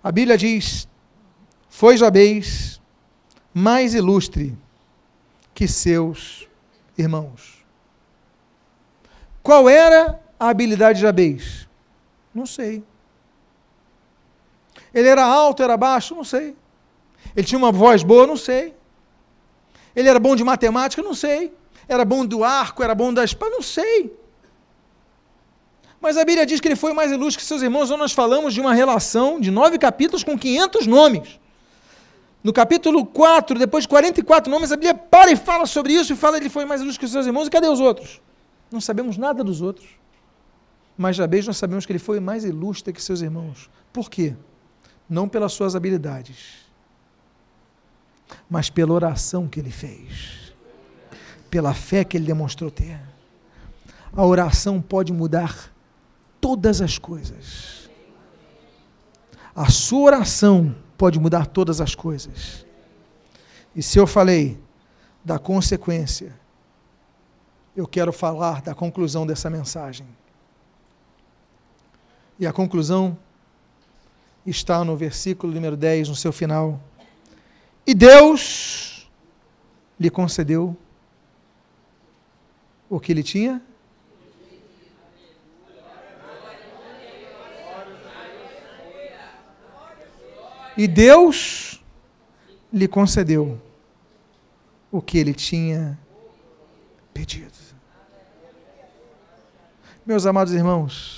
A 0.03 0.11
Bíblia 0.11 0.37
diz: 0.37 0.87
Foi 1.69 1.97
Jabez 1.97 2.81
mais 3.53 3.93
ilustre 3.93 4.57
que 5.53 5.67
seus 5.67 6.47
irmãos. 6.97 7.63
Qual 9.43 9.69
era 9.69 10.19
a 10.39 10.49
habilidade 10.49 10.97
de 10.97 11.03
Jabez? 11.03 11.66
Não 12.37 12.45
sei. 12.45 12.83
Ele 14.93 15.07
era 15.07 15.23
alto, 15.25 15.63
era 15.63 15.75
baixo? 15.75 16.13
Não 16.13 16.23
sei. 16.23 16.55
Ele 17.35 17.47
tinha 17.47 17.57
uma 17.57 17.71
voz 17.71 18.03
boa? 18.03 18.27
Não 18.27 18.37
sei. 18.37 18.75
Ele 19.95 20.07
era 20.07 20.19
bom 20.19 20.35
de 20.35 20.43
matemática? 20.43 21.01
Não 21.01 21.15
sei. 21.15 21.51
Era 21.87 22.05
bom 22.05 22.23
do 22.23 22.43
arco? 22.43 22.83
Era 22.83 22.93
bom 22.93 23.11
da 23.11 23.23
espada? 23.23 23.51
Não 23.51 23.63
sei. 23.63 24.15
Mas 25.99 26.15
a 26.15 26.23
Bíblia 26.23 26.45
diz 26.45 26.59
que 26.59 26.67
ele 26.67 26.75
foi 26.75 26.93
mais 26.93 27.11
ilustre 27.11 27.41
que 27.41 27.47
seus 27.47 27.63
irmãos. 27.63 27.89
Nós 27.89 28.11
falamos 28.11 28.53
de 28.53 28.61
uma 28.61 28.73
relação 28.75 29.39
de 29.39 29.49
nove 29.49 29.79
capítulos 29.79 30.23
com 30.23 30.37
500 30.37 30.85
nomes. 30.85 31.39
No 32.43 32.53
capítulo 32.53 33.03
4, 33.03 33.57
depois 33.57 33.85
de 33.85 33.87
44 33.87 34.51
nomes, 34.51 34.71
a 34.71 34.75
Bíblia 34.75 34.93
para 34.93 35.31
e 35.31 35.35
fala 35.35 35.65
sobre 35.65 35.93
isso 35.93 36.13
e 36.13 36.15
fala 36.15 36.37
que 36.37 36.43
ele 36.43 36.51
foi 36.51 36.65
mais 36.65 36.81
ilustre 36.81 36.99
que 37.03 37.11
seus 37.11 37.25
irmãos. 37.25 37.47
E 37.47 37.49
cadê 37.49 37.67
os 37.67 37.79
outros? 37.79 38.21
Não 38.71 38.79
sabemos 38.79 39.17
nada 39.17 39.43
dos 39.43 39.59
outros. 39.59 39.97
Mas 40.97 41.15
Jabez 41.15 41.45
nós 41.45 41.57
sabemos 41.57 41.85
que 41.85 41.91
ele 41.91 41.99
foi 41.99 42.19
mais 42.19 42.43
ilustre 42.43 42.91
que 42.91 43.01
seus 43.01 43.21
irmãos. 43.21 43.69
Por 43.93 44.09
quê? 44.09 44.35
Não 45.07 45.29
pelas 45.29 45.53
suas 45.53 45.75
habilidades, 45.75 46.65
mas 48.49 48.69
pela 48.69 48.93
oração 48.93 49.47
que 49.47 49.59
ele 49.59 49.71
fez, 49.71 50.53
pela 51.49 51.73
fé 51.73 52.03
que 52.03 52.17
ele 52.17 52.25
demonstrou 52.25 52.71
ter. 52.71 52.99
A 54.11 54.25
oração 54.25 54.81
pode 54.81 55.13
mudar 55.13 55.71
todas 56.41 56.81
as 56.81 56.97
coisas. 56.97 57.89
A 59.55 59.69
sua 59.69 60.01
oração 60.01 60.75
pode 60.97 61.19
mudar 61.19 61.45
todas 61.45 61.79
as 61.79 61.93
coisas. 61.93 62.65
E 63.75 63.83
se 63.83 63.99
eu 63.99 64.07
falei 64.07 64.59
da 65.23 65.37
consequência, 65.37 66.33
eu 67.75 67.85
quero 67.87 68.11
falar 68.11 68.61
da 68.61 68.73
conclusão 68.73 69.25
dessa 69.25 69.49
mensagem. 69.49 70.07
E 72.39 72.45
a 72.45 72.53
conclusão 72.53 73.17
está 74.45 74.83
no 74.83 74.95
versículo 74.95 75.53
número 75.53 75.75
10, 75.75 76.09
no 76.09 76.15
seu 76.15 76.31
final. 76.31 76.79
E 77.85 77.93
Deus 77.93 79.09
lhe 79.99 80.09
concedeu 80.09 80.77
o 82.89 82.99
que 82.99 83.11
ele 83.11 83.23
tinha? 83.23 83.61
E 90.77 90.87
Deus 90.87 91.81
lhe 92.71 92.87
concedeu 92.87 93.59
o 94.91 95.01
que 95.01 95.17
ele 95.17 95.33
tinha 95.33 95.97
pedido. 97.11 97.57
Meus 100.05 100.25
amados 100.27 100.53
irmãos, 100.53 101.16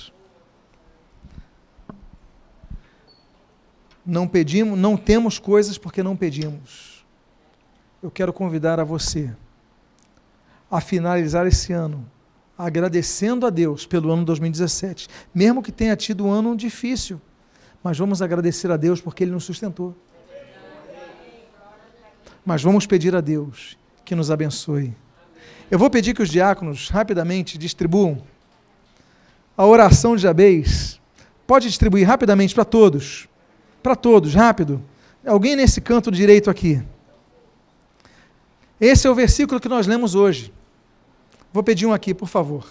não 4.10 4.26
pedimos, 4.26 4.76
não 4.76 4.96
temos 4.96 5.38
coisas 5.38 5.78
porque 5.78 6.02
não 6.02 6.16
pedimos. 6.16 7.04
Eu 8.02 8.10
quero 8.10 8.32
convidar 8.32 8.80
a 8.80 8.84
você 8.84 9.30
a 10.70 10.80
finalizar 10.80 11.46
esse 11.46 11.72
ano 11.72 12.08
agradecendo 12.58 13.46
a 13.46 13.50
Deus 13.50 13.86
pelo 13.86 14.10
ano 14.10 14.24
2017, 14.24 15.08
mesmo 15.34 15.62
que 15.62 15.72
tenha 15.72 15.96
tido 15.96 16.26
um 16.26 16.30
ano 16.30 16.54
difícil, 16.54 17.20
mas 17.82 17.96
vamos 17.96 18.20
agradecer 18.20 18.70
a 18.70 18.76
Deus 18.76 19.00
porque 19.00 19.24
ele 19.24 19.30
nos 19.30 19.44
sustentou. 19.44 19.96
Mas 22.44 22.62
vamos 22.62 22.86
pedir 22.86 23.14
a 23.14 23.20
Deus 23.20 23.78
que 24.04 24.14
nos 24.14 24.30
abençoe. 24.30 24.94
Eu 25.70 25.78
vou 25.78 25.88
pedir 25.88 26.14
que 26.14 26.22
os 26.22 26.28
diáconos 26.28 26.88
rapidamente 26.88 27.56
distribuam 27.56 28.22
a 29.56 29.64
oração 29.64 30.16
de 30.16 30.22
Jabez. 30.22 31.00
Pode 31.46 31.68
distribuir 31.68 32.06
rapidamente 32.06 32.54
para 32.54 32.64
todos. 32.64 33.28
Para 33.82 33.96
todos, 33.96 34.34
rápido. 34.34 34.82
Alguém 35.26 35.56
nesse 35.56 35.80
canto 35.80 36.10
direito 36.10 36.50
aqui. 36.50 36.82
Esse 38.80 39.06
é 39.06 39.10
o 39.10 39.14
versículo 39.14 39.60
que 39.60 39.68
nós 39.68 39.86
lemos 39.86 40.14
hoje. 40.14 40.52
Vou 41.52 41.62
pedir 41.62 41.86
um 41.86 41.92
aqui, 41.92 42.14
por 42.14 42.28
favor. 42.28 42.66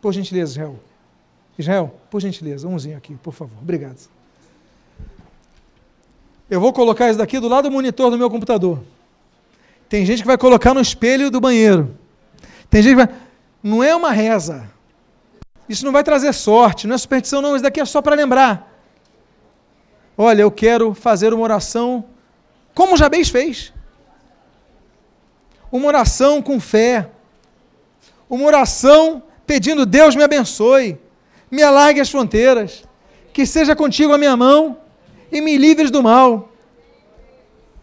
Por 0.00 0.12
gentileza, 0.12 0.52
Israel. 0.52 0.80
Israel, 1.58 1.94
por 2.10 2.20
gentileza, 2.20 2.66
umzinho 2.66 2.96
aqui, 2.96 3.14
por 3.16 3.32
favor. 3.32 3.56
Obrigado. 3.60 4.08
Eu 6.50 6.60
vou 6.60 6.72
colocar 6.72 7.08
isso 7.08 7.18
daqui 7.18 7.38
do 7.38 7.48
lado 7.48 7.68
do 7.68 7.72
monitor 7.72 8.10
do 8.10 8.18
meu 8.18 8.30
computador. 8.30 8.80
Tem 9.88 10.04
gente 10.04 10.22
que 10.22 10.26
vai 10.26 10.38
colocar 10.38 10.72
no 10.74 10.80
espelho 10.80 11.30
do 11.30 11.40
banheiro. 11.40 11.96
Tem 12.70 12.82
gente 12.82 12.96
que 12.96 13.06
vai. 13.06 13.14
Não 13.62 13.82
é 13.82 13.94
uma 13.94 14.12
reza. 14.12 14.68
Isso 15.68 15.84
não 15.84 15.92
vai 15.92 16.02
trazer 16.02 16.32
sorte, 16.32 16.86
não 16.86 16.94
é 16.94 16.98
superstição, 16.98 17.42
não. 17.42 17.54
Isso 17.54 17.62
daqui 17.62 17.80
é 17.80 17.84
só 17.84 18.00
para 18.00 18.14
lembrar. 18.14 18.67
Olha, 20.20 20.42
eu 20.42 20.50
quero 20.50 20.94
fazer 20.94 21.32
uma 21.32 21.44
oração 21.44 22.04
como 22.74 22.96
Jabez 22.96 23.28
fez. 23.28 23.72
Uma 25.70 25.86
oração 25.86 26.42
com 26.42 26.58
fé. 26.58 27.08
Uma 28.28 28.44
oração 28.44 29.22
pedindo: 29.46 29.86
Deus 29.86 30.16
me 30.16 30.24
abençoe, 30.24 30.98
me 31.48 31.62
alargue 31.62 32.00
as 32.00 32.10
fronteiras, 32.10 32.82
que 33.32 33.46
seja 33.46 33.76
contigo 33.76 34.12
a 34.12 34.18
minha 34.18 34.36
mão 34.36 34.78
e 35.30 35.40
me 35.40 35.56
livres 35.56 35.88
do 35.88 36.02
mal. 36.02 36.48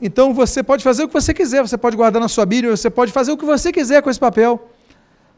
Então 0.02 0.34
você 0.34 0.62
pode 0.62 0.84
fazer 0.84 1.06
o 1.06 1.08
que 1.08 1.14
você 1.14 1.34
quiser, 1.34 1.62
você 1.62 1.78
pode 1.78 1.96
guardar 1.96 2.22
na 2.22 2.28
sua 2.28 2.46
Bíblia, 2.46 2.76
você 2.76 2.90
pode 2.90 3.14
fazer 3.14 3.32
o 3.32 3.38
que 3.38 3.46
você 3.46 3.72
quiser 3.72 4.02
com 4.02 4.10
esse 4.10 4.20
papel. 4.20 4.70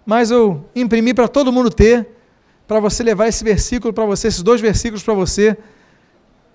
Mas 0.04 0.32
eu 0.32 0.66
imprimi 0.76 1.14
para 1.14 1.28
todo 1.28 1.52
mundo 1.52 1.70
ter, 1.70 2.08
para 2.68 2.80
você 2.80 3.04
levar 3.04 3.28
esse 3.28 3.43
versículo 3.43 3.93
para 3.93 4.06
você, 4.06 4.30
esses 4.30 4.41
dois 4.41 4.60
versículos 4.60 5.04
para 5.04 5.14
você 5.14 5.56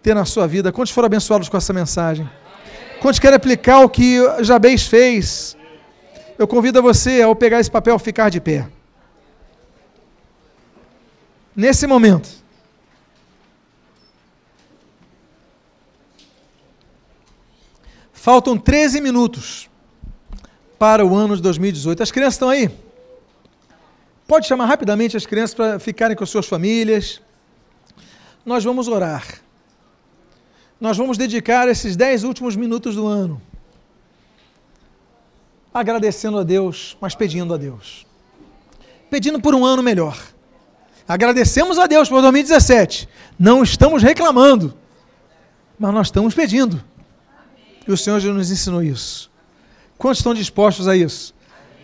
ter 0.02 0.14
na 0.14 0.24
sua 0.24 0.46
vida. 0.46 0.72
Quantos 0.72 0.92
foram 0.92 1.06
abençoados 1.06 1.48
com 1.48 1.56
essa 1.56 1.72
mensagem? 1.72 2.28
Quantos 3.00 3.18
querem 3.18 3.36
aplicar 3.36 3.80
o 3.80 3.88
que 3.88 4.18
Jabez 4.42 4.86
fez? 4.86 5.56
Eu 6.38 6.46
convido 6.48 6.78
a 6.78 6.82
você, 6.82 7.22
ao 7.22 7.36
pegar 7.36 7.60
esse 7.60 7.70
papel, 7.70 7.98
ficar 7.98 8.28
de 8.28 8.40
pé. 8.40 8.68
Nesse 11.54 11.86
momento, 11.86 12.28
faltam 18.12 18.56
13 18.56 19.00
minutos 19.00 19.68
para 20.78 21.04
o 21.04 21.14
ano 21.14 21.36
de 21.36 21.42
2018. 21.42 22.02
As 22.02 22.10
crianças 22.10 22.34
estão 22.34 22.48
aí? 22.48 22.70
Pode 24.26 24.46
chamar 24.46 24.66
rapidamente 24.66 25.16
as 25.16 25.26
crianças 25.26 25.54
para 25.54 25.78
ficarem 25.78 26.16
com 26.16 26.24
suas 26.24 26.46
famílias. 26.46 27.20
Nós 28.44 28.64
vamos 28.64 28.88
orar 28.88 29.42
nós 30.82 30.98
vamos 30.98 31.16
dedicar 31.16 31.66
esses 31.68 31.96
dez 31.96 32.24
últimos 32.24 32.56
minutos 32.56 32.96
do 32.96 33.06
ano 33.06 33.40
agradecendo 35.72 36.38
a 36.38 36.42
Deus, 36.42 36.96
mas 37.00 37.14
pedindo 37.14 37.54
a 37.54 37.56
Deus. 37.56 38.06
Pedindo 39.08 39.40
por 39.40 39.54
um 39.54 39.64
ano 39.64 39.82
melhor. 39.82 40.18
Agradecemos 41.06 41.78
a 41.78 41.86
Deus 41.86 42.08
por 42.08 42.20
2017. 42.20 43.08
Não 43.38 43.62
estamos 43.62 44.02
reclamando, 44.02 44.74
mas 45.78 45.94
nós 45.94 46.06
estamos 46.08 46.34
pedindo. 46.34 46.82
E 47.86 47.92
o 47.92 47.96
Senhor 47.96 48.20
já 48.20 48.32
nos 48.32 48.50
ensinou 48.50 48.82
isso. 48.82 49.30
Quantos 49.96 50.18
estão 50.18 50.34
dispostos 50.34 50.86
a 50.86 50.96
isso? 50.96 51.34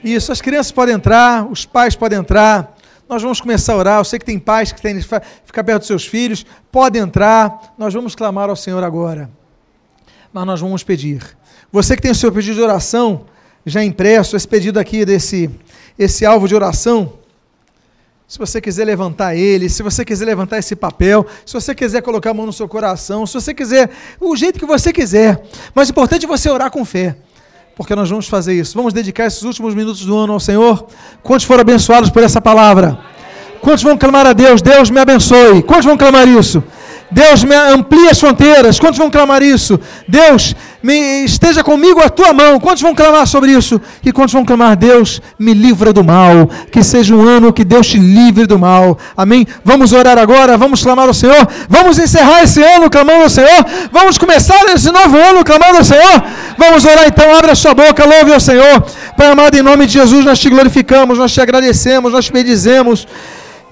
Isso, 0.03 0.31
as 0.31 0.41
crianças 0.41 0.71
podem 0.71 0.95
entrar, 0.95 1.47
os 1.51 1.65
pais 1.65 1.97
podem 1.97 2.19
entrar. 2.19 2.77
Nós 3.09 3.23
vamos 3.23 3.41
começar 3.41 3.73
a 3.73 3.77
orar. 3.77 4.01
Eu 4.01 4.05
sei 4.05 4.19
que 4.19 4.25
tem 4.25 4.39
pais 4.39 4.71
que 4.71 4.83
têm 4.83 4.99
que 4.99 5.03
ficar 5.03 5.65
perto 5.65 5.79
dos 5.79 5.87
seus 5.87 6.07
filhos. 6.07 6.45
Pode 6.71 6.99
entrar. 6.99 7.75
Nós 7.79 7.95
vamos 7.95 8.15
clamar 8.15 8.51
ao 8.51 8.57
Senhor 8.57 8.85
agora. 8.85 9.31
Mas 10.31 10.45
nós 10.45 10.61
vamos 10.61 10.83
pedir. 10.83 11.25
Você 11.73 11.97
que 11.97 12.03
tem 12.03 12.11
o 12.11 12.15
seu 12.15 12.31
pedido 12.31 12.57
de 12.57 12.63
oração 12.63 13.25
já 13.65 13.83
impresso, 13.83 14.37
esse 14.37 14.47
pedido 14.47 14.79
aqui 14.79 15.05
desse 15.05 15.51
esse 15.99 16.25
alvo 16.25 16.47
de 16.47 16.55
oração, 16.55 17.15
se 18.29 18.39
você 18.39 18.61
quiser 18.61 18.85
levantar 18.85 19.35
ele, 19.35 19.69
se 19.69 19.83
você 19.83 20.05
quiser 20.05 20.27
levantar 20.27 20.59
esse 20.59 20.77
papel, 20.77 21.27
se 21.45 21.53
você 21.53 21.75
quiser 21.75 22.03
colocar 22.03 22.31
a 22.31 22.35
mão 22.35 22.47
no 22.47 22.53
seu 22.53 22.69
coração, 22.69 23.27
se 23.27 23.35
você 23.35 23.53
quiser, 23.53 23.91
o 24.21 24.37
jeito 24.37 24.61
que 24.61 24.67
você 24.67 24.93
quiser. 24.93 25.43
Mas 25.75 25.89
o 25.89 25.91
importante 25.91 26.25
é 26.25 26.29
você 26.29 26.49
orar 26.49 26.71
com 26.71 26.85
fé 26.85 27.17
porque 27.79 27.95
nós 27.95 28.11
vamos 28.11 28.27
fazer 28.27 28.55
isso. 28.55 28.77
Vamos 28.77 28.93
dedicar 28.93 29.27
esses 29.27 29.45
últimos 29.45 29.73
minutos 29.73 30.05
do 30.05 30.19
ano 30.19 30.33
ao 30.33 30.41
Senhor. 30.41 30.85
Quantos 31.23 31.47
foram 31.47 31.61
abençoados 31.61 32.11
por 32.11 32.25
essa 32.25 32.41
palavra? 32.41 32.99
Quantos 33.61 33.85
vão 33.85 33.97
clamar 33.97 34.27
a 34.27 34.33
Deus? 34.33 34.61
Deus 34.61 34.91
me 34.91 34.99
abençoe. 34.99 35.63
Quantos 35.63 35.87
vão 35.87 35.97
clamar 35.97 36.27
isso? 36.27 36.61
Deus 37.11 37.43
me 37.43 37.55
amplia 37.55 38.11
as 38.11 38.21
fronteiras. 38.21 38.79
Quantos 38.79 38.99
vão 38.99 39.11
clamar 39.11 39.43
isso? 39.43 39.81
Deus 40.07 40.55
me 40.83 41.25
esteja 41.25 41.65
comigo 41.65 42.01
a 42.01 42.09
tua 42.09 42.33
mão. 42.33 42.61
Quantos 42.61 42.83
vão 42.83 42.95
clamar 42.95 43.27
sobre 43.27 43.53
isso? 43.53 43.81
E 44.05 44.13
quantos 44.13 44.35
vão 44.35 44.45
clamar, 44.45 44.77
Deus 44.77 45.21
me 45.39 45.55
livra 45.55 45.93
do 45.93 46.05
mal. 46.05 46.49
Que 46.71 46.83
seja 46.83 47.15
um 47.15 47.27
ano 47.27 47.53
que 47.53 47.65
Deus 47.65 47.87
te 47.87 47.99
livre 47.99 48.47
do 48.47 48.59
mal. 48.59 48.99
Amém? 49.17 49.47
Vamos 49.65 49.93
orar 49.93 50.19
agora, 50.19 50.57
vamos 50.57 50.83
clamar 50.83 51.09
ao 51.09 51.15
Senhor. 51.15 51.49
Vamos 51.69 51.99
encerrar 51.99 52.43
esse 52.43 52.63
ano 52.63 52.91
clamando 52.91 53.23
ao 53.23 53.31
Senhor. 53.31 53.65
Vamos 53.91 54.19
começar 54.19 54.63
esse 54.67 54.91
novo 54.93 55.17
ano 55.17 55.43
clamando 55.45 55.79
ao 55.79 55.85
Senhor. 55.85 56.23
Vamos 56.59 56.85
orar 56.85 57.07
então, 57.07 57.35
abre 57.35 57.53
a 57.53 57.55
sua 57.55 57.73
boca, 57.73 58.05
louve 58.05 58.33
ao 58.35 58.41
Senhor. 58.41 58.85
Pai 59.17 59.29
amado, 59.29 59.57
em 59.57 59.63
nome 59.63 59.87
de 59.87 59.95
Jesus, 59.95 60.25
nós 60.25 60.39
te 60.39 60.51
glorificamos, 60.51 61.19
nós 61.19 61.33
te 61.33 61.41
agradecemos, 61.41 62.13
nós 62.13 62.27
te 62.27 62.33
bendizemos. 62.33 63.07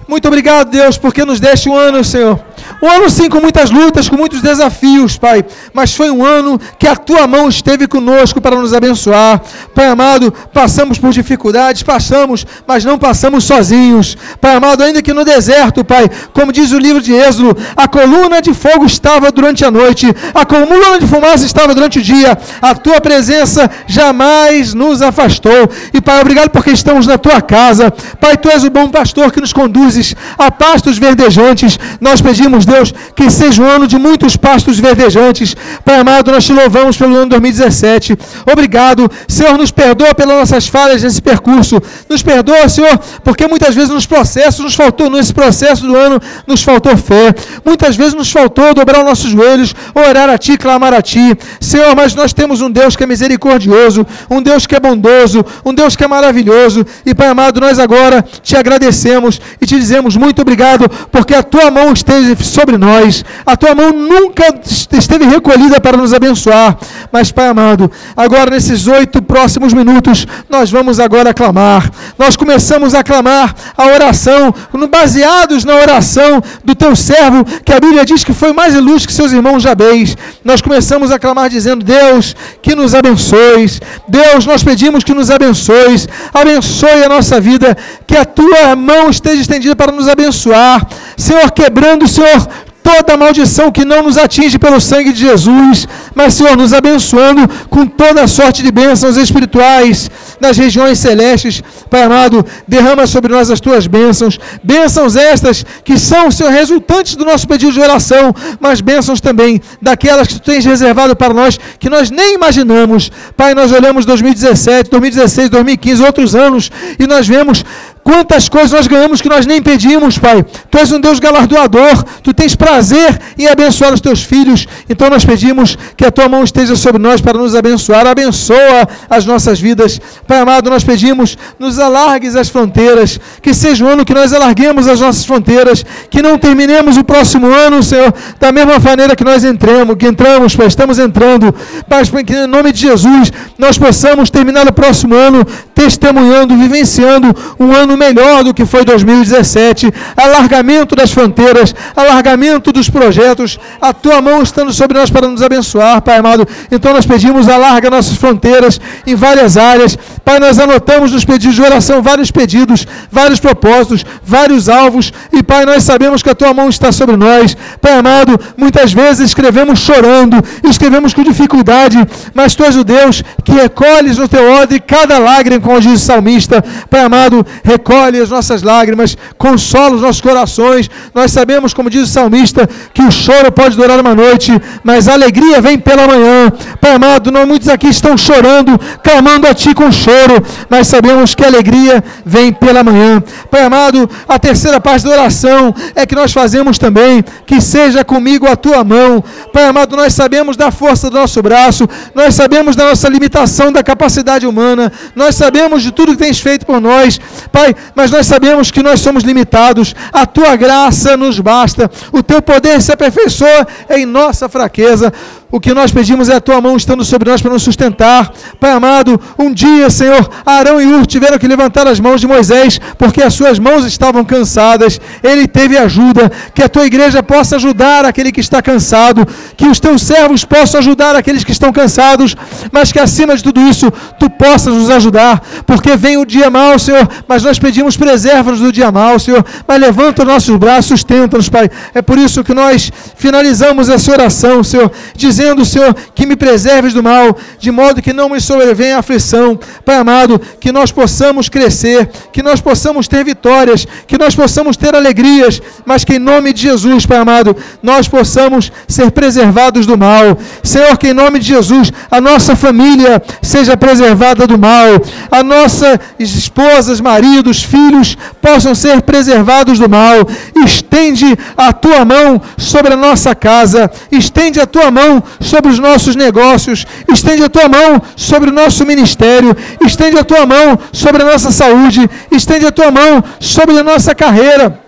Muito 0.07 0.25
obrigado, 0.25 0.69
Deus, 0.69 0.97
porque 0.97 1.25
nos 1.25 1.37
deste 1.37 1.67
um 1.67 1.75
ano, 1.75 2.01
Senhor. 2.01 2.39
Um 2.81 2.89
ano 2.89 3.09
sim 3.09 3.27
com 3.27 3.41
muitas 3.41 3.69
lutas, 3.69 4.07
com 4.07 4.15
muitos 4.15 4.41
desafios, 4.41 5.17
Pai. 5.17 5.43
Mas 5.73 5.93
foi 5.93 6.09
um 6.09 6.23
ano 6.23 6.59
que 6.79 6.87
a 6.87 6.95
tua 6.95 7.27
mão 7.27 7.49
esteve 7.49 7.87
conosco 7.87 8.39
para 8.39 8.55
nos 8.55 8.73
abençoar. 8.73 9.41
Pai 9.75 9.87
amado, 9.87 10.33
passamos 10.53 10.97
por 10.97 11.11
dificuldades, 11.11 11.83
passamos, 11.83 12.45
mas 12.65 12.85
não 12.85 12.97
passamos 12.97 13.43
sozinhos. 13.43 14.15
Pai 14.39 14.55
amado, 14.55 14.81
ainda 14.81 15.01
que 15.01 15.11
no 15.11 15.25
deserto, 15.25 15.83
Pai, 15.83 16.09
como 16.33 16.53
diz 16.53 16.71
o 16.71 16.79
livro 16.79 17.01
de 17.01 17.13
Êxodo, 17.13 17.57
a 17.75 17.87
coluna 17.87 18.41
de 18.41 18.53
fogo 18.53 18.85
estava 18.85 19.29
durante 19.29 19.65
a 19.65 19.71
noite, 19.71 20.07
a 20.33 20.45
coluna 20.45 20.99
de 20.99 21.07
fumaça 21.07 21.45
estava 21.45 21.75
durante 21.75 21.99
o 21.99 22.01
dia. 22.01 22.37
A 22.61 22.73
tua 22.73 23.01
presença 23.01 23.69
jamais 23.87 24.73
nos 24.73 25.01
afastou. 25.01 25.69
E 25.93 25.99
Pai, 25.99 26.21
obrigado 26.21 26.49
porque 26.49 26.69
estamos 26.69 27.05
na 27.05 27.17
tua 27.17 27.41
casa. 27.41 27.91
Pai, 28.21 28.37
tu 28.37 28.49
és 28.49 28.63
o 28.63 28.69
bom 28.69 28.87
pastor 28.89 29.31
que 29.33 29.41
nos 29.41 29.51
conduz 29.51 29.96
a 30.37 30.51
pastos 30.51 30.97
verdejantes. 30.97 31.79
Nós 31.99 32.21
pedimos, 32.21 32.65
Deus, 32.65 32.93
que 33.15 33.29
seja 33.29 33.61
um 33.61 33.65
ano 33.65 33.87
de 33.87 33.97
muitos 33.97 34.35
pastos 34.35 34.79
verdejantes. 34.79 35.55
Pai 35.83 35.99
amado, 35.99 36.31
nós 36.31 36.45
te 36.45 36.53
louvamos 36.53 36.97
pelo 36.97 37.15
ano 37.15 37.29
2017. 37.29 38.17
Obrigado. 38.51 39.09
Senhor, 39.27 39.57
nos 39.57 39.71
perdoa 39.71 40.13
pelas 40.13 40.37
nossas 40.37 40.67
falhas 40.67 41.03
nesse 41.03 41.21
percurso. 41.21 41.81
Nos 42.09 42.21
perdoa, 42.21 42.69
Senhor, 42.69 42.97
porque 43.23 43.47
muitas 43.47 43.75
vezes 43.75 43.89
nos 43.89 44.05
processos 44.05 44.63
nos 44.63 44.75
faltou, 44.75 45.09
nesse 45.09 45.33
processo 45.33 45.85
do 45.85 45.95
ano, 45.95 46.19
nos 46.45 46.61
faltou 46.61 46.95
fé. 46.97 47.33
Muitas 47.65 47.95
vezes 47.95 48.13
nos 48.13 48.31
faltou 48.31 48.73
dobrar 48.73 48.99
os 48.99 49.05
nossos 49.05 49.31
joelhos, 49.31 49.73
orar 49.93 50.29
a 50.29 50.37
Ti, 50.37 50.57
clamar 50.57 50.93
a 50.93 51.01
Ti. 51.01 51.37
Senhor, 51.59 51.95
mas 51.95 52.13
nós 52.15 52.33
temos 52.33 52.61
um 52.61 52.69
Deus 52.69 52.95
que 52.95 53.03
é 53.03 53.07
misericordioso, 53.07 54.05
um 54.29 54.41
Deus 54.41 54.65
que 54.65 54.75
é 54.75 54.79
bondoso, 54.79 55.45
um 55.65 55.73
Deus 55.73 55.95
que 55.95 56.03
é 56.03 56.07
maravilhoso. 56.07 56.85
E, 57.05 57.13
Pai 57.13 57.27
amado, 57.27 57.59
nós 57.59 57.79
agora 57.79 58.23
te 58.41 58.55
agradecemos 58.55 59.39
e 59.61 59.65
te 59.65 59.75
dizemos 59.75 59.86
muito 60.17 60.41
obrigado, 60.41 60.89
porque 61.11 61.33
a 61.33 61.43
tua 61.43 61.69
mão 61.71 61.93
esteve 61.93 62.43
sobre 62.43 62.77
nós, 62.77 63.23
a 63.45 63.55
tua 63.55 63.73
mão 63.73 63.91
nunca 63.91 64.43
esteve 64.91 65.25
recolhida 65.25 65.79
para 65.79 65.97
nos 65.97 66.13
abençoar. 66.13 66.77
Mas, 67.11 67.31
Pai 67.31 67.47
amado, 67.47 67.91
agora 68.15 68.51
nesses 68.51 68.87
oito 68.87 69.21
próximos 69.21 69.73
minutos, 69.73 70.27
nós 70.49 70.69
vamos 70.71 70.99
agora 70.99 71.33
clamar. 71.33 71.89
Nós 72.17 72.35
começamos 72.35 72.93
a 72.93 73.03
clamar 73.03 73.55
a 73.77 73.85
oração, 73.87 74.53
baseados 74.89 75.63
na 75.63 75.75
oração 75.75 76.41
do 76.63 76.73
teu 76.75 76.95
servo, 76.95 77.45
que 77.63 77.73
a 77.73 77.79
Bíblia 77.79 78.05
diz 78.05 78.23
que 78.23 78.33
foi 78.33 78.53
mais 78.53 78.75
ilustre 78.75 79.07
que 79.07 79.13
seus 79.13 79.31
irmãos 79.31 79.63
Jabez. 79.63 80.15
Nós 80.43 80.61
começamos 80.61 81.11
a 81.11 81.19
clamar 81.19 81.49
dizendo: 81.49 81.83
Deus, 81.83 82.35
que 82.61 82.75
nos 82.75 82.93
abençoes. 82.93 83.79
Deus, 84.07 84.45
nós 84.45 84.63
pedimos 84.63 85.03
que 85.03 85.13
nos 85.13 85.29
abençoes. 85.29 86.07
Abençoe 86.33 87.03
a 87.03 87.09
nossa 87.09 87.39
vida, 87.39 87.77
que 88.05 88.17
a 88.17 88.25
tua 88.25 88.75
mão 88.75 89.09
esteja 89.09 89.41
estendida 89.41 89.75
para 89.77 89.91
nos 89.91 90.07
abençoar. 90.07 90.85
Senhor, 91.15 91.51
quebrando, 91.51 92.07
Senhor, 92.07 92.47
toda 92.87 93.17
maldição 93.17 93.69
que 93.69 93.83
não 93.83 94.01
nos 94.01 94.17
atinge 94.17 94.57
pelo 94.57 94.79
sangue 94.79 95.11
de 95.11 95.19
Jesus, 95.19 95.85
mas, 96.15 96.35
Senhor, 96.35 96.55
nos 96.55 96.71
abençoando 96.73 97.45
com 97.69 97.85
toda 97.85 98.23
a 98.23 98.27
sorte 98.29 98.63
de 98.63 98.71
bênçãos 98.71 99.17
espirituais 99.17 100.09
nas 100.39 100.57
regiões 100.57 100.97
celestes. 100.97 101.61
Pai 101.89 102.03
amado, 102.03 102.45
derrama 102.65 103.05
sobre 103.05 103.33
nós 103.33 103.51
as 103.51 103.59
tuas 103.59 103.87
bênçãos, 103.87 104.39
bênçãos 104.63 105.17
estas 105.17 105.65
que 105.83 105.99
são, 105.99 106.31
Senhor, 106.31 106.49
resultantes 106.49 107.17
do 107.17 107.25
nosso 107.25 107.45
pedido 107.45 107.73
de 107.73 107.81
oração, 107.81 108.33
mas 108.57 108.79
bênçãos 108.79 109.19
também 109.19 109.61
daquelas 109.81 110.29
que 110.29 110.35
tu 110.35 110.41
tens 110.41 110.63
reservado 110.63 111.13
para 111.13 111.33
nós, 111.33 111.59
que 111.79 111.89
nós 111.89 112.09
nem 112.09 112.35
imaginamos. 112.35 113.11
Pai, 113.35 113.53
nós 113.53 113.73
olhamos 113.73 114.05
2017, 114.05 114.89
2016, 114.89 115.49
2015, 115.49 116.03
outros 116.03 116.35
anos, 116.35 116.71
e 116.97 117.05
nós 117.05 117.27
vemos 117.27 117.65
Quantas 118.07 118.47
coisas 118.47 118.71
nós 118.71 118.87
ganhamos 118.87 119.21
que 119.21 119.27
nós 119.27 119.45
nem 119.45 119.61
pedimos, 119.61 120.17
Pai. 120.17 120.41
Tu 120.71 120.77
és 120.77 120.89
um 120.93 120.97
Deus 121.01 121.19
galardoador, 121.19 122.05
tu 122.23 122.33
tens 122.33 122.55
prazer 122.55 123.19
em 123.37 123.47
abençoar 123.47 123.93
os 123.93 123.99
teus 123.99 124.23
filhos. 124.23 124.65
Então 124.89 125.09
nós 125.09 125.25
pedimos 125.25 125.77
que 125.97 126.05
a 126.05 126.09
tua 126.09 126.29
mão 126.29 126.41
esteja 126.41 126.77
sobre 126.77 127.01
nós 127.01 127.19
para 127.19 127.37
nos 127.37 127.53
abençoar. 127.53 128.07
Abençoa 128.07 128.87
as 129.09 129.25
nossas 129.25 129.59
vidas. 129.59 129.99
Pai 130.25 130.39
amado, 130.39 130.69
nós 130.69 130.85
pedimos, 130.85 131.37
nos 131.59 131.79
alargues 131.79 132.33
as 132.37 132.47
fronteiras. 132.47 133.19
Que 133.41 133.53
seja 133.53 133.83
o 133.83 133.89
ano 133.89 134.05
que 134.05 134.13
nós 134.13 134.31
alarguemos 134.31 134.87
as 134.87 135.01
nossas 135.01 135.25
fronteiras. 135.25 135.83
Que 136.09 136.21
não 136.21 136.37
terminemos 136.37 136.95
o 136.95 137.03
próximo 137.03 137.47
ano, 137.47 137.83
Senhor, 137.83 138.13
da 138.39 138.53
mesma 138.53 138.79
maneira 138.79 139.17
que 139.17 139.23
nós 139.25 139.43
entramos, 139.43 139.97
que 139.97 140.07
entramos, 140.07 140.55
Pai, 140.55 140.67
estamos 140.67 140.97
entrando. 140.97 141.53
Pai, 141.89 142.03
que 142.23 142.33
em 142.33 142.47
nome 142.47 142.71
de 142.71 142.79
Jesus 142.79 143.33
nós 143.57 143.77
possamos 143.77 144.29
terminar 144.29 144.65
o 144.65 144.71
próximo 144.71 145.13
ano 145.13 145.45
testemunhando, 145.75 146.55
vivenciando 146.55 147.35
um 147.59 147.73
ano 147.73 147.96
melhor 147.97 148.43
do 148.43 148.53
que 148.53 148.65
foi 148.65 148.85
2017, 148.85 149.91
alargamento 150.15 150.95
das 150.95 151.11
fronteiras, 151.11 151.75
alargamento 151.95 152.71
dos 152.71 152.89
projetos, 152.89 153.59
a 153.81 153.91
tua 153.91 154.21
mão 154.21 154.41
estando 154.41 154.71
sobre 154.71 154.97
nós 154.97 155.09
para 155.09 155.27
nos 155.27 155.41
abençoar, 155.41 156.01
Pai 156.01 156.17
amado. 156.17 156.47
Então 156.71 156.93
nós 156.93 157.05
pedimos, 157.05 157.49
alarga 157.49 157.89
nossas 157.89 158.15
fronteiras 158.15 158.79
em 159.05 159.15
várias 159.15 159.57
áreas. 159.57 159.97
Pai, 160.23 160.39
nós 160.39 160.59
anotamos 160.59 161.11
nos 161.11 161.25
pedidos 161.25 161.55
de 161.55 161.61
oração 161.61 162.01
vários 162.01 162.31
pedidos, 162.31 162.85
vários 163.11 163.39
propósitos, 163.39 164.05
vários 164.23 164.69
alvos, 164.69 165.11
e 165.33 165.41
Pai, 165.43 165.65
nós 165.65 165.83
sabemos 165.83 166.21
que 166.21 166.29
a 166.29 166.35
tua 166.35 166.53
mão 166.53 166.69
está 166.69 166.91
sobre 166.91 167.15
nós. 167.15 167.55
Pai 167.81 167.93
amado, 167.93 168.39
muitas 168.55 168.93
vezes 168.93 169.27
escrevemos 169.29 169.79
chorando, 169.79 170.37
escrevemos 170.63 171.13
com 171.13 171.23
dificuldade, 171.23 171.97
mas 172.33 172.55
tu 172.55 172.63
és 172.63 172.75
o 172.75 172.83
Deus 172.83 173.23
que 173.43 173.51
recolhes 173.51 174.17
no 174.17 174.27
teu 174.27 174.51
odre 174.51 174.79
cada 174.79 175.17
lágrima, 175.17 175.59
como 175.61 175.79
diz 175.79 176.01
o 176.01 176.05
salmista. 176.05 176.63
Pai 176.89 177.01
amado, 177.01 177.45
recolhe 177.77 178.19
as 178.19 178.29
nossas 178.29 178.63
lágrimas, 178.63 179.15
consola 179.37 179.95
os 179.95 180.01
nossos 180.01 180.21
corações. 180.21 180.89
Nós 181.13 181.31
sabemos, 181.31 181.73
como 181.73 181.89
diz 181.89 182.03
o 182.03 182.11
salmista, 182.11 182.67
que 182.93 183.03
o 183.03 183.11
choro 183.11 183.51
pode 183.51 183.77
durar 183.77 183.99
uma 183.99 184.15
noite, 184.15 184.51
mas 184.83 185.07
a 185.07 185.13
alegria 185.13 185.61
vem 185.61 185.77
pela 185.77 186.07
manhã. 186.07 186.51
Pai 186.81 186.95
amado, 186.95 187.31
não 187.31 187.45
muitos 187.45 187.69
aqui 187.69 187.87
estão 187.87 188.17
chorando, 188.17 188.79
clamando 189.03 189.47
a 189.47 189.53
Ti 189.53 189.73
com 189.73 189.91
choro, 189.91 190.43
mas 190.69 190.87
sabemos 190.87 191.35
que 191.35 191.43
a 191.43 191.47
alegria 191.47 192.03
vem 192.25 192.51
pela 192.51 192.83
manhã. 192.83 193.21
Pai 193.51 193.63
amado, 193.63 194.09
a 194.27 194.39
terceira 194.39 194.79
parte 194.79 195.05
da 195.05 195.11
oração 195.11 195.73
é 195.95 196.05
que 196.05 196.15
nós 196.15 196.33
fazemos 196.33 196.77
também, 196.77 197.23
que 197.45 197.61
seja 197.61 198.03
comigo 198.03 198.47
a 198.47 198.55
Tua 198.55 198.83
mão. 198.83 199.23
Pai 199.53 199.65
amado, 199.65 199.95
nós 199.95 200.13
sabemos 200.13 200.57
da 200.57 200.71
força 200.71 201.09
do 201.09 201.17
nosso 201.17 201.41
braço, 201.41 201.87
nós 202.15 202.33
sabemos 202.33 202.75
da 202.75 202.85
nossa 202.89 203.07
limitação 203.07 203.71
da 203.71 203.83
capacidade 203.83 204.47
humana, 204.47 204.91
nós 205.15 205.35
sabemos 205.35 205.83
de 205.83 205.91
tudo 205.91 206.13
que 206.13 206.23
tens 206.23 206.39
feito 206.39 206.65
por 206.65 206.81
nós. 206.81 207.19
Pai, 207.51 207.66
mas 207.95 208.11
nós 208.11 208.25
sabemos 208.27 208.71
que 208.71 208.83
nós 208.83 208.99
somos 208.99 209.23
limitados, 209.23 209.95
a 210.11 210.25
tua 210.25 210.55
graça 210.55 211.15
nos 211.17 211.39
basta, 211.39 211.89
o 212.11 212.21
teu 212.23 212.41
poder 212.41 212.81
se 212.81 212.91
aperfeiçoa 212.91 213.67
em 213.89 214.05
nossa 214.05 214.49
fraqueza. 214.49 215.13
O 215.49 215.61
que 215.61 215.73
nós 215.73 215.91
pedimos 215.91 216.27
é 216.27 216.35
a 216.35 216.41
tua 216.41 216.59
mão 216.59 216.75
estando 216.75 217.05
sobre 217.05 217.29
nós 217.29 217.41
para 217.41 217.51
nos 217.51 217.63
sustentar. 217.63 218.33
Pai 218.59 218.71
amado, 218.71 219.19
um 219.39 219.53
dia, 219.53 219.89
Senhor, 219.89 220.29
Arão 220.45 220.81
e 220.81 220.85
Ur 220.85 221.05
tiveram 221.05 221.37
que 221.37 221.47
levantar 221.47 221.87
as 221.87 222.01
mãos 222.01 222.19
de 222.19 222.27
Moisés, 222.27 222.81
porque 222.97 223.23
as 223.23 223.33
suas 223.33 223.57
mãos 223.57 223.85
estavam 223.85 224.25
cansadas. 224.25 224.99
Ele 225.23 225.47
teve 225.47 225.77
ajuda. 225.77 226.29
Que 226.53 226.63
a 226.63 226.69
tua 226.69 226.85
igreja 226.85 227.23
possa 227.23 227.55
ajudar 227.55 228.03
aquele 228.03 228.31
que 228.31 228.41
está 228.41 228.61
cansado, 228.61 229.25
que 229.55 229.65
os 229.67 229.79
teus 229.79 230.01
servos 230.01 230.43
possam 230.43 230.79
ajudar 230.79 231.15
aqueles 231.15 231.45
que 231.45 231.51
estão 231.51 231.71
cansados, 231.71 232.35
mas 232.71 232.91
que 232.91 232.99
acima 232.99 233.35
de 233.35 233.43
tudo 233.43 233.61
isso, 233.61 233.89
tu 234.19 234.29
possas 234.29 234.73
nos 234.73 234.89
ajudar, 234.89 235.41
porque 235.65 235.95
vem 235.95 236.17
o 236.17 236.25
dia 236.25 236.49
mau, 236.49 236.77
Senhor, 236.77 237.07
mas 237.27 237.43
nós 237.43 237.57
pedimos 237.57 237.95
preserva-nos 237.95 238.59
do 238.59 238.71
dia 238.71 238.91
mau, 238.91 239.17
Senhor. 239.17 239.45
Mas 239.65 239.79
levanta 239.79 240.23
os 240.23 240.27
nossos 240.27 240.55
braços, 240.57 240.87
sustenta-nos, 240.87 241.47
Pai. 241.47 241.69
É 241.93 242.01
por 242.01 242.17
isso 242.17 242.43
que 242.43 242.53
nós 242.53 242.91
finalizamos 243.15 243.87
essa 243.87 244.11
oração, 244.11 244.61
Senhor, 244.63 244.91
dizendo, 245.37 245.63
Senhor, 245.63 245.95
que 246.15 246.25
me 246.25 246.35
preserves 246.35 246.93
do 246.93 247.03
mal, 247.03 247.37
de 247.59 247.69
modo 247.69 248.01
que 248.01 248.11
não 248.11 248.29
me 248.29 248.41
sobrevenha 248.41 248.97
aflição. 248.97 249.59
Pai 249.85 249.95
amado, 249.95 250.41
que 250.59 250.71
nós 250.71 250.91
possamos 250.91 251.47
crescer, 251.47 252.09
que 252.33 252.41
nós 252.41 252.59
possamos 252.59 253.07
ter 253.07 253.23
vitórias, 253.23 253.85
que 254.07 254.17
nós 254.17 254.35
possamos 254.35 254.75
ter 254.75 254.95
alegrias, 254.95 255.61
mas 255.85 256.03
que 256.03 256.15
em 256.15 256.19
nome 256.19 256.53
de 256.53 256.63
Jesus, 256.63 257.05
Pai 257.05 257.17
amado, 257.17 257.55
nós 257.83 258.07
possamos 258.07 258.71
ser 258.87 259.11
preservados 259.11 259.85
do 259.85 259.95
mal. 259.95 260.37
Senhor, 260.63 260.97
que 260.97 261.09
em 261.09 261.13
nome 261.13 261.39
de 261.39 261.47
Jesus 261.47 261.91
a 262.09 262.19
nossa 262.19 262.55
família 262.55 263.21
seja 263.41 263.77
preservada 263.77 264.47
do 264.47 264.57
mal, 264.57 264.87
a 265.29 265.43
nossa 265.43 265.99
esposas, 266.17 266.99
maridos, 266.99 267.61
filhos 267.61 268.17
possam 268.41 268.73
ser 268.73 269.03
preservados 269.03 269.77
do 269.77 269.87
mal. 269.87 270.27
Estende 270.65 271.37
a 271.55 271.71
tua 271.71 272.03
mão 272.03 272.41
sobre 272.57 272.93
a 272.93 272.97
nossa 272.97 273.35
casa, 273.35 273.91
estende 274.11 274.59
a 274.59 274.65
tua 274.65 274.89
mão 274.89 275.23
sobre 275.39 275.71
os 275.71 275.79
nossos 275.79 276.15
negócios, 276.15 276.85
estende 277.11 277.43
a 277.43 277.49
tua 277.49 277.67
mão 277.67 278.01
sobre 278.15 278.49
o 278.49 278.53
nosso 278.53 278.85
ministério, 278.85 279.55
estende 279.85 280.17
a 280.17 280.23
tua 280.23 280.45
mão 280.45 280.79
sobre 280.91 281.21
a 281.23 281.25
nossa 281.25 281.51
saúde, 281.51 282.09
estende 282.31 282.65
a 282.65 282.71
tua 282.71 282.91
mão 282.91 283.23
sobre 283.39 283.77
a 283.77 283.83
nossa 283.83 284.13
carreira 284.15 284.86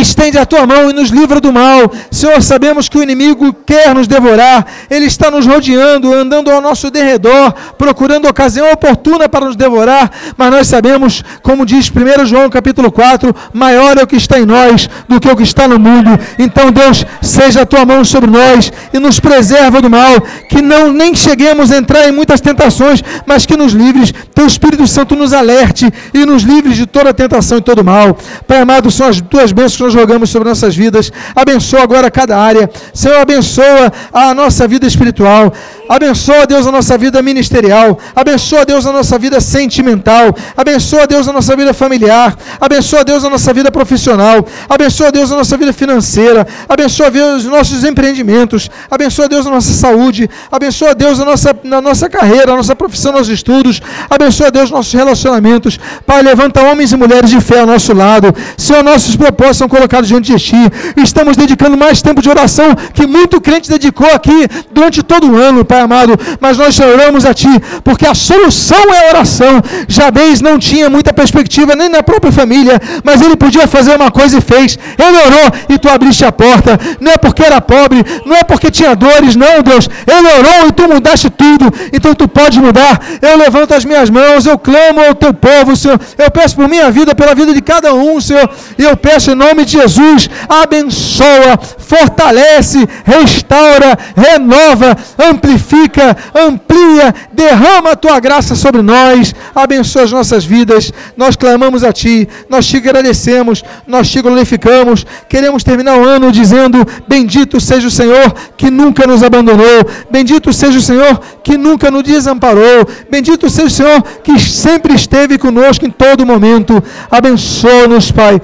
estende 0.00 0.38
a 0.38 0.46
tua 0.46 0.66
mão 0.66 0.90
e 0.90 0.92
nos 0.92 1.10
livra 1.10 1.40
do 1.40 1.52
mal. 1.52 1.92
Senhor, 2.10 2.42
sabemos 2.42 2.88
que 2.88 2.98
o 2.98 3.02
inimigo 3.02 3.52
quer 3.66 3.94
nos 3.94 4.06
devorar, 4.06 4.66
ele 4.90 5.06
está 5.06 5.30
nos 5.30 5.46
rodeando, 5.46 6.12
andando 6.12 6.50
ao 6.50 6.60
nosso 6.60 6.90
derredor, 6.90 7.52
procurando 7.76 8.28
ocasião 8.28 8.70
oportuna 8.72 9.28
para 9.28 9.46
nos 9.46 9.56
devorar, 9.56 10.10
mas 10.36 10.50
nós 10.50 10.66
sabemos, 10.66 11.22
como 11.42 11.66
diz 11.66 11.90
1 11.90 12.26
João 12.26 12.48
capítulo 12.48 12.90
4, 12.90 13.34
maior 13.52 13.98
é 13.98 14.02
o 14.02 14.06
que 14.06 14.16
está 14.16 14.38
em 14.38 14.46
nós 14.46 14.88
do 15.08 15.20
que 15.20 15.28
o 15.28 15.36
que 15.36 15.42
está 15.42 15.68
no 15.68 15.78
mundo. 15.78 16.18
Então, 16.38 16.70
Deus, 16.70 17.04
seja 17.20 17.62
a 17.62 17.66
tua 17.66 17.84
mão 17.84 18.04
sobre 18.04 18.30
nós 18.30 18.72
e 18.92 18.98
nos 18.98 19.20
preserva 19.20 19.80
do 19.80 19.90
mal, 19.90 20.20
que 20.48 20.62
não 20.62 20.92
nem 20.92 21.14
cheguemos 21.14 21.70
a 21.70 21.76
entrar 21.76 22.08
em 22.08 22.12
muitas 22.12 22.40
tentações, 22.40 23.02
mas 23.26 23.46
que 23.46 23.56
nos 23.56 23.72
livres, 23.72 24.12
teu 24.34 24.46
Espírito 24.46 24.86
Santo 24.86 25.16
nos 25.16 25.32
alerte 25.32 25.92
e 26.14 26.24
nos 26.24 26.42
livres 26.42 26.76
de 26.76 26.86
toda 26.86 27.12
tentação 27.12 27.58
e 27.58 27.60
todo 27.62 27.84
mal. 27.84 28.16
Pai 28.46 28.60
amado, 28.60 28.90
são 28.90 29.08
as 29.08 29.20
tuas 29.20 29.52
bênçãos 29.52 29.81
nós 29.82 29.92
jogamos 29.92 30.30
sobre 30.30 30.48
nossas 30.48 30.74
vidas. 30.74 31.12
Abençoa 31.34 31.82
agora 31.82 32.10
cada 32.10 32.38
área. 32.38 32.70
Senhor, 32.94 33.18
abençoa 33.18 33.92
a 34.12 34.32
nossa 34.34 34.66
vida 34.66 34.86
espiritual. 34.86 35.52
Abençoa, 35.88 36.46
Deus, 36.46 36.66
a 36.66 36.72
nossa 36.72 36.96
vida 36.96 37.20
ministerial. 37.20 37.98
Abençoa, 38.16 38.64
Deus, 38.64 38.86
a 38.86 38.92
nossa 38.92 39.18
vida 39.18 39.40
sentimental. 39.40 40.34
Abençoa, 40.56 41.06
Deus, 41.06 41.28
a 41.28 41.32
nossa 41.32 41.54
vida 41.54 41.74
familiar. 41.74 42.34
Abençoa, 42.60 43.04
Deus, 43.04 43.24
a 43.24 43.28
nossa 43.28 43.52
vida 43.52 43.70
profissional. 43.70 44.46
Abençoa, 44.68 45.12
Deus, 45.12 45.30
a 45.30 45.36
nossa 45.36 45.56
vida 45.56 45.72
financeira. 45.72 46.46
Abençoa, 46.68 47.10
Deus, 47.10 47.44
os 47.44 47.50
nossos 47.50 47.84
empreendimentos. 47.84 48.70
Abençoa, 48.90 49.28
Deus, 49.28 49.46
a 49.46 49.50
nossa 49.50 49.72
saúde. 49.72 50.30
Abençoa, 50.50 50.94
Deus, 50.94 51.20
a 51.20 51.24
nossa, 51.24 51.50
a 51.50 51.80
nossa 51.80 52.08
carreira, 52.08 52.52
a 52.52 52.56
nossa 52.56 52.74
profissão, 52.74 53.12
nossos 53.12 53.28
estudos. 53.28 53.82
Abençoa, 54.08 54.50
Deus, 54.50 54.70
nossos 54.70 54.92
relacionamentos. 54.92 55.78
Pai, 56.06 56.22
levanta 56.22 56.62
homens 56.62 56.92
e 56.92 56.96
mulheres 56.96 57.28
de 57.28 57.40
fé 57.40 57.60
ao 57.60 57.66
nosso 57.66 57.92
lado. 57.92 58.34
Senhor, 58.56 58.82
nossos 58.82 59.14
propósitos 59.14 59.58
são 59.58 59.68
colocados 59.72 60.06
diante 60.06 60.30
de 60.30 60.38
Ti. 60.38 60.62
Estamos 60.98 61.34
dedicando 61.34 61.78
mais 61.78 62.02
tempo 62.02 62.20
de 62.20 62.28
oração 62.28 62.68
que 62.92 63.06
muito 63.06 63.40
crente 63.40 63.70
dedicou 63.70 64.10
aqui 64.18 64.46
durante 64.70 65.02
todo 65.02 65.32
o 65.32 65.36
ano, 65.36 65.64
Pai 65.64 65.80
amado, 65.80 66.14
mas 66.38 66.58
nós 66.58 66.78
oramos 66.78 67.24
a 67.24 67.32
Ti, 67.32 67.54
porque 67.82 68.06
a 68.06 68.14
solução 68.14 68.84
é 68.92 68.98
a 69.06 69.08
oração. 69.12 69.54
Jabez 69.88 70.42
não 70.42 70.58
tinha 70.58 70.90
muita 70.90 71.12
perspectiva 71.14 71.74
nem 71.74 71.88
na 71.88 72.02
própria 72.02 72.30
família, 72.30 72.78
mas 73.02 73.22
ele 73.22 73.34
podia 73.34 73.66
fazer 73.66 73.96
uma 73.96 74.10
coisa 74.10 74.36
e 74.38 74.42
fez. 74.42 74.78
Ele 74.98 75.18
orou 75.26 75.46
e 75.70 75.78
Tu 75.78 75.88
abriste 75.88 76.24
a 76.24 76.32
porta. 76.32 76.78
Não 77.00 77.12
é 77.12 77.16
porque 77.16 77.42
era 77.42 77.60
pobre, 77.60 78.04
não 78.26 78.36
é 78.36 78.44
porque 78.44 78.70
tinha 78.70 78.94
dores, 78.94 79.34
não, 79.34 79.62
Deus. 79.62 79.88
Ele 80.06 80.28
orou 80.38 80.68
e 80.68 80.72
Tu 80.72 80.86
mudaste 80.86 81.30
tudo, 81.30 81.72
então 81.92 82.14
Tu 82.14 82.28
pode 82.28 82.60
mudar. 82.60 83.00
Eu 83.22 83.38
levanto 83.38 83.72
as 83.72 83.86
minhas 83.86 84.10
mãos, 84.10 84.44
eu 84.44 84.58
clamo 84.58 85.00
ao 85.00 85.14
Teu 85.14 85.32
povo, 85.32 85.74
Senhor. 85.74 85.98
Eu 86.18 86.30
peço 86.30 86.56
por 86.56 86.68
minha 86.68 86.90
vida, 86.90 87.14
pela 87.14 87.34
vida 87.34 87.54
de 87.54 87.62
cada 87.62 87.94
um, 87.94 88.20
Senhor, 88.20 88.46
e 88.78 88.82
eu 88.84 88.96
peço 88.96 89.30
em 89.30 89.34
nome 89.34 89.51
de 89.54 89.72
Jesus, 89.72 90.28
abençoa, 90.48 91.58
fortalece, 91.78 92.88
restaura, 93.04 93.98
renova, 94.16 94.96
amplifica 95.18 96.16
amplia, 96.34 97.14
derrama 97.32 97.90
a 97.90 97.96
tua 97.96 98.18
graça 98.20 98.54
sobre 98.54 98.82
nós, 98.82 99.34
abençoa 99.54 100.04
as 100.04 100.12
nossas 100.12 100.44
vidas. 100.44 100.92
Nós 101.16 101.36
clamamos 101.36 101.84
a 101.84 101.92
ti, 101.92 102.28
nós 102.48 102.66
te 102.66 102.76
agradecemos, 102.76 103.62
nós 103.86 104.10
te 104.10 104.20
glorificamos. 104.20 105.06
Queremos 105.28 105.62
terminar 105.62 105.98
o 105.98 106.04
ano 106.04 106.32
dizendo: 106.32 106.86
Bendito 107.06 107.60
seja 107.60 107.86
o 107.86 107.90
Senhor 107.90 108.34
que 108.56 108.70
nunca 108.70 109.06
nos 109.06 109.22
abandonou, 109.22 109.84
bendito 110.10 110.52
seja 110.52 110.78
o 110.78 110.82
Senhor 110.82 111.20
que 111.42 111.56
nunca 111.56 111.90
nos 111.90 112.02
desamparou, 112.02 112.86
bendito 113.10 113.48
seja 113.50 113.66
o 113.66 113.70
Senhor 113.70 114.02
que 114.22 114.38
sempre 114.38 114.94
esteve 114.94 115.38
conosco 115.38 115.84
em 115.84 115.90
todo 115.90 116.26
momento. 116.26 116.82
Abençoa-nos, 117.10 118.10
Pai, 118.10 118.40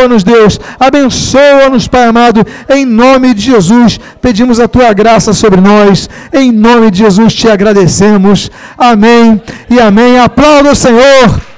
abençoa-nos, 0.00 0.24
Deus, 0.24 0.60
abençoa-nos, 0.78 1.88
Pai 1.88 2.04
amado, 2.04 2.46
em 2.68 2.86
nome 2.86 3.34
de 3.34 3.42
Jesus. 3.42 4.00
Pedimos 4.20 4.58
a 4.58 4.68
tua 4.68 4.92
graça 4.92 5.32
sobre 5.32 5.60
nós. 5.60 6.08
Em 6.32 6.50
nome 6.50 6.90
de 6.90 6.98
Jesus 6.98 7.34
te 7.34 7.48
agradecemos. 7.48 8.50
Amém 8.78 9.40
e 9.68 9.78
amém. 9.80 10.18
Aplauda 10.18 10.72
o 10.72 10.76
Senhor. 10.76 11.49